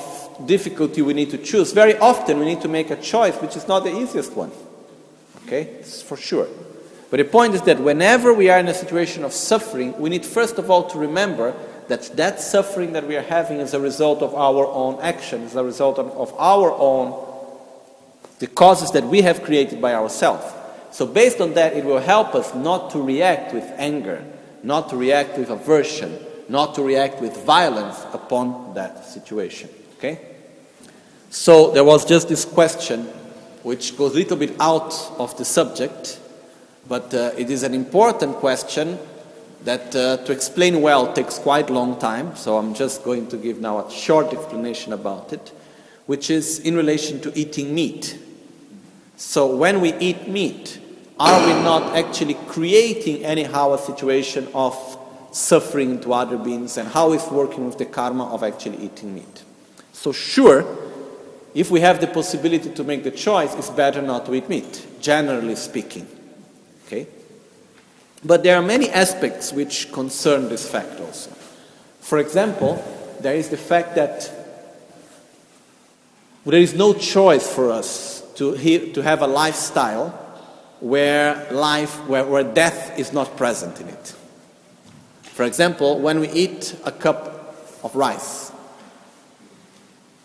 difficulty, 0.45 1.01
we 1.01 1.13
need 1.13 1.31
to 1.31 1.37
choose. 1.37 1.71
Very 1.71 1.97
often, 1.97 2.39
we 2.39 2.45
need 2.45 2.61
to 2.61 2.67
make 2.67 2.91
a 2.91 2.95
choice, 2.95 3.35
which 3.37 3.55
is 3.55 3.67
not 3.67 3.83
the 3.83 3.95
easiest 3.95 4.33
one. 4.33 4.51
Okay, 5.45 5.63
This 5.79 5.95
is 5.95 6.01
for 6.01 6.17
sure. 6.17 6.47
But 7.09 7.17
the 7.17 7.25
point 7.25 7.53
is 7.53 7.61
that 7.63 7.79
whenever 7.79 8.33
we 8.33 8.49
are 8.49 8.59
in 8.59 8.67
a 8.67 8.73
situation 8.73 9.23
of 9.23 9.31
suffering, 9.31 9.97
we 9.97 10.09
need 10.09 10.25
first 10.25 10.57
of 10.57 10.69
all 10.69 10.89
to 10.89 10.97
remember 10.97 11.55
that 11.87 12.17
that 12.17 12.41
suffering 12.41 12.93
that 12.93 13.07
we 13.07 13.15
are 13.15 13.21
having 13.21 13.59
is 13.59 13.73
a 13.73 13.79
result 13.79 14.21
of 14.21 14.35
our 14.35 14.65
own 14.67 14.99
action, 15.01 15.43
is 15.43 15.55
a 15.55 15.63
result 15.63 15.97
of, 15.99 16.33
our 16.37 16.73
own, 16.73 17.25
the 18.39 18.47
causes 18.47 18.91
that 18.91 19.05
we 19.05 19.21
have 19.21 19.41
created 19.43 19.81
by 19.81 19.93
ourselves. 19.93 20.45
So, 20.91 21.05
based 21.05 21.39
on 21.39 21.53
that, 21.53 21.73
it 21.77 21.85
will 21.85 21.99
help 21.99 22.35
us 22.35 22.53
not 22.53 22.91
to 22.91 23.01
react 23.01 23.53
with 23.53 23.63
anger, 23.77 24.25
not 24.63 24.89
to 24.89 24.97
react 24.97 25.37
with 25.37 25.49
aversion, 25.49 26.19
not 26.49 26.75
to 26.75 26.83
react 26.83 27.21
with 27.21 27.45
violence 27.45 28.03
upon 28.13 28.73
that 28.73 29.05
situation. 29.05 29.69
Okay? 29.97 30.19
So, 31.29 31.71
there 31.71 31.83
was 31.83 32.05
just 32.05 32.29
this 32.29 32.45
question 32.45 33.07
which 33.63 33.97
goes 33.97 34.13
a 34.13 34.15
little 34.15 34.37
bit 34.37 34.55
out 34.61 34.93
of 35.17 35.35
the 35.37 35.43
subject, 35.43 36.19
but 36.87 37.13
uh, 37.13 37.31
it 37.37 37.49
is 37.49 37.63
an 37.63 37.73
important 37.73 38.37
question 38.37 38.97
that 39.65 39.93
uh, 39.93 40.17
to 40.17 40.31
explain 40.31 40.81
well 40.81 41.11
takes 41.11 41.37
quite 41.37 41.69
a 41.69 41.73
long 41.73 41.99
time, 41.99 42.33
so 42.35 42.57
I'm 42.57 42.73
just 42.73 43.03
going 43.03 43.27
to 43.27 43.37
give 43.37 43.59
now 43.59 43.85
a 43.85 43.91
short 43.91 44.31
explanation 44.31 44.93
about 44.93 45.33
it, 45.33 45.51
which 46.05 46.29
is 46.29 46.59
in 46.59 46.75
relation 46.75 47.19
to 47.21 47.37
eating 47.37 47.75
meat. 47.75 48.17
So 49.17 49.53
when 49.53 49.81
we 49.81 49.93
eat 49.95 50.29
meat, 50.29 50.79
are 51.19 51.45
we 51.45 51.51
not 51.63 51.97
actually 51.97 52.35
creating 52.47 53.25
anyhow 53.25 53.73
a 53.73 53.79
situation 53.79 54.47
of 54.53 54.75
suffering 55.31 55.99
to 56.01 56.13
other 56.13 56.37
beings 56.37 56.77
and 56.77 56.87
how 56.87 57.11
is 57.11 57.27
working 57.27 57.65
with 57.65 57.77
the 57.77 57.85
karma 57.85 58.31
of 58.33 58.43
actually 58.43 58.77
eating 58.77 59.15
meat? 59.15 59.43
So 60.07 60.13
sure, 60.13 60.65
if 61.53 61.69
we 61.69 61.81
have 61.81 61.99
the 61.99 62.07
possibility 62.07 62.69
to 62.69 62.83
make 62.85 63.03
the 63.03 63.11
choice, 63.11 63.53
it's 63.55 63.69
better 63.69 64.01
not 64.01 64.25
to 64.27 64.35
eat 64.35 64.47
meat, 64.47 64.87
generally 65.01 65.57
speaking. 65.57 66.07
Okay? 66.85 67.07
But 68.23 68.41
there 68.41 68.55
are 68.55 68.61
many 68.61 68.89
aspects 68.89 69.51
which 69.51 69.91
concern 69.91 70.47
this 70.47 70.65
fact 70.65 70.97
also. 71.01 71.31
For 71.99 72.19
example, 72.19 72.81
there 73.19 73.35
is 73.35 73.49
the 73.49 73.57
fact 73.57 73.95
that 73.95 74.31
there 76.45 76.61
is 76.61 76.73
no 76.73 76.93
choice 76.93 77.53
for 77.53 77.69
us 77.69 78.23
to, 78.35 78.55
to 78.93 79.03
have 79.03 79.21
a 79.21 79.27
lifestyle 79.27 80.11
where 80.79 81.51
life, 81.51 82.07
where, 82.07 82.23
where 82.23 82.45
death 82.45 82.97
is 82.97 83.11
not 83.11 83.35
present 83.35 83.81
in 83.81 83.89
it. 83.89 84.15
For 85.23 85.43
example, 85.43 85.99
when 85.99 86.21
we 86.21 86.29
eat 86.29 86.77
a 86.85 86.93
cup 86.93 87.83
of 87.83 87.93
rice, 87.93 88.46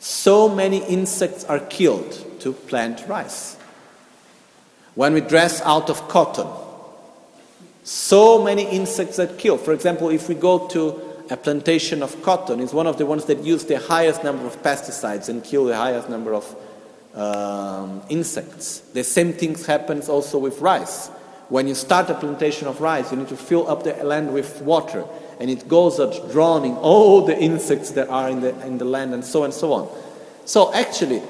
so 0.02 0.48
many 0.48 0.78
insects 0.86 1.44
are 1.44 1.60
killed 1.60 2.40
to 2.40 2.52
plant 2.52 3.06
rice. 3.06 3.56
When 4.96 5.14
we 5.14 5.20
dress 5.20 5.62
out 5.62 5.88
of 5.90 6.08
cotton, 6.08 6.48
so 7.84 8.42
many 8.42 8.64
insects 8.64 9.18
that 9.18 9.38
kill. 9.38 9.58
For 9.58 9.72
example, 9.72 10.08
if 10.08 10.28
we 10.28 10.34
go 10.34 10.66
to 10.68 11.00
a 11.30 11.36
plantation 11.36 12.02
of 12.02 12.20
cotton, 12.20 12.58
it's 12.58 12.72
one 12.72 12.88
of 12.88 12.98
the 12.98 13.06
ones 13.06 13.26
that 13.26 13.44
use 13.44 13.64
the 13.64 13.78
highest 13.78 14.24
number 14.24 14.44
of 14.44 14.60
pesticides 14.60 15.28
and 15.28 15.44
kill 15.44 15.66
the 15.66 15.76
highest 15.76 16.10
number 16.10 16.34
of 16.34 16.56
um, 17.14 18.02
insects. 18.08 18.80
The 18.80 19.04
same 19.04 19.32
thing 19.32 19.54
happens 19.54 20.08
also 20.08 20.36
with 20.36 20.60
rice. 20.60 21.10
When 21.48 21.68
you 21.68 21.76
start 21.76 22.10
a 22.10 22.14
plantation 22.14 22.66
of 22.66 22.80
rice, 22.80 23.12
you 23.12 23.18
need 23.18 23.28
to 23.28 23.36
fill 23.36 23.68
up 23.68 23.84
the 23.84 23.94
land 24.02 24.34
with 24.34 24.62
water, 24.62 25.04
and 25.42 25.50
it 25.50 25.66
goes 25.66 25.98
out 25.98 26.30
drowning 26.30 26.76
all 26.76 27.26
the 27.26 27.36
insects 27.36 27.90
that 27.90 28.08
are 28.08 28.30
in 28.30 28.40
the, 28.42 28.56
in 28.64 28.78
the 28.78 28.84
land, 28.84 29.12
and 29.12 29.24
so 29.24 29.42
and 29.42 29.52
so 29.52 29.72
on. 29.72 29.88
So 30.44 30.72
actually, 30.72 31.20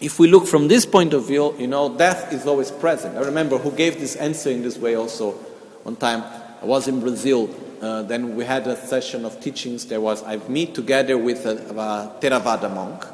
if 0.00 0.20
we 0.20 0.28
look 0.28 0.46
from 0.46 0.68
this 0.68 0.86
point 0.86 1.12
of 1.12 1.26
view, 1.26 1.52
you 1.58 1.66
know, 1.66 1.92
death 1.98 2.32
is 2.32 2.46
always 2.46 2.70
present. 2.70 3.18
I 3.18 3.22
remember 3.22 3.58
who 3.58 3.72
gave 3.72 3.98
this 3.98 4.14
answer 4.14 4.50
in 4.50 4.62
this 4.62 4.78
way 4.78 4.94
also 4.94 5.32
one 5.82 5.96
time. 5.96 6.22
I 6.62 6.64
was 6.64 6.86
in 6.86 7.00
Brazil. 7.00 7.50
Uh, 7.82 8.02
then 8.02 8.36
we 8.36 8.44
had 8.44 8.64
a 8.68 8.76
session 8.76 9.24
of 9.24 9.40
teachings. 9.40 9.86
There 9.86 10.00
was 10.00 10.22
I 10.22 10.36
meet 10.46 10.76
together 10.76 11.18
with 11.18 11.46
a, 11.46 11.56
a 11.56 12.20
Theravada 12.20 12.72
monk, 12.72 13.04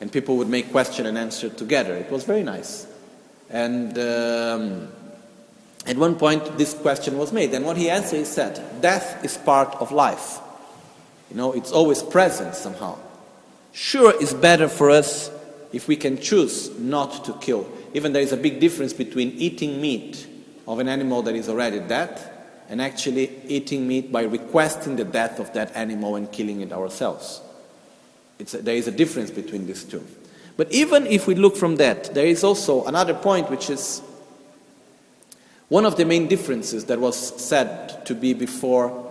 and 0.00 0.10
people 0.10 0.38
would 0.38 0.48
make 0.48 0.72
question 0.72 1.04
and 1.04 1.18
answer 1.18 1.50
together. 1.50 1.94
It 1.94 2.10
was 2.10 2.24
very 2.24 2.42
nice. 2.42 2.86
And 3.50 3.98
um, 3.98 4.88
at 5.86 5.96
one 5.96 6.16
point, 6.16 6.58
this 6.58 6.74
question 6.74 7.16
was 7.16 7.32
made, 7.32 7.54
and 7.54 7.64
what 7.64 7.76
he 7.76 7.88
answered, 7.88 8.18
he 8.18 8.24
said, 8.24 8.80
"Death 8.80 9.24
is 9.24 9.36
part 9.36 9.74
of 9.80 9.92
life. 9.92 10.40
You 11.30 11.36
know, 11.36 11.52
it's 11.52 11.72
always 11.72 12.02
present 12.02 12.54
somehow. 12.54 12.98
Sure, 13.72 14.14
it's 14.20 14.34
better 14.34 14.68
for 14.68 14.90
us 14.90 15.30
if 15.72 15.88
we 15.88 15.96
can 15.96 16.18
choose 16.18 16.70
not 16.78 17.24
to 17.24 17.32
kill. 17.34 17.66
Even 17.94 18.12
there 18.12 18.22
is 18.22 18.32
a 18.32 18.36
big 18.36 18.60
difference 18.60 18.92
between 18.92 19.32
eating 19.32 19.80
meat 19.80 20.26
of 20.66 20.78
an 20.78 20.88
animal 20.88 21.22
that 21.22 21.34
is 21.34 21.48
already 21.48 21.80
dead 21.80 22.18
and 22.68 22.80
actually 22.80 23.30
eating 23.46 23.86
meat 23.86 24.10
by 24.10 24.22
requesting 24.22 24.96
the 24.96 25.04
death 25.04 25.38
of 25.38 25.52
that 25.52 25.74
animal 25.76 26.16
and 26.16 26.30
killing 26.32 26.60
it 26.60 26.72
ourselves. 26.72 27.40
A, 28.40 28.44
there 28.58 28.76
is 28.76 28.88
a 28.88 28.92
difference 28.92 29.30
between 29.30 29.66
these 29.66 29.84
two. 29.84 30.04
But 30.56 30.72
even 30.72 31.06
if 31.06 31.26
we 31.26 31.34
look 31.34 31.56
from 31.56 31.76
that, 31.76 32.14
there 32.14 32.26
is 32.26 32.42
also 32.42 32.84
another 32.84 33.14
point 33.14 33.50
which 33.50 33.70
is 33.70 34.02
One 35.68 35.84
of 35.84 35.96
the 35.96 36.04
main 36.04 36.28
differences 36.28 36.84
that 36.84 37.00
was 37.00 37.16
said 37.42 38.06
to 38.06 38.14
be 38.14 38.34
before 38.34 39.04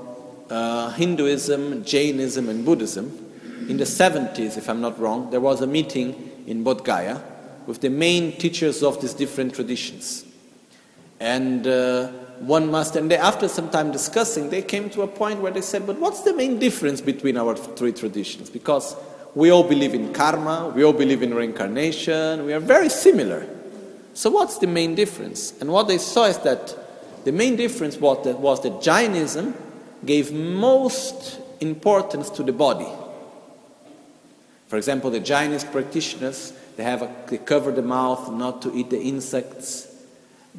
uh, 0.50 0.92
Hinduism, 0.92 1.84
Jainism, 1.84 2.48
and 2.48 2.64
Buddhism, 2.64 3.22
in 3.68 3.76
the 3.78 3.84
70s, 3.84 4.58
if 4.58 4.70
I'm 4.70 4.80
not 4.80 4.98
wrong, 4.98 5.32
there 5.32 5.42
was 5.42 5.60
a 5.62 5.68
meeting 5.68 6.44
in 6.48 6.64
Bodh 6.64 6.86
Gaya 6.86 7.22
with 7.66 7.82
the 7.82 7.90
main 7.90 8.38
teachers 8.38 8.84
of 8.84 9.02
these 9.02 9.14
different 9.14 9.56
traditions. 9.56 10.24
And 11.20 11.66
uh, 11.68 12.08
one 12.40 12.72
must, 12.72 12.96
and 12.96 13.12
they, 13.12 13.18
after 13.18 13.50
some 13.50 13.70
time 13.70 13.92
discussing, 13.92 14.50
they 14.50 14.62
came 14.62 14.90
to 14.92 15.02
a 15.02 15.08
point 15.08 15.42
where 15.42 15.52
they 15.52 15.62
said, 15.62 15.86
but 15.86 16.00
what's 16.00 16.22
the 16.22 16.34
main 16.34 16.60
difference 16.60 17.02
between 17.02 17.38
our 17.38 17.56
three 17.56 17.92
traditions? 17.92 18.50
Because 18.50 18.96
we 19.34 19.50
all 19.50 19.64
believe 19.64 19.94
in 19.94 20.14
karma, 20.14 20.72
we 20.76 20.84
all 20.84 20.94
believe 20.94 21.22
in 21.22 21.34
reincarnation, 21.34 22.46
we 22.46 22.54
are 22.54 22.60
very 22.60 22.90
similar. 22.90 23.46
So, 24.16 24.30
what's 24.30 24.60
the 24.60 24.68
main 24.68 24.96
difference? 24.96 25.54
And 25.60 25.70
what 25.70 25.90
they 25.90 25.98
saw 25.98 26.24
is 26.24 26.38
that 26.40 26.74
the 27.26 27.34
main 27.34 27.58
difference 27.58 27.98
was 27.98 28.24
that, 28.24 28.40
was 28.40 28.64
that 28.64 28.82
Jainism 28.82 29.54
gave 30.06 30.32
most 30.32 31.42
importance 31.60 32.30
to 32.30 32.44
the 32.44 32.54
body. 32.54 32.88
For 34.68 34.78
example, 34.78 35.12
the 35.12 35.20
Jainist 35.20 35.70
practitioners, 35.70 36.54
they, 36.78 36.84
have 36.84 37.02
a, 37.02 37.14
they 37.28 37.40
cover 37.40 37.72
the 37.72 37.82
mouth 37.82 38.32
not 38.32 38.62
to 38.62 38.74
eat 38.74 38.90
the 38.90 39.02
insects. 39.02 39.94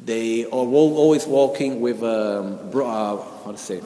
They 0.05 0.45
are 0.45 0.49
always 0.51 1.25
walking 1.25 1.81
with 1.81 2.03
a, 2.03 2.59
uh, 2.75 3.43
how 3.43 3.51
to 3.51 3.57
say, 3.57 3.81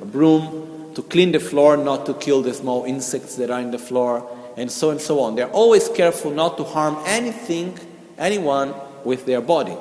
a 0.00 0.04
broom 0.04 0.94
to 0.94 1.02
clean 1.02 1.30
the 1.30 1.38
floor, 1.38 1.76
not 1.76 2.06
to 2.06 2.14
kill 2.14 2.42
the 2.42 2.52
small 2.52 2.84
insects 2.84 3.36
that 3.36 3.52
are 3.52 3.60
in 3.60 3.70
the 3.70 3.78
floor, 3.78 4.28
and 4.56 4.70
so 4.70 4.90
and 4.90 5.00
so 5.00 5.20
on. 5.20 5.36
They're 5.36 5.50
always 5.50 5.88
careful 5.88 6.32
not 6.32 6.56
to 6.56 6.64
harm 6.64 6.98
anything, 7.06 7.78
anyone 8.18 8.74
with 9.04 9.26
their 9.26 9.40
body. 9.40 9.76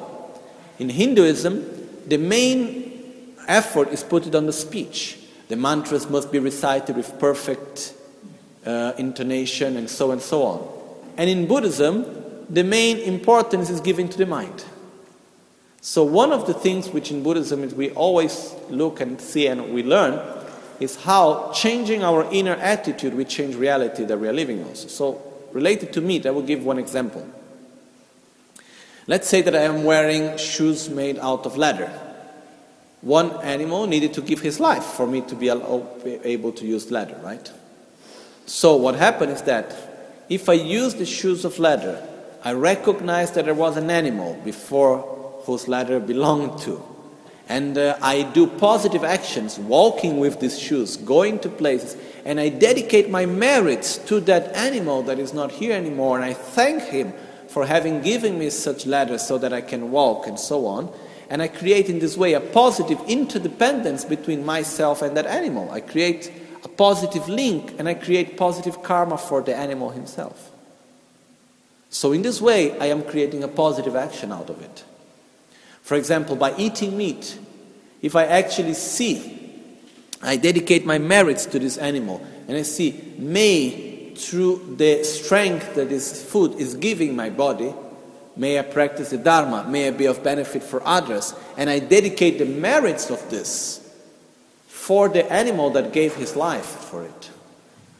In 0.80 0.90
Hinduism, 0.90 2.08
the 2.08 2.18
main 2.18 3.36
effort 3.48 3.90
is 3.90 4.04
put 4.04 4.34
on 4.34 4.46
the 4.46 4.54
speech. 4.54 5.18
The 5.48 5.56
mantras 5.56 6.10
must 6.10 6.32
be 6.32 6.40
recited 6.40 6.96
with 6.96 7.20
perfect 7.20 7.94
uh, 8.66 8.94
intonation 8.98 9.78
and 9.78 9.90
so 9.90 10.12
and 10.12 10.22
so 10.22 10.44
on. 10.44 10.68
And 11.18 11.30
in 11.30 11.48
Buddhism, 11.48 12.06
the 12.50 12.64
main 12.64 12.98
importance 13.00 13.70
is 13.70 13.82
given 13.82 14.10
to 14.10 14.18
the 14.18 14.26
mind. 14.26 14.66
So, 15.82 16.04
one 16.04 16.32
of 16.32 16.46
the 16.46 16.54
things 16.54 16.90
which 16.90 17.12
in 17.12 17.24
Buddhism 17.24 17.64
is 17.64 17.74
we 17.74 17.90
always 17.92 18.54
look 18.70 19.02
and 19.02 19.20
see 19.20 19.48
and 19.48 19.74
we 19.74 19.84
learn 19.84 20.20
is 20.80 20.96
how 20.96 21.52
changing 21.54 22.04
our 22.04 22.28
inner 22.32 22.54
attitude 22.54 23.14
we 23.14 23.26
change 23.26 23.56
reality 23.56 24.04
that 24.06 24.18
we 24.18 24.28
are 24.28 24.34
living 24.34 24.64
also. 24.64 24.88
So, 24.88 25.22
related 25.52 25.92
to 25.94 26.02
meat, 26.02 26.26
I 26.26 26.32
will 26.32 26.44
give 26.44 26.64
one 26.64 26.78
example. 26.78 27.28
Let's 29.12 29.28
say 29.28 29.42
that 29.42 29.54
I 29.54 29.64
am 29.64 29.84
wearing 29.84 30.38
shoes 30.38 30.90
made 30.90 31.20
out 31.20 31.46
of 31.46 31.58
leather. 31.58 31.92
One 33.02 33.30
animal 33.42 33.86
needed 33.86 34.14
to 34.14 34.22
give 34.22 34.40
his 34.40 34.58
life 34.58 34.86
for 34.86 35.06
me 35.06 35.20
to 35.24 35.36
be 35.36 35.50
able 35.50 36.54
to 36.54 36.66
use 36.66 36.90
leather, 36.90 37.20
right? 37.22 37.52
So, 38.46 38.78
what 38.78 38.96
happened 38.96 39.34
is 39.34 39.42
that 39.42 39.76
if 40.30 40.48
I 40.48 40.54
use 40.54 40.96
the 40.96 41.06
shoes 41.06 41.44
of 41.44 41.60
leather, 41.60 42.02
I 42.42 42.54
recognize 42.54 43.32
that 43.32 43.44
there 43.44 43.54
was 43.54 43.76
an 43.76 43.90
animal 43.90 44.40
before 44.46 45.00
whose 45.44 45.68
leather 45.68 46.00
belonged 46.00 46.60
to. 46.60 46.82
And 47.50 47.78
uh, 47.78 47.98
I 48.02 48.22
do 48.22 48.48
positive 48.48 49.04
actions, 49.04 49.60
walking 49.60 50.20
with 50.20 50.40
these 50.40 50.58
shoes, 50.58 50.96
going 50.96 51.40
to 51.40 51.50
places, 51.50 51.98
and 52.24 52.40
I 52.40 52.48
dedicate 52.48 53.10
my 53.10 53.26
merits 53.26 53.98
to 54.06 54.22
that 54.22 54.56
animal 54.56 55.04
that 55.04 55.20
is 55.20 55.34
not 55.34 55.52
here 55.52 55.76
anymore, 55.76 56.16
and 56.16 56.24
I 56.24 56.34
thank 56.34 56.84
him 56.84 57.12
for 57.52 57.66
having 57.66 58.02
given 58.02 58.40
me 58.40 58.50
such 58.50 58.86
letters 58.86 59.28
so 59.28 59.38
that 59.38 59.52
I 59.52 59.60
can 59.60 59.92
walk 59.92 60.26
and 60.26 60.40
so 60.40 60.66
on. 60.68 60.90
And 61.30 61.42
I 61.42 61.50
create 61.50 61.90
in 61.90 62.00
this 62.00 62.16
way 62.16 62.32
a 62.32 62.40
positive 62.40 62.98
interdependence 63.08 64.06
between 64.06 64.46
myself 64.46 65.02
and 65.02 65.18
that 65.18 65.26
animal. 65.26 65.70
I 65.70 65.82
create 65.82 66.32
a 66.64 66.70
positive 66.70 67.28
link 67.28 67.76
and 67.78 67.90
I 67.90 67.96
create 67.96 68.38
positive 68.38 68.82
karma 68.82 69.18
for 69.18 69.42
the 69.42 69.54
animal 69.54 69.90
himself. 69.90 70.50
So, 71.90 72.14
in 72.14 72.22
this 72.22 72.40
way, 72.40 72.80
I 72.80 72.86
am 72.86 73.04
creating 73.04 73.44
a 73.44 73.50
positive 73.50 73.98
action 73.98 74.32
out 74.32 74.50
of 74.50 74.62
it. 74.62 74.86
For 75.82 75.96
example, 75.96 76.38
by 76.38 76.56
eating 76.56 76.96
meat, 76.96 77.38
if 78.02 78.16
I 78.16 78.28
actually 78.28 78.76
see, 78.76 79.68
I 80.22 80.38
dedicate 80.38 80.86
my 80.86 81.00
merits 81.00 81.46
to 81.48 81.60
this 81.60 81.78
animal, 81.78 82.26
and 82.48 82.56
I 82.56 82.62
see, 82.62 83.14
may 83.18 83.91
through 84.22 84.76
the 84.78 85.04
strength 85.04 85.76
that 85.76 85.90
this 85.90 86.24
food 86.24 86.56
is 86.56 86.76
giving 86.76 87.16
my 87.16 87.30
body, 87.30 87.74
may 88.36 88.60
I 88.60 88.62
practice 88.62 89.10
the 89.10 89.18
Dharma, 89.18 89.66
may 89.68 89.88
I 89.88 89.92
be 89.92 90.06
of 90.06 90.24
benefit 90.24 90.64
for 90.64 90.82
others, 90.86 91.34
and 91.58 91.70
I 91.70 91.80
dedicate 91.80 92.38
the 92.38 92.46
merits 92.46 93.10
of 93.10 93.30
this 93.30 93.82
for 94.68 95.10
the 95.10 95.32
animal 95.32 95.70
that 95.72 95.94
gave 95.94 96.16
his 96.16 96.36
life 96.36 96.66
for 96.66 97.04
it. 97.04 97.30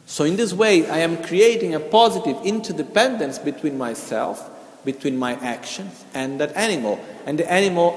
So, 0.06 0.24
in 0.24 0.36
this 0.36 0.52
way, 0.52 0.86
I 0.90 0.98
am 0.98 1.22
creating 1.22 1.74
a 1.74 1.80
positive 1.80 2.36
interdependence 2.44 3.38
between 3.38 3.78
myself, 3.78 4.50
between 4.84 5.16
my 5.16 5.34
actions, 5.36 6.04
and 6.12 6.38
that 6.38 6.54
animal. 6.54 7.00
And 7.24 7.38
the 7.38 7.50
animal, 7.50 7.96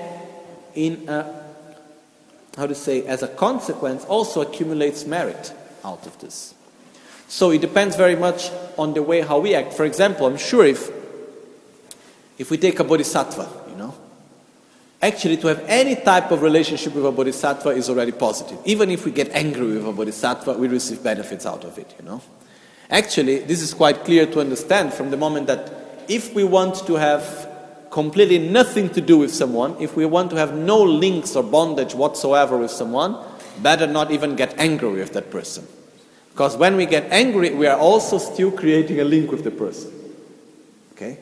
in 0.75 1.09
a, 1.09 1.43
how 2.55 2.67
to 2.67 2.75
say, 2.75 3.05
as 3.05 3.21
a 3.21 3.27
consequence, 3.27 4.05
also 4.05 4.39
accumulates 4.39 5.05
merit 5.05 5.51
out 5.83 6.07
of 6.07 6.17
this. 6.19 6.54
So 7.27 7.51
it 7.51 7.61
depends 7.61 7.95
very 7.95 8.15
much 8.15 8.51
on 8.77 8.93
the 8.93 9.01
way 9.01 9.21
how 9.21 9.39
we 9.39 9.55
act. 9.55 9.73
For 9.73 9.85
example, 9.85 10.27
I'm 10.27 10.37
sure 10.37 10.65
if 10.65 10.91
if 12.37 12.51
we 12.51 12.57
take 12.57 12.79
a 12.79 12.83
bodhisattva, 12.83 13.47
you 13.69 13.77
know, 13.77 13.93
actually 15.01 15.37
to 15.37 15.47
have 15.47 15.63
any 15.67 15.95
type 15.95 16.31
of 16.31 16.41
relationship 16.41 16.93
with 16.93 17.05
a 17.05 17.11
bodhisattva 17.11 17.69
is 17.69 17.89
already 17.89 18.11
positive. 18.11 18.57
Even 18.65 18.91
if 18.91 19.05
we 19.05 19.11
get 19.11 19.29
angry 19.31 19.67
with 19.67 19.87
a 19.87 19.91
bodhisattva, 19.91 20.53
we 20.53 20.67
receive 20.67 21.01
benefits 21.01 21.45
out 21.45 21.63
of 21.63 21.77
it, 21.77 21.93
you 21.97 22.05
know. 22.05 22.21
Actually, 22.89 23.39
this 23.39 23.61
is 23.61 23.73
quite 23.73 24.03
clear 24.03 24.25
to 24.25 24.39
understand 24.39 24.93
from 24.93 25.11
the 25.11 25.17
moment 25.17 25.47
that 25.47 25.71
if 26.07 26.35
we 26.35 26.43
want 26.43 26.75
to 26.85 26.95
have 26.95 27.49
completely 27.89 28.37
nothing 28.37 28.89
to 28.89 29.01
do 29.01 29.17
with 29.17 29.33
someone, 29.33 29.75
if 29.79 29.95
we 29.95 30.05
want 30.05 30.29
to 30.29 30.35
have 30.35 30.53
no 30.53 30.83
links 30.83 31.35
or 31.35 31.43
bondage 31.43 31.95
whatsoever 31.95 32.57
with 32.57 32.69
someone, 32.69 33.17
better 33.61 33.87
not 33.87 34.11
even 34.11 34.35
get 34.35 34.53
angry 34.59 34.91
with 34.91 35.13
that 35.13 35.31
person. 35.31 35.65
Because 36.35 36.57
when 36.57 36.75
we 36.75 36.85
get 36.85 37.09
angry, 37.11 37.53
we 37.53 37.65
are 37.65 37.77
also 37.77 38.17
still 38.17 38.51
creating 38.51 38.99
a 38.99 39.05
link 39.05 39.31
with 39.31 39.45
the 39.45 39.51
person. 39.51 39.89
Okay? 40.91 41.17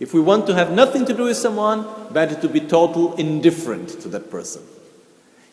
If 0.00 0.14
we 0.14 0.20
want 0.20 0.46
to 0.46 0.54
have 0.54 0.72
nothing 0.72 1.04
to 1.04 1.12
do 1.12 1.24
with 1.24 1.36
someone, 1.36 1.86
better 2.10 2.40
to 2.40 2.48
be 2.48 2.60
total 2.60 3.14
indifferent 3.16 4.00
to 4.00 4.08
that 4.08 4.30
person. 4.30 4.62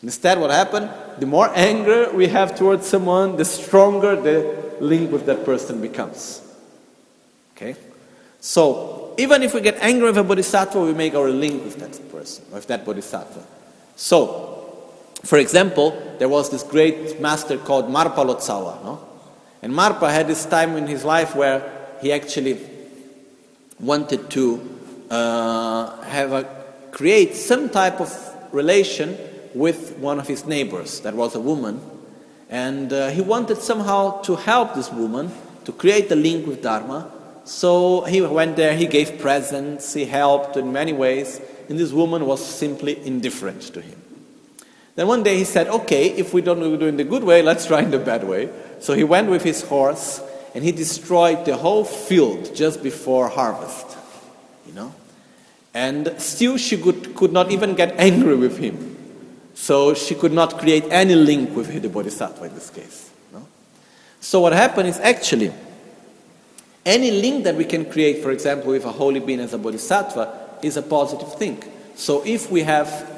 Instead, 0.02 0.40
what 0.40 0.52
happened? 0.52 0.90
The 1.20 1.26
more 1.26 1.52
anger 1.54 2.14
we 2.14 2.28
have 2.28 2.58
towards 2.58 2.88
someone, 2.88 3.36
the 3.36 3.44
stronger 3.44 4.16
the 4.16 4.78
link 4.80 5.12
with 5.12 5.26
that 5.26 5.44
person 5.44 5.82
becomes. 5.82 6.42
Okay? 7.58 7.76
So, 8.40 9.16
even 9.18 9.44
if 9.44 9.54
we 9.54 9.60
get 9.60 9.80
angry 9.82 10.06
with 10.06 10.18
a 10.18 10.24
bodhisattva, 10.24 10.80
we 10.80 10.94
make 10.94 11.14
our 11.14 11.30
link 11.30 11.66
with 11.66 11.76
that 11.80 12.10
person, 12.10 12.46
with 12.54 12.68
that 12.68 12.86
bodhisattva. 12.86 13.44
So, 13.98 14.53
for 15.24 15.38
example, 15.38 16.16
there 16.20 16.28
was 16.28 16.50
this 16.50 16.64
great 16.64 17.20
master 17.22 17.58
called 17.58 17.86
Marpa 17.86 18.26
Lotsawa. 18.26 18.84
No? 18.84 19.08
And 19.62 19.74
Marpa 19.74 20.12
had 20.12 20.28
this 20.28 20.46
time 20.46 20.76
in 20.76 20.88
his 20.88 21.06
life 21.06 21.36
where 21.36 21.64
he 22.02 22.12
actually 22.12 22.60
wanted 23.80 24.30
to 24.32 24.80
uh, 25.10 26.02
have 26.02 26.34
a, 26.34 26.44
create 26.92 27.36
some 27.36 27.70
type 27.70 28.02
of 28.02 28.12
relation 28.52 29.18
with 29.56 29.98
one 29.98 30.20
of 30.20 30.28
his 30.28 30.46
neighbors 30.46 31.00
that 31.02 31.14
was 31.14 31.36
a 31.36 31.40
woman. 31.40 31.80
And 32.50 32.92
uh, 32.92 33.10
he 33.10 33.22
wanted 33.22 33.58
somehow 33.58 34.22
to 34.24 34.36
help 34.36 34.76
this 34.76 34.92
woman 34.92 35.32
to 35.64 35.72
create 35.72 36.12
a 36.12 36.16
link 36.16 36.46
with 36.46 36.62
Dharma. 36.62 37.10
So 37.46 38.02
he 38.02 38.22
went 38.22 38.58
there, 38.58 38.76
he 38.76 38.88
gave 38.88 39.20
presents, 39.20 39.94
he 39.94 40.06
helped 40.06 40.58
in 40.58 40.74
many 40.74 40.92
ways, 40.92 41.40
and 41.70 41.80
this 41.80 41.92
woman 41.94 42.26
was 42.26 42.46
simply 42.46 43.06
indifferent 43.06 43.62
to 43.74 43.82
him. 43.82 44.03
Then 44.96 45.08
one 45.08 45.24
day 45.24 45.38
he 45.38 45.44
said, 45.44 45.68
okay, 45.68 46.10
if 46.10 46.34
we 46.34 46.42
don't 46.42 46.60
do 46.60 46.74
it 46.76 46.82
in 46.84 46.98
the 46.98 47.04
good 47.04 47.24
way, 47.24 47.42
let's 47.42 47.66
try 47.66 47.82
in 47.82 47.92
the 47.92 48.00
bad 48.00 48.24
way. 48.24 48.50
So 48.80 48.94
he 48.94 49.04
went 49.04 49.30
with 49.30 49.44
his 49.44 49.64
horse 49.64 50.22
and 50.54 50.64
he 50.64 50.72
destroyed 50.72 51.46
the 51.46 51.58
whole 51.58 51.84
field 51.84 52.54
just 52.54 52.84
before 52.84 53.28
harvest. 53.28 53.98
You 54.68 54.74
know? 54.74 54.96
And 55.74 56.14
still 56.20 56.58
she 56.58 56.78
could, 56.78 57.16
could 57.16 57.32
not 57.32 57.52
even 57.52 57.74
get 57.74 57.96
angry 57.98 58.36
with 58.36 58.58
him. 58.58 58.96
So 59.56 59.96
she 59.96 60.14
could 60.14 60.34
not 60.34 60.60
create 60.60 60.86
any 60.90 61.16
link 61.16 61.56
with 61.56 61.82
the 61.82 61.90
Bodhisattva 61.90 62.46
in 62.46 62.54
this 62.54 62.70
case. 62.70 63.10
No? 63.32 63.48
So 64.20 64.42
what 64.42 64.54
happened 64.54 64.90
is 64.90 65.00
actually 65.00 65.52
any 66.86 67.10
link 67.10 67.46
that 67.46 67.56
we 67.56 67.66
can 67.66 67.90
create, 67.90 68.22
for 68.22 68.32
example, 68.32 68.72
with 68.72 68.86
a 68.86 68.92
holy 68.92 69.20
being 69.20 69.40
as 69.40 69.54
a 69.54 69.58
Bodhisattva, 69.58 70.60
is 70.62 70.78
a 70.78 70.82
positive 70.82 71.34
thing. 71.36 71.64
So 71.96 72.24
if 72.26 72.52
we 72.52 72.62
have 72.62 73.13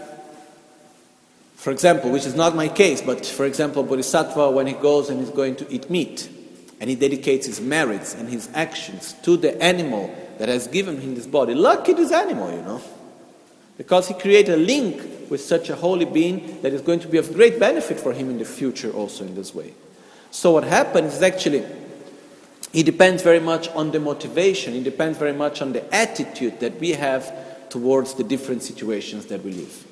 for 1.65 1.71
example, 1.71 2.11
which 2.11 2.27
is 2.27 2.35
not 2.35 2.55
my 2.55 2.67
case, 2.67 3.01
but 3.01 3.25
for 3.25 3.43
example, 3.43 3.81
Bodhisattva, 3.81 4.51
when 4.51 4.67
he 4.67 4.73
goes 4.73 5.09
and 5.09 5.19
he's 5.19 5.31
going 5.31 5.55
to 5.55 5.73
eat 5.73 5.89
meat, 5.89 6.29
and 6.79 6.91
he 6.91 6.95
dedicates 6.95 7.47
his 7.47 7.59
merits 7.59 8.13
and 8.13 8.29
his 8.29 8.47
actions 8.53 9.13
to 9.23 9.35
the 9.35 9.59
animal 9.59 10.13
that 10.37 10.47
has 10.47 10.67
given 10.67 11.01
him 11.01 11.15
this 11.15 11.25
body. 11.25 11.55
Lucky 11.55 11.93
this 11.93 12.11
animal, 12.11 12.51
you 12.51 12.61
know, 12.61 12.79
because 13.79 14.07
he 14.07 14.13
created 14.13 14.53
a 14.53 14.57
link 14.57 15.31
with 15.31 15.41
such 15.41 15.71
a 15.71 15.75
holy 15.75 16.05
being 16.05 16.61
that 16.61 16.71
is 16.71 16.81
going 16.81 16.99
to 16.99 17.07
be 17.07 17.17
of 17.17 17.33
great 17.33 17.59
benefit 17.59 17.99
for 17.99 18.13
him 18.13 18.29
in 18.29 18.37
the 18.37 18.45
future 18.45 18.91
also 18.91 19.25
in 19.25 19.33
this 19.33 19.55
way. 19.55 19.73
So 20.29 20.51
what 20.51 20.65
happens 20.65 21.15
is 21.15 21.23
actually 21.23 21.65
it 22.73 22.83
depends 22.83 23.23
very 23.23 23.39
much 23.39 23.69
on 23.69 23.89
the 23.89 23.99
motivation, 23.99 24.75
it 24.75 24.83
depends 24.83 25.17
very 25.17 25.33
much 25.33 25.63
on 25.63 25.73
the 25.73 25.83
attitude 25.95 26.59
that 26.59 26.79
we 26.79 26.91
have 26.91 27.69
towards 27.69 28.13
the 28.13 28.23
different 28.23 28.61
situations 28.61 29.25
that 29.25 29.43
we 29.43 29.51
live. 29.51 29.84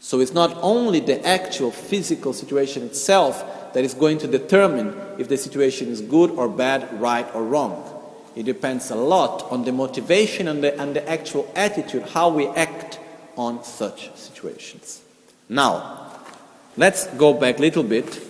So 0.00 0.20
it's 0.20 0.32
not 0.32 0.56
only 0.62 1.00
the 1.00 1.24
actual 1.26 1.70
physical 1.70 2.32
situation 2.32 2.82
itself 2.82 3.72
that 3.74 3.84
is 3.84 3.94
going 3.94 4.18
to 4.18 4.26
determine 4.26 4.96
if 5.18 5.28
the 5.28 5.36
situation 5.36 5.88
is 5.88 6.00
good 6.00 6.30
or 6.30 6.48
bad, 6.48 7.00
right 7.00 7.28
or 7.34 7.44
wrong. 7.44 7.86
It 8.34 8.44
depends 8.44 8.90
a 8.90 8.94
lot 8.94 9.42
on 9.52 9.64
the 9.64 9.72
motivation 9.72 10.48
and 10.48 10.64
the, 10.64 10.78
and 10.80 10.96
the 10.96 11.08
actual 11.08 11.50
attitude, 11.54 12.02
how 12.02 12.30
we 12.30 12.48
act 12.48 12.98
on 13.36 13.62
such 13.62 14.10
situations. 14.16 15.02
Now, 15.48 16.18
let's 16.76 17.06
go 17.08 17.34
back 17.34 17.58
a 17.58 17.60
little 17.60 17.82
bit 17.82 18.20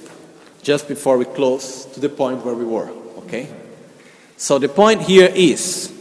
just 0.62 0.88
before 0.88 1.18
we 1.18 1.24
close 1.24 1.84
to 1.86 2.00
the 2.00 2.08
point 2.08 2.44
where 2.44 2.54
we 2.54 2.64
were, 2.64 2.90
okay? 3.18 3.48
So 4.36 4.58
the 4.58 4.68
point 4.68 5.02
here 5.02 5.30
is 5.32 5.92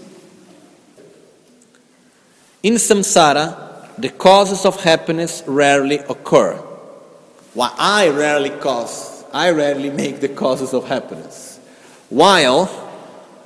in 2.64 2.74
samsara, 2.74 3.69
the 4.02 4.10
causes 4.10 4.66
of 4.66 4.82
happiness 4.82 5.44
rarely 5.46 5.98
occur. 5.98 6.54
Why 7.54 7.74
I 7.78 8.10
rarely 8.10 8.52
cause, 8.52 9.24
I 9.34 9.52
rarely 9.52 9.90
make 9.90 10.20
the 10.20 10.30
causes 10.30 10.74
of 10.74 10.88
happiness. 10.88 11.60
While 12.10 12.70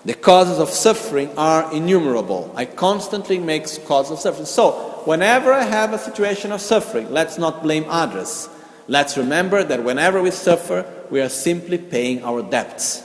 the 0.06 0.14
causes 0.14 0.60
of 0.60 0.70
suffering 0.70 1.32
are 1.38 1.74
innumerable. 1.74 2.51
I 2.56 2.66
constantly 2.66 3.39
make 3.39 3.64
causes 3.86 4.12
of 4.12 4.20
suffering. 4.20 4.45
So, 4.45 5.01
whenever 5.06 5.54
I 5.54 5.64
have 5.64 5.93
a 5.93 5.97
situation 5.97 6.51
of 6.51 6.60
suffering, 6.60 7.10
let's 7.10 7.38
not 7.38 7.64
blame 7.64 7.86
others. 7.88 8.49
Let's 8.89 9.18
remember 9.18 9.64
that 9.64 9.82
whenever 9.82 10.22
we 10.22 10.32
suffer, 10.32 10.86
we 11.10 11.22
are 11.22 11.30
simply 11.30 11.78
paying 11.78 12.22
our 12.26 12.41
debts. 12.41 13.01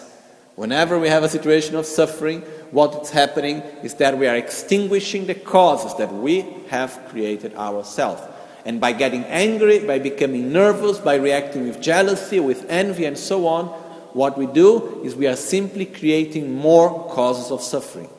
Whenever 0.58 0.98
we 0.98 1.06
have 1.06 1.22
a 1.22 1.28
situation 1.28 1.76
of 1.76 1.86
suffering, 1.86 2.40
what 2.72 3.00
is 3.00 3.10
happening 3.10 3.60
is 3.84 3.94
that 3.94 4.18
we 4.18 4.26
are 4.26 4.34
extinguishing 4.34 5.24
the 5.24 5.34
causes 5.36 5.94
that 5.98 6.12
we 6.12 6.44
have 6.68 7.00
created 7.10 7.54
ourselves. 7.54 8.20
And 8.64 8.80
by 8.80 8.90
getting 8.90 9.22
angry, 9.26 9.78
by 9.78 10.00
becoming 10.00 10.52
nervous, 10.52 10.98
by 10.98 11.14
reacting 11.14 11.68
with 11.68 11.80
jealousy, 11.80 12.40
with 12.40 12.66
envy, 12.68 13.04
and 13.04 13.16
so 13.16 13.46
on, 13.46 13.66
what 14.14 14.36
we 14.36 14.46
do 14.46 15.00
is 15.04 15.14
we 15.14 15.28
are 15.28 15.36
simply 15.36 15.86
creating 15.86 16.52
more 16.52 17.08
causes 17.08 17.52
of 17.52 17.62
suffering. 17.62 18.10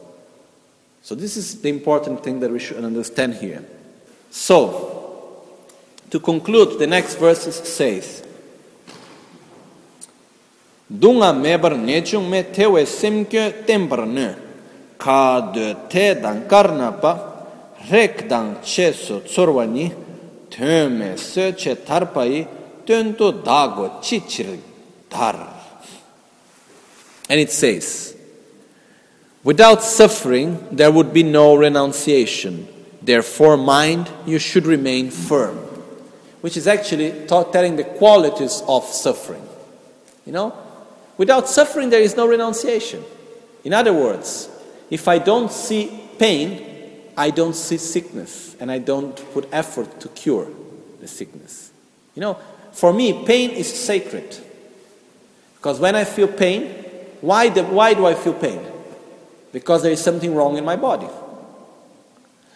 So, 1.02 1.16
this 1.16 1.36
is 1.36 1.62
the 1.62 1.68
important 1.68 2.24
thing 2.24 2.40
that 2.40 2.52
we 2.52 2.60
should 2.60 2.82
understand 2.86 3.34
here. 3.34 3.66
So, 4.32 5.44
to 6.10 6.22
conclude, 6.22 6.80
the 6.80 6.88
next 6.88 7.16
verse 7.16 7.42
says, 7.68 8.26
dunga 10.90 11.34
mebar 11.34 11.78
nechung 11.78 12.30
me 12.30 12.44
tewe 12.44 12.86
semkyo 12.86 13.66
tembar 13.66 14.08
ne. 14.08 14.36
Ka 14.98 15.52
de 15.54 15.76
te 15.88 16.16
dan 16.16 16.48
karna 16.48 16.92
pa 16.92 17.46
rek 17.92 18.28
dan 18.28 18.58
che 18.62 18.92
so 18.92 19.22
tsorwani 19.22 19.94
teme 20.50 21.16
se 21.18 21.54
che 21.54 21.76
tarpai 21.76 22.48
tento 22.86 23.32
dago 23.32 24.02
chichir 24.02 24.60
dar. 25.10 25.56
And 27.30 27.40
it 27.40 27.52
says 27.52 28.16
without 29.44 29.84
suffering 29.84 30.58
there 30.72 30.92
would 30.92 31.14
be 31.14 31.24
no 31.24 31.56
renunciation. 31.56 32.68
Therefore 33.02 33.56
mind 33.56 34.10
you 34.26 34.40
should 34.40 34.66
remain 34.66 35.12
firm. 35.12 35.56
Which 36.42 36.58
is 36.58 36.68
actually 36.68 37.28
telling 37.28 37.76
the 37.76 37.84
qualities 37.84 38.64
of 38.68 38.86
suffering. 38.86 39.46
You 40.26 40.34
know 40.34 40.69
Without 41.20 41.50
suffering, 41.50 41.90
there 41.90 42.00
is 42.00 42.16
no 42.16 42.26
renunciation. 42.26 43.04
In 43.66 43.74
other 43.74 43.92
words, 43.92 44.50
if 44.90 45.06
I 45.06 45.20
don't 45.20 45.52
see 45.52 45.92
pain, 46.18 46.66
I 47.18 47.30
don't 47.30 47.56
see 47.56 47.76
sickness, 47.76 48.56
and 48.58 48.72
I 48.72 48.78
don't 48.78 49.14
put 49.34 49.50
effort 49.52 50.00
to 50.00 50.08
cure 50.08 50.48
the 51.02 51.10
sickness. 51.10 51.72
You 52.16 52.22
know, 52.22 52.34
for 52.72 52.94
me, 52.94 53.26
pain 53.26 53.52
is 53.52 53.68
sacred. 53.68 54.38
Because 55.56 55.78
when 55.82 55.94
I 55.94 56.06
feel 56.06 56.30
pain, 56.30 56.86
why, 57.20 57.50
the, 57.50 57.66
why 57.66 57.94
do 57.96 58.06
I 58.06 58.14
feel 58.14 58.34
pain? 58.34 58.62
Because 59.52 59.84
there 59.84 59.92
is 59.92 60.02
something 60.02 60.34
wrong 60.34 60.56
in 60.56 60.64
my 60.64 60.78
body. 60.78 61.10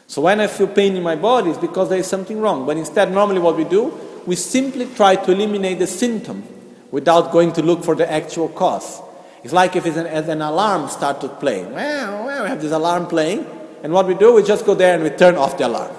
So 0.08 0.22
when 0.22 0.40
I 0.40 0.48
feel 0.48 0.68
pain 0.68 0.96
in 0.96 1.04
my 1.04 1.18
body, 1.18 1.50
it's 1.50 1.60
because 1.60 1.90
there 1.90 2.00
is 2.00 2.08
something 2.08 2.40
wrong. 2.40 2.66
But 2.66 2.78
instead, 2.78 3.12
normally 3.12 3.42
what 3.42 3.58
we 3.58 3.66
do, 3.66 4.00
we 4.26 4.38
simply 4.38 4.86
try 4.96 5.18
to 5.18 5.32
eliminate 5.34 5.80
the 5.80 5.88
symptom 5.88 6.48
without 6.94 7.32
going 7.32 7.52
to 7.52 7.64
look 7.64 7.84
for 7.84 7.96
the 7.96 8.10
actual 8.10 8.48
cause. 8.48 9.02
It's 9.44 9.52
like 9.52 9.76
if 9.76 9.84
an, 9.88 10.06
an 10.06 10.42
alarm 10.44 10.88
started 10.90 11.40
playing. 11.40 11.74
Well, 11.74 12.24
well, 12.24 12.44
we 12.44 12.50
have 12.50 12.62
this 12.62 12.72
alarm 12.72 13.08
playing, 13.08 13.48
and 13.82 13.92
what 13.92 14.06
we 14.06 14.14
do, 14.14 14.36
we 14.36 14.44
just 14.44 14.64
go 14.64 14.76
there 14.76 14.94
and 14.94 15.04
we 15.04 15.10
turn 15.10 15.36
off 15.36 15.58
the 15.58 15.66
alarm. 15.66 15.92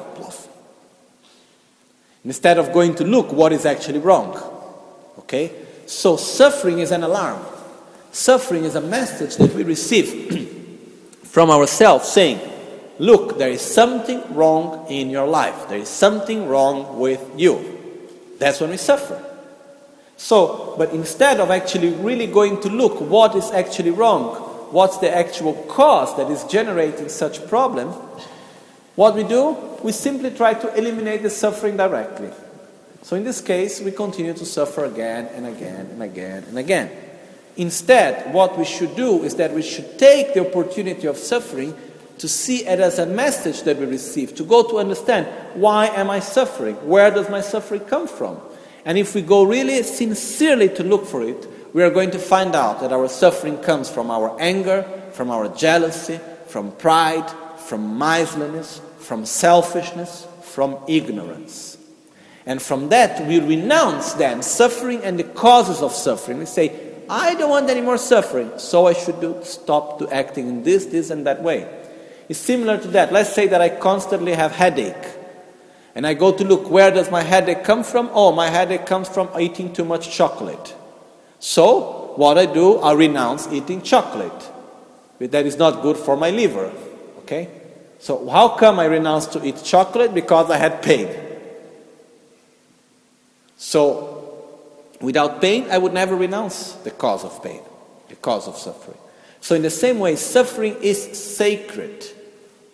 Instead 2.24 2.58
of 2.58 2.72
going 2.72 2.94
to 2.94 3.04
look 3.04 3.32
what 3.32 3.52
is 3.52 3.66
actually 3.66 3.98
wrong. 3.98 4.40
Okay? 5.18 5.50
So 5.84 6.16
suffering 6.16 6.78
is 6.78 6.92
an 6.92 7.02
alarm. 7.02 7.44
Suffering 8.12 8.64
is 8.64 8.76
a 8.76 8.80
message 8.80 9.36
that 9.36 9.52
we 9.52 9.64
receive 9.64 10.48
from 11.24 11.50
ourselves 11.50 12.08
saying, 12.08 12.38
Look, 13.00 13.36
there 13.36 13.50
is 13.50 13.60
something 13.60 14.22
wrong 14.32 14.86
in 14.88 15.10
your 15.10 15.26
life. 15.26 15.68
There 15.68 15.80
is 15.80 15.88
something 15.88 16.46
wrong 16.46 17.00
with 17.00 17.20
you. 17.36 17.80
That's 18.38 18.60
when 18.60 18.70
we 18.70 18.76
suffer. 18.76 19.33
So, 20.16 20.74
but 20.78 20.90
instead 20.90 21.40
of 21.40 21.50
actually 21.50 21.90
really 21.90 22.26
going 22.26 22.60
to 22.62 22.68
look 22.68 23.00
what 23.00 23.34
is 23.34 23.50
actually 23.50 23.90
wrong, 23.90 24.34
what's 24.72 24.98
the 24.98 25.14
actual 25.14 25.54
cause 25.68 26.16
that 26.16 26.30
is 26.30 26.44
generating 26.44 27.08
such 27.08 27.46
problem, 27.48 27.88
what 28.96 29.16
we 29.16 29.24
do, 29.24 29.56
we 29.82 29.92
simply 29.92 30.30
try 30.30 30.54
to 30.54 30.74
eliminate 30.74 31.22
the 31.22 31.30
suffering 31.30 31.76
directly. 31.76 32.30
So 33.02 33.16
in 33.16 33.24
this 33.24 33.40
case, 33.40 33.80
we 33.80 33.90
continue 33.90 34.32
to 34.32 34.46
suffer 34.46 34.84
again 34.84 35.26
and 35.34 35.46
again 35.46 35.86
and 35.90 36.02
again 36.02 36.44
and 36.44 36.58
again. 36.58 36.90
Instead, 37.56 38.32
what 38.32 38.58
we 38.58 38.64
should 38.64 38.96
do 38.96 39.22
is 39.22 39.36
that 39.36 39.52
we 39.52 39.62
should 39.62 39.98
take 39.98 40.34
the 40.34 40.48
opportunity 40.48 41.06
of 41.06 41.16
suffering 41.16 41.76
to 42.18 42.28
see 42.28 42.64
it 42.64 42.80
as 42.80 42.98
a 42.98 43.06
message 43.06 43.62
that 43.62 43.76
we 43.76 43.86
receive, 43.86 44.34
to 44.36 44.44
go 44.44 44.62
to 44.68 44.78
understand 44.78 45.26
why 45.54 45.86
am 45.86 46.10
I 46.10 46.20
suffering? 46.20 46.74
Where 46.88 47.10
does 47.10 47.28
my 47.28 47.40
suffering 47.40 47.82
come 47.82 48.08
from? 48.08 48.40
And 48.84 48.98
if 48.98 49.14
we 49.14 49.22
go 49.22 49.44
really 49.44 49.82
sincerely 49.82 50.68
to 50.70 50.82
look 50.82 51.06
for 51.06 51.22
it, 51.22 51.46
we 51.72 51.82
are 51.82 51.90
going 51.90 52.10
to 52.12 52.18
find 52.18 52.54
out 52.54 52.80
that 52.80 52.92
our 52.92 53.08
suffering 53.08 53.58
comes 53.58 53.88
from 53.90 54.10
our 54.10 54.36
anger, 54.40 54.82
from 55.12 55.30
our 55.30 55.48
jealousy, 55.48 56.20
from 56.46 56.70
pride, 56.72 57.28
from 57.58 57.98
miserliness, 57.98 58.80
from 58.98 59.24
selfishness, 59.24 60.26
from 60.42 60.78
ignorance. 60.86 61.78
And 62.46 62.60
from 62.60 62.90
that, 62.90 63.26
we 63.26 63.40
renounce 63.40 64.12
then 64.12 64.42
suffering 64.42 65.02
and 65.02 65.18
the 65.18 65.24
causes 65.24 65.80
of 65.80 65.92
suffering. 65.92 66.38
We 66.38 66.46
say, 66.46 66.94
I 67.08 67.34
don't 67.34 67.50
want 67.50 67.70
any 67.70 67.80
more 67.80 67.98
suffering, 67.98 68.58
so 68.58 68.86
I 68.86 68.92
should 68.92 69.20
do, 69.20 69.40
stop 69.42 69.98
to 69.98 70.08
acting 70.10 70.48
in 70.48 70.62
this, 70.62 70.86
this, 70.86 71.10
and 71.10 71.26
that 71.26 71.42
way. 71.42 71.66
It's 72.28 72.38
similar 72.38 72.78
to 72.78 72.88
that. 72.88 73.12
Let's 73.12 73.32
say 73.32 73.48
that 73.48 73.60
I 73.60 73.68
constantly 73.70 74.32
have 74.32 74.52
headache 74.52 75.23
and 75.94 76.06
I 76.06 76.14
go 76.14 76.32
to 76.32 76.44
look 76.44 76.70
where 76.70 76.90
does 76.90 77.10
my 77.10 77.22
headache 77.22 77.62
come 77.62 77.84
from? 77.84 78.10
Oh, 78.12 78.32
my 78.32 78.48
headache 78.48 78.86
comes 78.86 79.08
from 79.08 79.28
eating 79.38 79.72
too 79.72 79.84
much 79.84 80.10
chocolate. 80.10 80.74
So, 81.38 82.14
what 82.16 82.38
I 82.38 82.46
do, 82.46 82.78
I 82.78 82.94
renounce 82.94 83.46
eating 83.48 83.82
chocolate. 83.82 84.50
But 85.18 85.30
that 85.32 85.46
is 85.46 85.56
not 85.56 85.82
good 85.82 85.96
for 85.96 86.16
my 86.16 86.30
liver. 86.30 86.72
Okay? 87.18 87.48
So, 87.98 88.28
how 88.28 88.48
come 88.48 88.80
I 88.80 88.86
renounce 88.86 89.26
to 89.28 89.46
eat 89.46 89.62
chocolate? 89.62 90.12
Because 90.14 90.50
I 90.50 90.56
had 90.56 90.82
pain. 90.82 91.08
So, 93.56 94.48
without 95.00 95.40
pain, 95.40 95.66
I 95.70 95.78
would 95.78 95.92
never 95.92 96.16
renounce 96.16 96.72
the 96.72 96.90
cause 96.90 97.24
of 97.24 97.42
pain, 97.42 97.60
the 98.08 98.16
cause 98.16 98.48
of 98.48 98.56
suffering. 98.56 98.98
So, 99.40 99.54
in 99.54 99.62
the 99.62 99.70
same 99.70 100.00
way, 100.00 100.16
suffering 100.16 100.76
is 100.82 101.18
sacred. 101.18 102.04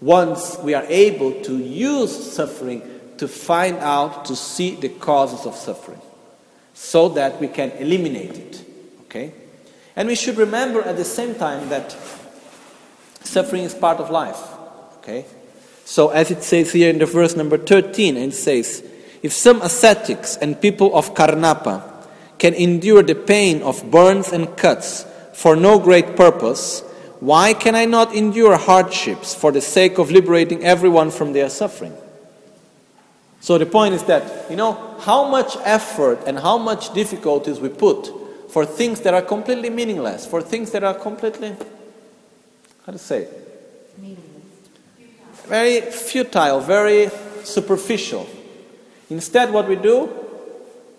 Once 0.00 0.56
we 0.58 0.72
are 0.72 0.86
able 0.88 1.42
to 1.42 1.58
use 1.58 2.32
suffering 2.32 2.99
to 3.20 3.28
find 3.28 3.76
out, 3.80 4.24
to 4.24 4.34
see 4.34 4.74
the 4.74 4.88
causes 4.88 5.44
of 5.44 5.54
suffering 5.54 6.00
so 6.72 7.10
that 7.10 7.38
we 7.38 7.48
can 7.48 7.70
eliminate 7.72 8.34
it. 8.34 8.64
Okay? 9.02 9.34
And 9.94 10.08
we 10.08 10.14
should 10.14 10.38
remember 10.38 10.80
at 10.80 10.96
the 10.96 11.04
same 11.04 11.34
time 11.34 11.68
that 11.68 11.94
suffering 13.20 13.64
is 13.64 13.74
part 13.74 13.98
of 13.98 14.08
life. 14.08 14.40
Okay? 14.98 15.26
So, 15.84 16.08
as 16.08 16.30
it 16.30 16.42
says 16.42 16.72
here 16.72 16.88
in 16.88 16.98
the 16.98 17.04
verse 17.04 17.36
number 17.36 17.58
13, 17.58 18.16
it 18.16 18.32
says, 18.32 18.82
If 19.22 19.34
some 19.34 19.60
ascetics 19.60 20.38
and 20.38 20.58
people 20.58 20.96
of 20.96 21.12
Karnapa 21.12 22.06
can 22.38 22.54
endure 22.54 23.02
the 23.02 23.14
pain 23.14 23.60
of 23.60 23.90
burns 23.90 24.32
and 24.32 24.56
cuts 24.56 25.04
for 25.34 25.56
no 25.56 25.78
great 25.78 26.16
purpose, 26.16 26.80
why 27.20 27.52
can 27.52 27.74
I 27.74 27.84
not 27.84 28.14
endure 28.14 28.56
hardships 28.56 29.34
for 29.34 29.52
the 29.52 29.60
sake 29.60 29.98
of 29.98 30.10
liberating 30.10 30.64
everyone 30.64 31.10
from 31.10 31.34
their 31.34 31.50
suffering? 31.50 31.92
So 33.40 33.56
the 33.56 33.66
point 33.66 33.94
is 33.94 34.04
that, 34.04 34.50
you 34.50 34.56
know, 34.56 34.96
how 35.00 35.28
much 35.28 35.56
effort 35.64 36.20
and 36.26 36.38
how 36.38 36.58
much 36.58 36.92
difficulties 36.92 37.58
we 37.58 37.70
put 37.70 38.12
for 38.50 38.66
things 38.66 39.00
that 39.00 39.14
are 39.14 39.22
completely 39.22 39.70
meaningless, 39.70 40.26
for 40.26 40.42
things 40.42 40.72
that 40.72 40.84
are 40.84 40.94
completely, 40.94 41.56
how 42.84 42.92
to 42.92 42.98
say, 42.98 43.28
Meaningless. 43.96 44.22
very 45.46 45.80
futile, 45.80 46.60
very 46.60 47.10
superficial. 47.44 48.28
Instead, 49.08 49.52
what 49.52 49.68
we 49.68 49.76
do, 49.76 50.10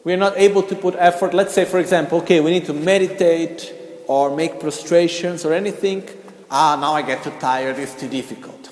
we 0.03 0.13
are 0.13 0.17
not 0.17 0.35
able 0.37 0.63
to 0.63 0.75
put 0.75 0.95
effort. 0.97 1.33
Let's 1.33 1.53
say, 1.53 1.65
for 1.65 1.79
example, 1.79 2.19
okay, 2.19 2.39
we 2.39 2.49
need 2.49 2.65
to 2.65 2.73
meditate 2.73 3.73
or 4.07 4.35
make 4.35 4.59
prostrations 4.59 5.45
or 5.45 5.53
anything. 5.53 6.09
Ah, 6.49 6.75
now 6.79 6.93
I 6.93 7.03
get 7.03 7.23
too 7.23 7.31
tired, 7.39 7.77
it's 7.77 7.93
too 7.93 8.09
difficult. 8.09 8.69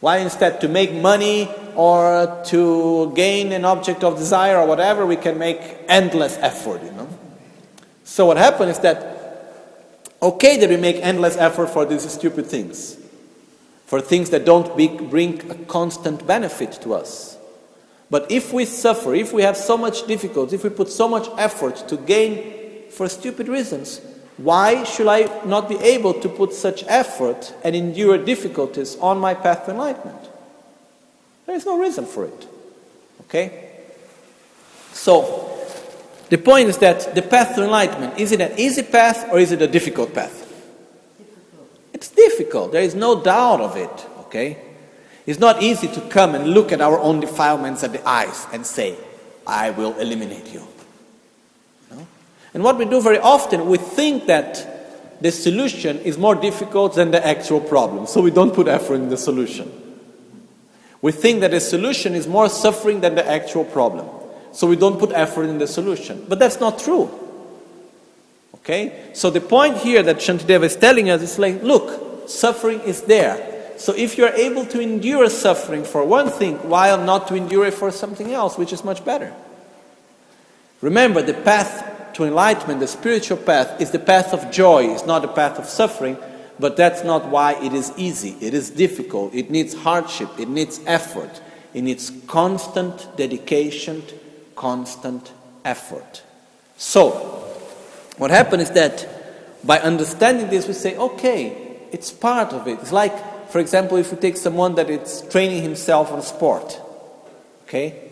Why 0.00 0.18
instead 0.18 0.60
to 0.60 0.68
make 0.68 0.92
money 0.92 1.48
or 1.76 2.42
to 2.46 3.12
gain 3.14 3.52
an 3.52 3.64
object 3.64 4.02
of 4.02 4.16
desire 4.16 4.58
or 4.58 4.66
whatever, 4.66 5.06
we 5.06 5.16
can 5.16 5.38
make 5.38 5.60
endless 5.88 6.36
effort, 6.38 6.82
you 6.82 6.92
know? 6.92 7.08
So 8.04 8.26
what 8.26 8.36
happens 8.36 8.76
is 8.76 8.78
that, 8.80 9.14
okay 10.22 10.56
that 10.58 10.70
we 10.70 10.76
make 10.76 10.96
endless 10.96 11.36
effort 11.36 11.68
for 11.68 11.84
these 11.84 12.10
stupid 12.10 12.46
things, 12.46 12.96
for 13.84 14.00
things 14.00 14.30
that 14.30 14.44
don't 14.44 14.76
be, 14.76 14.88
bring 14.88 15.50
a 15.50 15.54
constant 15.66 16.26
benefit 16.26 16.72
to 16.82 16.94
us. 16.94 17.36
But 18.10 18.30
if 18.30 18.52
we 18.52 18.64
suffer, 18.64 19.14
if 19.14 19.32
we 19.32 19.42
have 19.42 19.56
so 19.56 19.76
much 19.76 20.06
difficulty, 20.06 20.54
if 20.54 20.64
we 20.64 20.70
put 20.70 20.88
so 20.88 21.08
much 21.08 21.28
effort 21.36 21.76
to 21.88 21.96
gain 21.96 22.90
for 22.90 23.08
stupid 23.08 23.48
reasons, 23.48 24.00
why 24.36 24.84
should 24.84 25.08
I 25.08 25.44
not 25.44 25.68
be 25.68 25.76
able 25.76 26.14
to 26.14 26.28
put 26.28 26.52
such 26.52 26.84
effort 26.86 27.54
and 27.64 27.74
endure 27.74 28.18
difficulties 28.18 28.96
on 28.96 29.18
my 29.18 29.34
path 29.34 29.64
to 29.64 29.72
enlightenment? 29.72 30.25
There 31.46 31.54
is 31.54 31.64
no 31.64 31.78
reason 31.78 32.04
for 32.04 32.24
it. 32.24 32.46
Okay? 33.22 33.70
So, 34.92 35.56
the 36.28 36.38
point 36.38 36.68
is 36.68 36.78
that 36.78 37.14
the 37.14 37.22
path 37.22 37.54
to 37.54 37.64
enlightenment 37.64 38.18
is 38.18 38.32
it 38.32 38.40
an 38.40 38.58
easy 38.58 38.82
path 38.82 39.28
or 39.30 39.38
is 39.38 39.52
it 39.52 39.62
a 39.62 39.68
difficult 39.68 40.12
path? 40.12 40.40
Difficult. 41.18 41.68
It's 41.92 42.08
difficult. 42.08 42.72
There 42.72 42.82
is 42.82 42.94
no 42.94 43.22
doubt 43.22 43.60
of 43.60 43.76
it. 43.76 44.06
Okay? 44.26 44.58
It's 45.24 45.38
not 45.38 45.62
easy 45.62 45.88
to 45.88 46.00
come 46.02 46.34
and 46.34 46.48
look 46.48 46.72
at 46.72 46.80
our 46.80 46.98
own 46.98 47.20
defilements 47.20 47.84
at 47.84 47.92
the 47.92 48.06
eyes 48.08 48.46
and 48.52 48.66
say, 48.66 48.96
I 49.46 49.70
will 49.70 49.96
eliminate 49.98 50.52
you. 50.52 50.62
No? 51.90 52.06
And 52.54 52.64
what 52.64 52.78
we 52.78 52.84
do 52.84 53.00
very 53.00 53.18
often, 53.18 53.68
we 53.68 53.78
think 53.78 54.26
that 54.26 55.20
the 55.20 55.32
solution 55.32 55.98
is 56.00 56.18
more 56.18 56.34
difficult 56.34 56.94
than 56.94 57.10
the 57.10 57.24
actual 57.24 57.60
problem, 57.60 58.06
so 58.06 58.20
we 58.20 58.30
don't 58.30 58.54
put 58.54 58.68
effort 58.68 58.96
in 58.96 59.08
the 59.08 59.16
solution. 59.16 59.85
We 61.06 61.12
think 61.12 61.38
that 61.42 61.52
the 61.52 61.60
solution 61.60 62.16
is 62.16 62.26
more 62.26 62.48
suffering 62.48 63.00
than 63.00 63.14
the 63.14 63.24
actual 63.24 63.64
problem, 63.64 64.08
so 64.50 64.66
we 64.66 64.74
don't 64.74 64.98
put 64.98 65.12
effort 65.12 65.44
in 65.44 65.58
the 65.58 65.68
solution. 65.68 66.26
But 66.28 66.40
that's 66.40 66.58
not 66.58 66.80
true. 66.80 67.08
Okay? 68.56 69.12
So 69.12 69.30
the 69.30 69.40
point 69.40 69.76
here 69.76 70.02
that 70.02 70.16
Shantideva 70.16 70.64
is 70.64 70.74
telling 70.74 71.08
us 71.08 71.22
is 71.22 71.38
like, 71.38 71.62
look, 71.62 72.28
suffering 72.28 72.80
is 72.80 73.02
there. 73.02 73.38
So 73.78 73.94
if 73.94 74.18
you're 74.18 74.34
able 74.34 74.66
to 74.66 74.80
endure 74.80 75.30
suffering 75.30 75.84
for 75.84 76.04
one 76.04 76.28
thing, 76.28 76.56
why 76.68 76.88
not 76.96 77.28
to 77.28 77.36
endure 77.36 77.66
it 77.66 77.74
for 77.74 77.92
something 77.92 78.32
else, 78.32 78.58
which 78.58 78.72
is 78.72 78.82
much 78.82 79.04
better? 79.04 79.32
Remember, 80.80 81.22
the 81.22 81.34
path 81.34 82.14
to 82.14 82.24
enlightenment, 82.24 82.80
the 82.80 82.88
spiritual 82.88 83.38
path, 83.38 83.80
is 83.80 83.92
the 83.92 84.00
path 84.00 84.32
of 84.32 84.50
joy, 84.50 84.86
it's 84.86 85.06
not 85.06 85.22
the 85.22 85.28
path 85.28 85.56
of 85.60 85.66
suffering, 85.66 86.16
but 86.58 86.76
that's 86.76 87.04
not 87.04 87.26
why 87.26 87.54
it 87.62 87.72
is 87.72 87.92
easy. 87.96 88.36
It 88.40 88.54
is 88.54 88.70
difficult, 88.70 89.34
it 89.34 89.50
needs 89.50 89.74
hardship, 89.74 90.30
it 90.38 90.48
needs 90.48 90.80
effort, 90.86 91.40
it 91.74 91.82
needs 91.82 92.10
constant 92.26 93.08
dedication, 93.16 94.02
constant 94.54 95.32
effort. 95.64 96.22
So, 96.76 97.10
what 98.18 98.30
happens 98.30 98.64
is 98.64 98.70
that 98.72 99.06
by 99.64 99.78
understanding 99.80 100.48
this, 100.48 100.66
we 100.66 100.74
say, 100.74 100.96
okay, 100.96 101.78
it's 101.92 102.12
part 102.12 102.52
of 102.52 102.66
it. 102.66 102.78
It's 102.80 102.92
like, 102.92 103.48
for 103.50 103.58
example, 103.58 103.96
if 103.98 104.10
we 104.10 104.18
take 104.18 104.36
someone 104.36 104.74
that 104.76 104.90
is 104.90 105.24
training 105.30 105.62
himself 105.62 106.12
on 106.12 106.22
sport, 106.22 106.80
okay? 107.64 108.02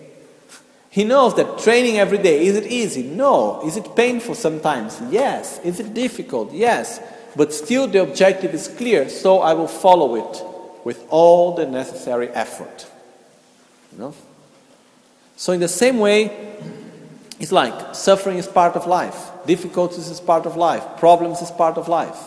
He 0.90 1.04
knows 1.04 1.34
that 1.36 1.58
training 1.58 1.98
every 1.98 2.18
day, 2.18 2.46
is 2.46 2.56
it 2.56 2.66
easy? 2.66 3.02
No. 3.02 3.66
Is 3.66 3.76
it 3.76 3.96
painful 3.96 4.36
sometimes? 4.36 5.00
Yes. 5.10 5.58
Is 5.64 5.80
it 5.80 5.92
difficult? 5.92 6.52
Yes. 6.52 7.00
But 7.36 7.52
still 7.52 7.86
the 7.86 8.02
objective 8.02 8.54
is 8.54 8.68
clear, 8.68 9.08
so 9.08 9.40
I 9.40 9.54
will 9.54 9.68
follow 9.68 10.14
it 10.16 10.44
with 10.84 11.04
all 11.08 11.54
the 11.54 11.66
necessary 11.66 12.28
effort. 12.28 12.86
You 13.92 13.98
know? 13.98 14.14
So 15.36 15.52
in 15.52 15.60
the 15.60 15.68
same 15.68 15.98
way, 15.98 16.58
it's 17.40 17.50
like 17.50 17.94
suffering 17.94 18.38
is 18.38 18.46
part 18.46 18.76
of 18.76 18.86
life, 18.86 19.30
difficulties 19.46 20.08
is 20.08 20.20
part 20.20 20.46
of 20.46 20.56
life, 20.56 20.84
problems 20.98 21.42
is 21.42 21.50
part 21.50 21.76
of 21.76 21.88
life. 21.88 22.18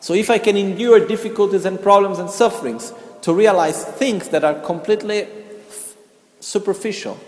So 0.00 0.14
if 0.14 0.30
I 0.30 0.38
can 0.38 0.56
endure 0.56 1.06
difficulties 1.06 1.64
and 1.64 1.80
problems 1.80 2.18
and 2.18 2.30
sufferings 2.30 2.92
to 3.22 3.34
realize 3.34 3.84
things 3.84 4.28
that 4.28 4.44
are 4.44 4.54
completely 4.54 5.28
superficial, 6.40 7.18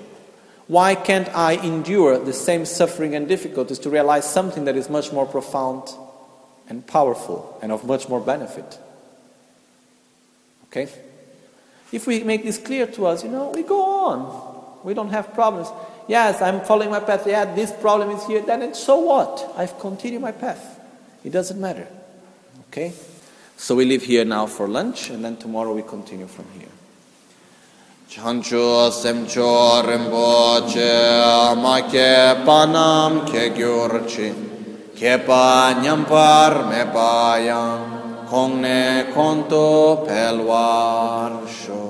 why 0.68 0.94
can't 0.94 1.28
I 1.30 1.54
endure 1.54 2.18
the 2.18 2.32
same 2.32 2.64
suffering 2.64 3.14
and 3.16 3.26
difficulties 3.26 3.80
to 3.80 3.90
realize 3.90 4.24
something 4.24 4.64
that 4.64 4.76
is 4.76 4.88
much 4.88 5.12
more 5.12 5.26
profound 5.26 5.92
and 6.70 6.86
powerful 6.86 7.58
and 7.60 7.72
of 7.72 7.84
much 7.84 8.08
more 8.08 8.20
benefit? 8.20 8.78
Okay? 10.64 10.88
If 11.92 12.06
we 12.06 12.22
make 12.22 12.44
this 12.44 12.56
clear 12.56 12.86
to 12.86 13.06
us, 13.06 13.24
you 13.24 13.30
know, 13.30 13.50
we 13.50 13.62
go 13.62 14.06
on. 14.06 14.80
We 14.84 14.94
don't 14.94 15.10
have 15.10 15.34
problems. 15.34 15.68
Yes, 16.08 16.40
I'm 16.40 16.60
following 16.62 16.90
my 16.90 17.00
path. 17.00 17.26
Yeah, 17.26 17.44
this 17.44 17.72
problem 17.72 18.10
is 18.10 18.26
here. 18.26 18.40
Then, 18.40 18.74
so 18.74 19.00
what? 19.00 19.52
I've 19.56 19.78
continued 19.78 20.22
my 20.22 20.32
path. 20.32 20.80
It 21.24 21.30
doesn't 21.30 21.60
matter. 21.60 21.86
Okay? 22.68 22.92
So 23.56 23.74
we 23.74 23.84
leave 23.84 24.04
here 24.04 24.24
now 24.24 24.46
for 24.46 24.66
lunch, 24.66 25.10
and 25.10 25.22
then 25.24 25.36
tomorrow 25.36 25.74
we 25.74 25.82
continue 25.82 26.26
from 26.26 26.46
here. 26.58 26.68
Chancho 28.08 28.90
semcho 28.90 29.82
rinpoche 29.84 31.54
ma 31.62 31.80
ke 31.82 32.44
panam 32.44 33.26
ke 33.26 33.54
gyurchi 33.54 34.59
Kepa 35.00 35.80
nyampar 35.80 36.68
mepayang 36.68 38.28
kongne 38.28 39.08
konto 39.16 40.04
pelwarsho. 40.04 41.88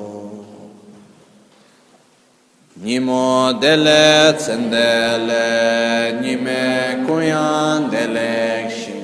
Nimo 2.79 3.59
dele 3.59 4.31
tsendele, 4.39 6.23
nime 6.23 7.03
kuyan 7.03 7.91
delekshi, 7.91 9.03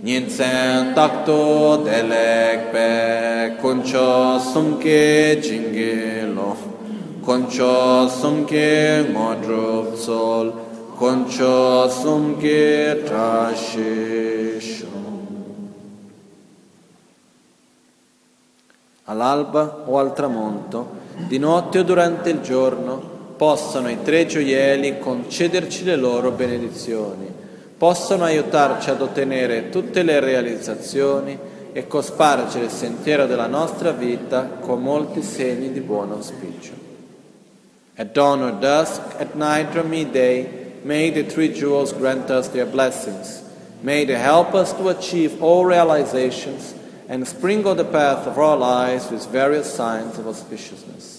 ninsen 0.00 0.96
takto 0.96 1.84
delekpe, 1.84 3.60
kuncho 3.60 4.40
sumke 4.40 5.36
jingilov, 5.44 6.56
kuncho 7.20 8.08
sumke 8.08 9.04
ngodrup 9.12 9.98
sol, 10.00 10.63
kuncho 11.04 11.86
sumke 11.90 13.02
trashisho 13.04 14.92
All'alba 19.06 19.82
o 19.84 19.98
al 19.98 20.14
tramonto, 20.14 21.02
di 21.28 21.38
notte 21.38 21.80
o 21.80 21.82
durante 21.82 22.30
il 22.30 22.40
giorno, 22.40 22.96
possano 23.36 23.90
i 23.90 24.02
tre 24.02 24.24
gioielli 24.24 24.98
concederci 24.98 25.84
le 25.84 25.96
loro 25.96 26.30
benedizioni 26.30 27.32
possono 27.76 28.24
aiutarci 28.24 28.88
ad 28.88 29.02
ottenere 29.02 29.68
tutte 29.68 30.02
le 30.04 30.20
realizzazioni 30.20 31.36
e 31.72 31.86
cospargere 31.86 32.66
il 32.66 32.70
sentiero 32.70 33.26
della 33.26 33.48
nostra 33.48 33.90
vita 33.90 34.44
con 34.60 34.80
molti 34.80 35.20
segni 35.20 35.70
di 35.70 35.80
buon 35.80 36.12
auspicio. 36.12 36.72
At 37.96 38.12
dawn 38.12 38.42
or 38.42 38.54
dusk, 38.54 39.02
at 39.18 39.34
night 39.34 39.76
or 39.76 39.84
midday, 39.84 40.63
may 40.84 41.10
the 41.10 41.24
three 41.24 41.52
jewels 41.52 41.92
grant 41.92 42.30
us 42.30 42.48
their 42.48 42.66
blessings. 42.66 43.42
May 43.82 44.04
they 44.04 44.18
help 44.18 44.54
us 44.54 44.72
to 44.74 44.88
achieve 44.88 45.42
all 45.42 45.64
realizations 45.64 46.74
and 47.08 47.26
sprinkle 47.26 47.74
the 47.74 47.84
path 47.84 48.26
of 48.26 48.38
our 48.38 48.56
lives 48.56 49.10
with 49.10 49.26
various 49.28 49.72
signs 49.72 50.18
of 50.18 50.26
auspiciousness. 50.26 51.13